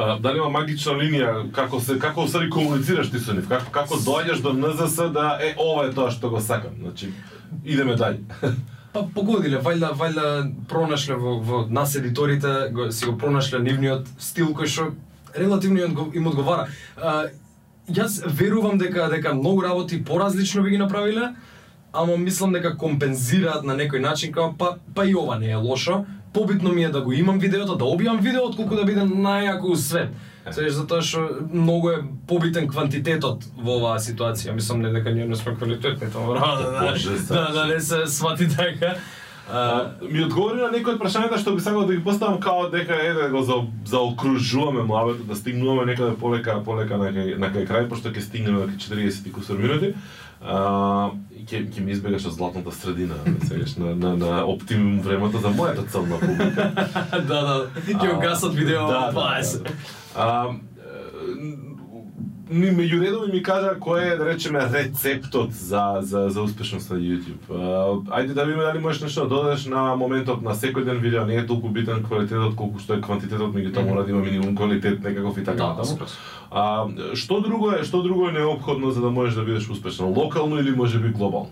а, 0.00 0.18
дали 0.18 0.38
има 0.38 0.48
магична 0.48 0.92
линија 0.96 1.30
како 1.52 1.80
се 1.80 1.98
како 1.98 2.26
се 2.28 2.48
комуницираш 2.50 3.10
ти 3.10 3.20
со 3.20 3.34
нив? 3.36 3.48
Како 3.48 3.72
како 3.72 3.98
доаѓаш 4.00 4.42
до 4.44 4.52
НЗС 4.56 5.10
да 5.14 5.38
е 5.42 5.54
ова 5.58 5.86
е 5.88 5.94
тоа 5.94 6.10
што 6.10 6.30
го 6.30 6.40
сакам. 6.40 6.76
Значи 6.80 7.12
идеме 7.64 7.96
дале. 7.96 8.20
Па 8.92 9.04
погодиле, 9.14 9.60
вајда 9.62 9.92
вајда 9.94 10.24
пронашле 10.68 11.14
во, 11.14 11.36
во 11.38 11.60
нас 11.70 11.94
едиторите, 11.94 12.70
го, 12.74 12.90
си 12.90 13.06
го 13.06 13.14
пронашле 13.18 13.60
нивниот 13.62 14.08
стил 14.18 14.50
кој 14.56 14.66
што 14.66 14.88
релативно 15.36 16.08
им 16.14 16.26
одговара. 16.26 16.66
А, 16.96 17.28
јас 17.88 18.20
верувам 18.26 18.78
дека 18.78 19.08
дека 19.12 19.34
многу 19.34 19.62
работи 19.62 20.02
поразлично 20.04 20.62
би 20.62 20.70
ги 20.70 20.78
направиле, 20.78 21.34
ама 21.92 22.16
мислам 22.16 22.52
дека 22.52 22.76
компензираат 22.76 23.64
на 23.64 23.76
некој 23.76 24.00
начин 24.00 24.32
како 24.32 24.54
па 24.58 24.76
па 24.94 25.06
и 25.06 25.14
ова 25.14 25.38
не 25.38 25.50
е 25.50 25.56
лошо. 25.56 26.04
Побитно 26.32 26.72
ми 26.72 26.84
е 26.84 26.88
да 26.88 27.00
го 27.00 27.12
имам 27.12 27.38
видеото, 27.38 27.74
да 27.76 27.84
објавам 27.84 28.20
видео 28.20 28.44
отколку 28.46 28.76
да 28.76 28.84
биде 28.84 29.02
најако 29.02 29.72
у 29.72 29.76
свет. 29.76 30.14
Сеќаш 30.46 30.76
затоа 30.78 31.02
што 31.02 31.24
многу 31.52 31.90
е 31.90 31.96
побитен 32.26 32.68
квантитетот 32.70 33.44
во 33.56 33.80
оваа 33.80 33.98
ситуација. 33.98 34.54
Мислам 34.54 34.80
не 34.80 34.92
дека 34.94 35.10
ние 35.10 35.26
не 35.26 35.36
сме 35.36 35.56
квалитетни, 35.56 36.10
тоа 36.12 36.26
мора 36.26 36.40
да, 36.40 36.70
да, 36.70 36.94
да, 37.34 37.52
да 37.52 37.66
не 37.66 37.80
се 37.80 38.06
свати 38.06 38.48
така. 38.48 38.94
А, 39.52 39.90
ми 40.10 40.22
одговори 40.22 40.60
на 40.62 40.70
некои 40.70 40.94
од 40.94 41.00
прашањата 41.02 41.38
што 41.42 41.56
би 41.56 41.62
сакал 41.62 41.82
да 41.86 41.94
ги 41.96 42.02
поставам 42.04 42.38
као 42.40 42.68
дека 42.70 42.94
е 42.94 43.12
да 43.16 43.28
го 43.32 43.42
за, 43.42 43.56
заокружуваме 43.84 44.84
муабетот, 44.86 45.26
да 45.26 45.36
стигнуваме 45.36 45.90
некаде 45.90 46.14
полека 46.14 46.60
полека 46.64 46.98
на 46.98 47.10
кај, 47.10 47.34
на 47.38 47.50
кај 47.50 47.66
крај 47.66 47.88
пошто 47.90 48.14
ќе 48.14 48.22
стигнеме 48.22 48.66
на 48.66 48.78
40 48.78 49.26
и 49.26 49.32
кусур 49.32 49.58
минути. 49.58 49.94
Ќе 50.40 51.60
ќе 51.68 51.82
ми 51.84 51.92
избегаш 51.92 52.24
од 52.30 52.32
златната 52.38 52.72
средина, 52.72 53.14
сегаш 53.48 53.76
на 53.76 53.94
на 53.94 54.16
на 54.16 54.44
оптимум 54.48 55.00
времето 55.04 55.38
за 55.38 55.52
мојата 55.52 55.84
целна 55.92 56.16
публика. 56.20 56.70
да, 57.30 57.40
да, 57.42 57.56
ќе 57.86 58.14
го 58.14 58.20
гасат 58.20 58.54
видео 58.54 58.86
Да, 58.86 59.00
да, 59.00 59.12
да, 59.12 59.20
20. 59.20 59.68
А, 60.16 60.48
е, 60.48 61.69
ми 62.50 62.66
меѓу 62.66 63.00
редови 63.00 63.32
ми 63.32 63.42
кажа 63.42 63.76
кој 63.78 64.12
е 64.12 64.16
да 64.16 64.24
речеме 64.26 64.60
рецептот 64.72 65.52
за 65.52 65.98
за 66.00 66.28
за 66.28 66.42
успешност 66.42 66.90
на 66.90 66.96
YouTube. 66.98 67.46
Ајде 68.10 68.34
да 68.34 68.44
видиме 68.44 68.64
дали 68.64 68.78
можеш 68.78 69.02
нешто 69.02 69.20
да 69.20 69.28
додадеш 69.28 69.66
на 69.66 69.96
моментот 69.96 70.42
на 70.42 70.54
секој 70.54 70.84
ден 70.84 70.98
видео, 70.98 71.24
не 71.24 71.36
е 71.36 71.46
толку 71.46 71.68
битен 71.68 72.02
квалитетот 72.02 72.54
колку 72.54 72.78
што 72.78 72.94
е 72.94 73.00
квантитетот, 73.00 73.54
меѓутоа 73.54 73.86
мора 73.86 74.04
да 74.04 74.10
има 74.10 74.20
минимум 74.20 74.56
квалитет 74.56 75.02
некаков 75.04 75.38
и 75.38 75.44
така 75.44 75.56
Да, 75.56 75.68
натаму. 75.68 75.84
скроз. 75.86 76.18
А 76.50 76.88
што 77.14 77.40
друго 77.40 77.72
е, 77.72 77.84
што 77.84 78.02
друго 78.02 78.28
е 78.28 78.32
неопходно 78.32 78.90
за 78.90 79.00
да 79.00 79.10
можеш 79.10 79.34
да 79.34 79.42
бидеш 79.42 79.70
успешен? 79.70 80.06
Локално 80.06 80.58
или 80.58 80.70
можеби 80.70 81.08
глобално? 81.08 81.50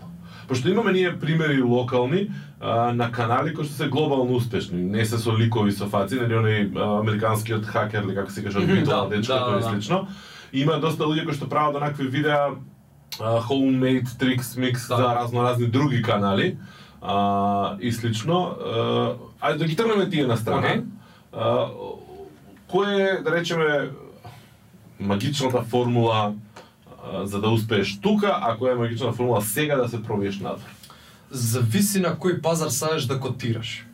Пошто 0.49 0.69
имаме 0.69 0.91
ние 0.91 1.19
примери 1.19 1.61
локални 1.61 2.31
а, 2.59 2.93
на 2.93 3.11
канали 3.11 3.53
кои 3.53 3.65
што 3.65 3.73
се 3.75 3.87
глобално 3.89 4.33
успешни, 4.35 4.81
не 4.81 5.05
се 5.05 5.17
со 5.21 5.37
ликови 5.37 5.71
со 5.71 5.85
фаци, 5.85 6.17
нели 6.17 6.33
оној 6.33 6.73
американскиот 6.73 7.65
хакер 7.69 8.01
или 8.03 8.15
како 8.17 8.31
се 8.33 8.41
Мгм, 8.41 8.73
Битола 8.81 9.05
да, 9.09 9.17
дечкото 9.17 9.51
да, 9.51 9.57
и 9.57 9.61
да. 9.61 9.69
слично. 9.69 10.07
Има 10.53 10.79
доста 10.81 11.05
луѓе 11.05 11.25
кои 11.25 11.37
што 11.37 11.49
прават 11.49 11.77
онакви 11.77 12.07
видеа 12.09 12.57
homemade 13.21 14.09
tricks 14.17 14.57
mix 14.57 14.89
Да. 14.89 14.97
за 14.97 15.15
разноразни 15.15 15.67
други 15.67 16.01
канали 16.01 16.57
а, 17.01 17.77
и 17.79 17.91
слично. 17.91 18.57
А, 18.57 19.15
ајде 19.53 19.57
да 19.57 19.65
ги 19.65 19.75
тргнеме 19.75 20.09
тие 20.09 20.25
на 20.25 20.37
страна. 20.37 20.81
А, 21.33 21.69
кој 22.73 22.89
е, 22.97 23.21
да 23.21 23.31
речеме, 23.31 23.89
магичната 24.99 25.61
формула 25.61 26.33
за 27.23 27.41
да 27.41 27.49
успееш 27.49 27.99
тука, 28.01 28.37
а 28.41 28.57
која 28.57 28.71
е 28.71 28.75
магичната 28.75 29.13
формула 29.13 29.41
сега 29.41 29.75
да 29.75 29.89
се 29.89 30.03
пробиеш 30.03 30.39
надвор? 30.39 30.69
Зависи 31.31 31.99
на 31.99 32.15
кој 32.15 32.41
пазар 32.41 32.69
сакаш 32.69 33.05
да 33.05 33.19
котираш. 33.19 33.85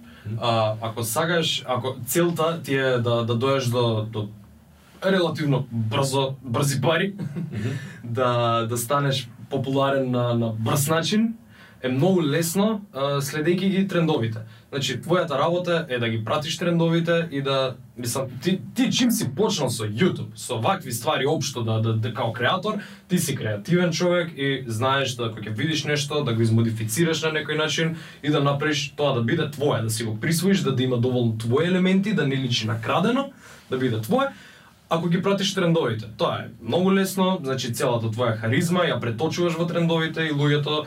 А, 0.42 0.74
ако 0.82 1.04
сакаш, 1.04 1.64
ако 1.68 1.96
целта 2.06 2.62
ти 2.64 2.76
е 2.76 2.98
да 2.98 3.26
да 3.26 3.36
доеш 3.36 3.66
до 3.66 4.08
до 4.12 4.30
релативно 5.06 5.68
брзо 5.72 6.36
брзи 6.44 6.82
пари, 6.82 7.14
да 8.04 8.62
да 8.70 8.78
станеш 8.78 9.30
популарен 9.50 10.12
на 10.12 10.34
на 10.34 10.50
брз 10.50 10.88
начин, 10.88 11.34
е 11.84 11.90
многу 11.90 12.24
лесно 12.24 12.82
следејќи 12.96 13.70
ги 13.70 13.88
трендовите. 13.88 14.40
Значи 14.76 14.98
твојата 15.00 15.38
работа 15.40 15.86
е 15.90 15.98
да 16.00 16.10
ги 16.10 16.18
пратиш 16.26 16.58
трендовите 16.58 17.28
и 17.32 17.42
да 17.42 17.76
мислам 17.98 18.28
ти 18.44 18.60
ти 18.76 18.92
чим 18.92 19.12
си 19.12 19.30
почнал 19.36 19.70
со 19.70 19.86
YouTube, 19.88 20.36
со 20.36 20.60
вакви 20.60 20.92
ствари 20.92 21.28
општо 21.28 21.64
да 21.64 21.80
да, 21.82 21.94
да 21.94 22.14
као 22.14 22.34
креатор, 22.34 22.74
ти 23.08 23.20
си 23.20 23.36
креативен 23.36 23.92
човек 23.92 24.34
и 24.38 24.64
знаеш 24.68 25.16
да 25.16 25.32
кога 25.32 25.48
ќе 25.48 25.56
видиш 25.56 25.84
нешто 25.84 26.24
да 26.24 26.34
го 26.36 26.42
измодифицираш 26.42 27.24
на 27.24 27.32
некој 27.32 27.56
начин 27.56 27.96
и 28.24 28.28
да 28.30 28.44
направиш 28.44 28.92
тоа 29.00 29.16
да 29.16 29.24
биде 29.24 29.48
твое, 29.52 29.82
да 29.82 29.90
си 29.90 30.04
го 30.04 30.20
присвоиш, 30.20 30.60
да, 30.60 30.76
да 30.76 30.84
има 30.84 30.98
доволно 30.98 31.38
твои 31.38 31.72
елементи, 31.72 32.12
да 32.14 32.28
не 32.28 32.36
личи 32.36 32.68
накрадено, 32.68 33.32
да 33.72 33.78
биде 33.78 34.02
твое. 34.02 34.28
Ако 34.90 35.08
ги 35.10 35.22
пратиш 35.22 35.54
трендовите, 35.54 36.06
тоа 36.18 36.36
е 36.44 36.52
многу 36.62 36.92
лесно, 36.92 37.40
значи 37.44 37.74
целата 37.74 38.12
твоја 38.12 38.36
харизма 38.36 38.84
ја 38.92 39.00
преточуваш 39.00 39.56
во 39.56 39.72
трендовите 39.72 40.28
и 40.28 40.36
луѓето 40.36 40.84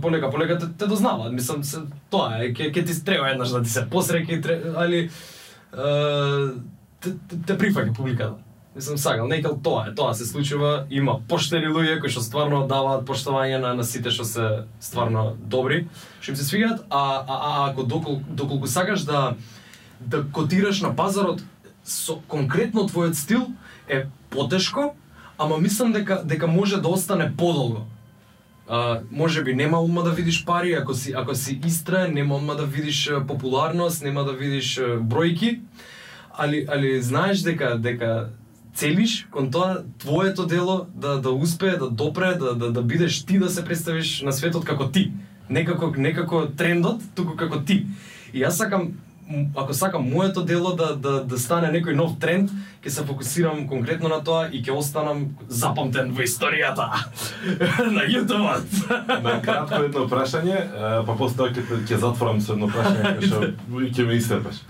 полека 0.00 0.30
полека 0.30 0.58
те, 0.58 0.66
те 0.78 0.86
дознава, 0.86 1.30
Мислам 1.32 1.64
се 1.64 1.80
тоа 2.10 2.42
е 2.42 2.52
ќе 2.52 2.72
ќе 2.72 2.86
ти 2.86 3.04
треба 3.04 3.30
еднаш 3.30 3.48
да 3.48 3.62
ти 3.62 3.70
се 3.70 3.86
посреќи, 3.90 4.42
тре- 4.42 4.62
али 4.76 5.10
а, 5.72 6.52
те, 7.00 7.14
те, 7.46 7.58
прифаќа 7.58 7.94
публиката. 7.96 8.34
Мислам 8.76 8.98
сакал, 8.98 9.26
некал 9.26 9.58
тоа 9.62 9.88
е, 9.88 9.94
тоа 9.94 10.14
се 10.14 10.26
случува, 10.26 10.86
има 10.90 11.18
поштени 11.28 11.66
луѓе 11.66 11.98
кои 12.00 12.10
што 12.10 12.22
стварно 12.22 12.66
даваат 12.70 13.06
поштовање 13.08 13.58
на, 13.58 13.74
на 13.74 13.84
сите 13.84 14.10
што 14.10 14.24
се 14.24 14.48
стварно 14.80 15.36
добри, 15.40 15.88
што 16.20 16.32
им 16.32 16.36
се 16.36 16.44
свигаат, 16.44 16.84
а, 16.90 17.24
а, 17.26 17.36
а 17.38 17.70
ако 17.70 17.82
доколку, 17.82 18.22
доколку 18.28 18.66
сакаш 18.66 19.02
да 19.02 19.34
да 20.00 20.22
котираш 20.32 20.80
на 20.80 20.94
пазарот 20.94 21.42
со 21.82 22.20
конкретно 22.28 22.86
твојот 22.86 23.18
стил 23.18 23.48
е 23.88 24.06
потешко, 24.30 24.94
ама 25.38 25.58
мислам 25.58 25.92
дека 25.92 26.22
дека 26.24 26.46
може 26.46 26.80
да 26.80 26.88
остане 26.88 27.32
подолго. 27.36 27.86
А, 28.68 29.00
може 29.10 29.42
би 29.42 29.54
нема 29.54 29.78
одма 29.78 30.02
да 30.02 30.10
видиш 30.10 30.44
пари, 30.44 30.72
ако 30.72 30.94
си 30.94 31.12
ако 31.16 31.34
си 31.34 31.60
истраен, 31.66 32.14
нема 32.14 32.34
одма 32.34 32.54
да 32.54 32.66
видиш 32.66 33.10
популарност, 33.26 34.02
нема 34.02 34.24
да 34.24 34.32
видиш 34.32 34.78
бројки, 34.80 35.60
али 36.38 36.66
али 36.68 37.02
знаеш 37.02 37.40
дека 37.40 37.78
дека 37.78 38.28
целиш 38.74 39.26
кон 39.30 39.50
тоа 39.50 39.82
твоето 39.98 40.46
дело 40.46 40.86
да 40.94 41.20
да 41.20 41.30
успее 41.30 41.76
да 41.76 41.90
допре 41.90 42.34
да 42.34 42.54
да 42.54 42.72
да 42.72 42.82
бидеш 42.82 43.24
ти 43.24 43.38
да 43.38 43.50
се 43.50 43.64
представиш 43.64 44.22
на 44.22 44.32
светот 44.32 44.64
како 44.64 44.90
ти. 44.90 45.12
Некако 45.50 45.94
некако 45.96 46.46
трендот, 46.56 47.00
туку 47.14 47.36
како 47.36 47.64
ти. 47.64 47.86
И 48.34 48.44
јас 48.44 48.60
сакам 48.60 48.92
ако 49.56 49.74
сакам 49.74 50.10
моето 50.10 50.44
дело 50.44 50.72
да 50.76 50.96
да 50.96 51.24
да 51.24 51.38
стане 51.38 51.68
некој 51.72 51.94
нов 51.94 52.18
тренд, 52.18 52.50
ќе 52.84 52.88
се 52.88 53.04
фокусирам 53.04 53.68
конкретно 53.68 54.08
на 54.08 54.24
тоа 54.24 54.48
и 54.52 54.62
ќе 54.62 54.72
останам 54.72 55.36
запамтен 55.48 56.12
во 56.12 56.22
историјата 56.22 56.88
на 57.96 58.02
YouTube. 58.08 59.22
На 59.22 59.40
кратко 59.42 59.82
едно 59.84 60.08
прашање, 60.08 60.58
па 61.06 61.16
после 61.18 61.36
тоа 61.36 61.50
ќе 61.52 61.84
ќе 61.84 61.96
затворам 61.98 62.40
со 62.40 62.52
едно 62.52 62.68
прашање 62.68 63.02
кај 63.18 63.26
што 63.26 63.40
ќе 63.68 64.06
ме 64.06 64.14
исцрпаш. 64.16 64.62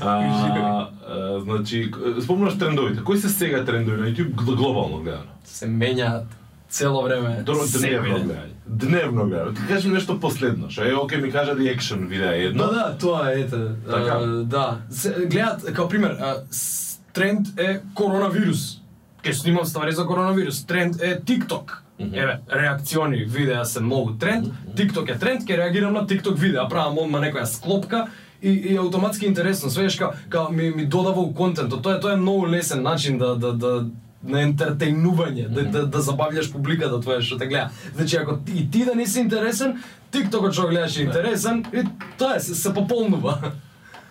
А, 0.00 0.10
а, 0.10 1.40
значи, 1.40 1.90
спомнаш 2.22 2.58
трендовите. 2.58 3.00
Кои 3.04 3.18
се 3.18 3.28
сега 3.28 3.64
трендови 3.64 4.00
на 4.00 4.06
YouTube 4.08 4.34
гл- 4.34 4.56
глобално 4.56 4.98
гледано? 4.98 5.32
се 5.44 5.66
менјаат 5.66 6.28
цело 6.68 7.02
време. 7.02 7.42
Добро, 7.42 7.60
дневно 7.78 8.08
гледање. 8.08 8.48
Дневно 8.66 9.24
гледање. 9.24 9.56
Ти 9.56 9.66
кажи 9.68 9.88
нешто 9.88 10.20
последно, 10.20 10.70
што 10.70 10.84
е 10.84 10.94
окей 10.94 11.18
ми 11.18 11.30
кажа 11.30 11.54
реакшн 11.54 12.04
видеа 12.04 12.34
едно. 12.44 12.66
Да, 12.66 12.72
да, 12.72 12.96
тоа 12.96 13.32
е, 13.32 13.40
ете. 13.40 13.56
Така? 13.86 14.12
а, 14.14 14.26
да. 14.44 14.78
Се, 14.90 15.26
гледат, 15.26 15.72
као 15.74 15.88
пример, 15.88 16.16
с- 16.50 17.00
тренд 17.12 17.58
е 17.58 17.80
коронавирус. 17.94 18.80
Ке 19.22 19.34
снимам 19.34 19.64
ствари 19.64 19.92
за 19.92 20.06
коронавирус. 20.06 20.66
Тренд 20.66 20.96
е 20.96 21.20
TikTok. 21.20 21.72
Мгм. 22.00 22.14
Еве, 22.14 22.38
реакциони 22.54 23.24
видеа 23.24 23.64
се 23.64 23.80
многу 23.80 24.12
тренд. 24.12 24.46
TikTok 24.74 25.16
е 25.16 25.18
тренд, 25.18 25.46
ке 25.46 25.58
реагирам 25.58 25.92
на 25.92 26.06
TikTok 26.06 26.34
видеа. 26.34 26.68
Правам 26.68 26.98
одма 26.98 27.18
некоја 27.18 27.44
склопка 27.44 28.06
и, 28.42 28.50
и 28.50 28.76
автоматски 28.76 29.26
интересно. 29.26 29.70
Свееш 29.70 29.96
као, 29.96 30.10
као 30.28 30.52
ми, 30.52 30.70
ми 30.70 30.86
додава 30.86 31.20
у 31.20 31.34
контентот. 31.34 31.82
Тоа 31.82 31.94
е 31.94 32.00
тоа 32.00 32.12
е 32.12 32.16
многу 32.16 32.46
лесен 32.48 32.82
начин 32.82 33.18
да 33.18 33.36
да 33.36 33.52
да 33.52 33.86
на 34.22 34.42
ентертејнување, 34.42 35.48
да, 35.48 35.62
да, 35.62 35.84
да 35.86 36.00
забавljаш 36.02 36.50
публиката 36.52 36.98
твоја 37.02 37.22
што 37.22 37.38
те 37.38 37.46
гледа. 37.46 37.70
Значи 37.94 38.16
ако 38.16 38.38
и 38.54 38.70
ти 38.70 38.84
да 38.84 38.94
не 38.94 39.06
си 39.06 39.20
интересен, 39.20 39.78
TikTokот 40.12 40.52
што 40.52 40.68
гледаш 40.68 40.96
е 40.98 41.06
интересен 41.06 41.64
и 41.72 41.84
тоа 42.18 42.40
се, 42.40 42.54
се 42.54 42.74
пополнува. 42.74 43.38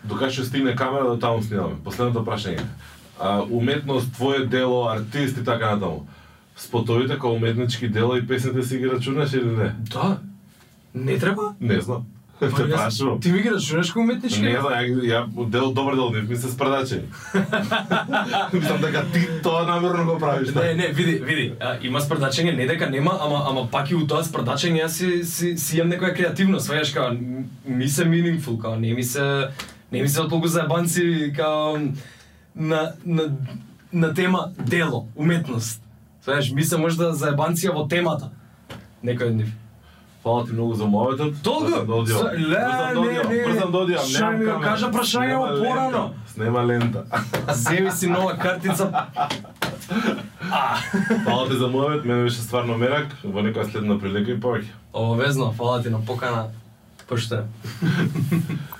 Докај 0.08 0.32
ќе 0.32 0.48
стигне 0.48 0.76
камера 0.76 1.10
до 1.10 1.18
таму 1.20 1.44
снимаме. 1.44 1.76
Последното 1.84 2.24
прашање. 2.24 2.64
А, 3.20 3.42
уметност, 3.42 4.14
твое 4.14 4.46
дело, 4.46 4.88
артист 4.88 5.38
и 5.38 5.44
така 5.44 5.76
натаму. 5.76 6.08
Спотовите 6.56 7.14
како 7.14 7.34
уметнички 7.36 7.90
дела 7.90 8.18
и 8.18 8.28
песните 8.28 8.64
си 8.64 8.78
ги 8.78 8.90
рачунаш 8.90 9.34
или 9.34 9.52
не? 9.58 9.74
Да. 9.92 10.20
Не 10.94 11.18
треба? 11.20 11.56
Не 11.60 11.82
знам. 11.82 12.06
Па, 12.40 12.50
Те 12.50 12.70
прашувам. 12.70 13.20
Ти 13.20 13.32
ми 13.32 13.42
ги 13.42 13.50
рачунаш 13.50 13.90
како 13.90 14.04
уметнички? 14.04 14.42
Не 14.46 14.52
знам, 14.62 14.74
ја, 14.74 15.22
ја 15.34 15.50
дел 15.50 15.72
добар 15.74 15.96
дел 15.98 16.12
не 16.14 16.22
ми 16.22 16.36
се 16.38 16.52
спредачени. 16.52 17.10
Мислам 18.54 18.82
дека 18.82 19.02
ти 19.14 19.26
тоа 19.44 19.66
намерно 19.66 20.06
го 20.06 20.20
правиш. 20.20 20.54
Не, 20.54 20.74
не, 20.74 20.88
види, 20.88 21.18
види, 21.26 21.54
а, 21.60 21.78
има 21.82 22.02
спредачење, 22.02 22.54
не 22.56 22.68
дека 22.70 22.90
нема, 22.90 23.18
ама 23.22 23.42
ама 23.50 23.66
пак 23.72 23.90
и 23.92 23.98
у 23.98 24.06
тоа 24.08 24.22
спредачење 24.22 24.86
јас 24.86 25.00
си 25.02 25.24
си 25.26 25.58
си 25.58 25.80
имам 25.80 25.96
некоја 25.96 26.14
креативност, 26.14 26.70
сваѓаш 26.70 26.94
као 26.94 27.18
ми 27.66 27.90
се 27.90 28.06
meaningful, 28.06 28.62
као 28.62 28.76
не 28.76 28.94
ми 28.94 29.04
се 29.04 29.50
не 29.92 30.02
ми 30.02 30.10
се 30.10 30.28
толку 30.30 30.48
заебанци 30.48 31.34
као 31.36 31.78
на 32.56 32.94
на 33.06 33.32
на 33.94 34.14
тема 34.14 34.52
дело, 34.60 35.08
уметност. 35.16 35.82
Сваѓаш, 36.26 36.54
ми 36.54 36.64
се 36.64 36.78
можда 36.78 37.14
заебанција 37.16 37.74
во 37.74 37.88
темата. 37.88 38.30
Некој 39.04 39.32
од 39.32 39.42
нив. 39.42 39.56
Фала 40.28 40.46
ти 40.46 40.54
многу 40.54 40.74
за. 40.74 40.84
Толку? 41.44 41.66
Брзам 41.66 42.06
да 42.06 42.32
ле, 42.32 42.60
да 42.94 43.02
не, 43.02 43.36
не. 43.36 43.46
Брзам 43.48 43.72
да 43.72 43.78
одиам, 43.78 44.04
Што 44.04 44.20
немам 44.20 44.40
ми 44.40 44.46
го 44.46 44.60
кажа 44.60 44.90
прашањево 44.92 45.46
Снема 45.48 45.64
порано? 45.64 46.14
Снема 46.28 46.64
лента. 46.68 47.04
Земи 47.54 47.92
си 47.92 48.08
нова 48.08 48.36
картица. 48.38 48.92
Фала 51.24 51.48
ти 51.48 51.56
за 51.56 51.72
мојот, 51.72 52.04
мене 52.04 52.24
беше 52.24 52.44
стварно 52.44 52.76
мерак, 52.78 53.16
во 53.24 53.40
некоја 53.40 53.72
следна 53.72 53.96
прилика 53.96 54.36
и 54.36 54.40
повеќе. 54.40 54.76
Обавезно, 54.94 55.54
фала 55.56 55.80
ти 55.84 55.90
на 55.90 56.04
покана. 56.06 56.50
Поштено. 57.08 57.48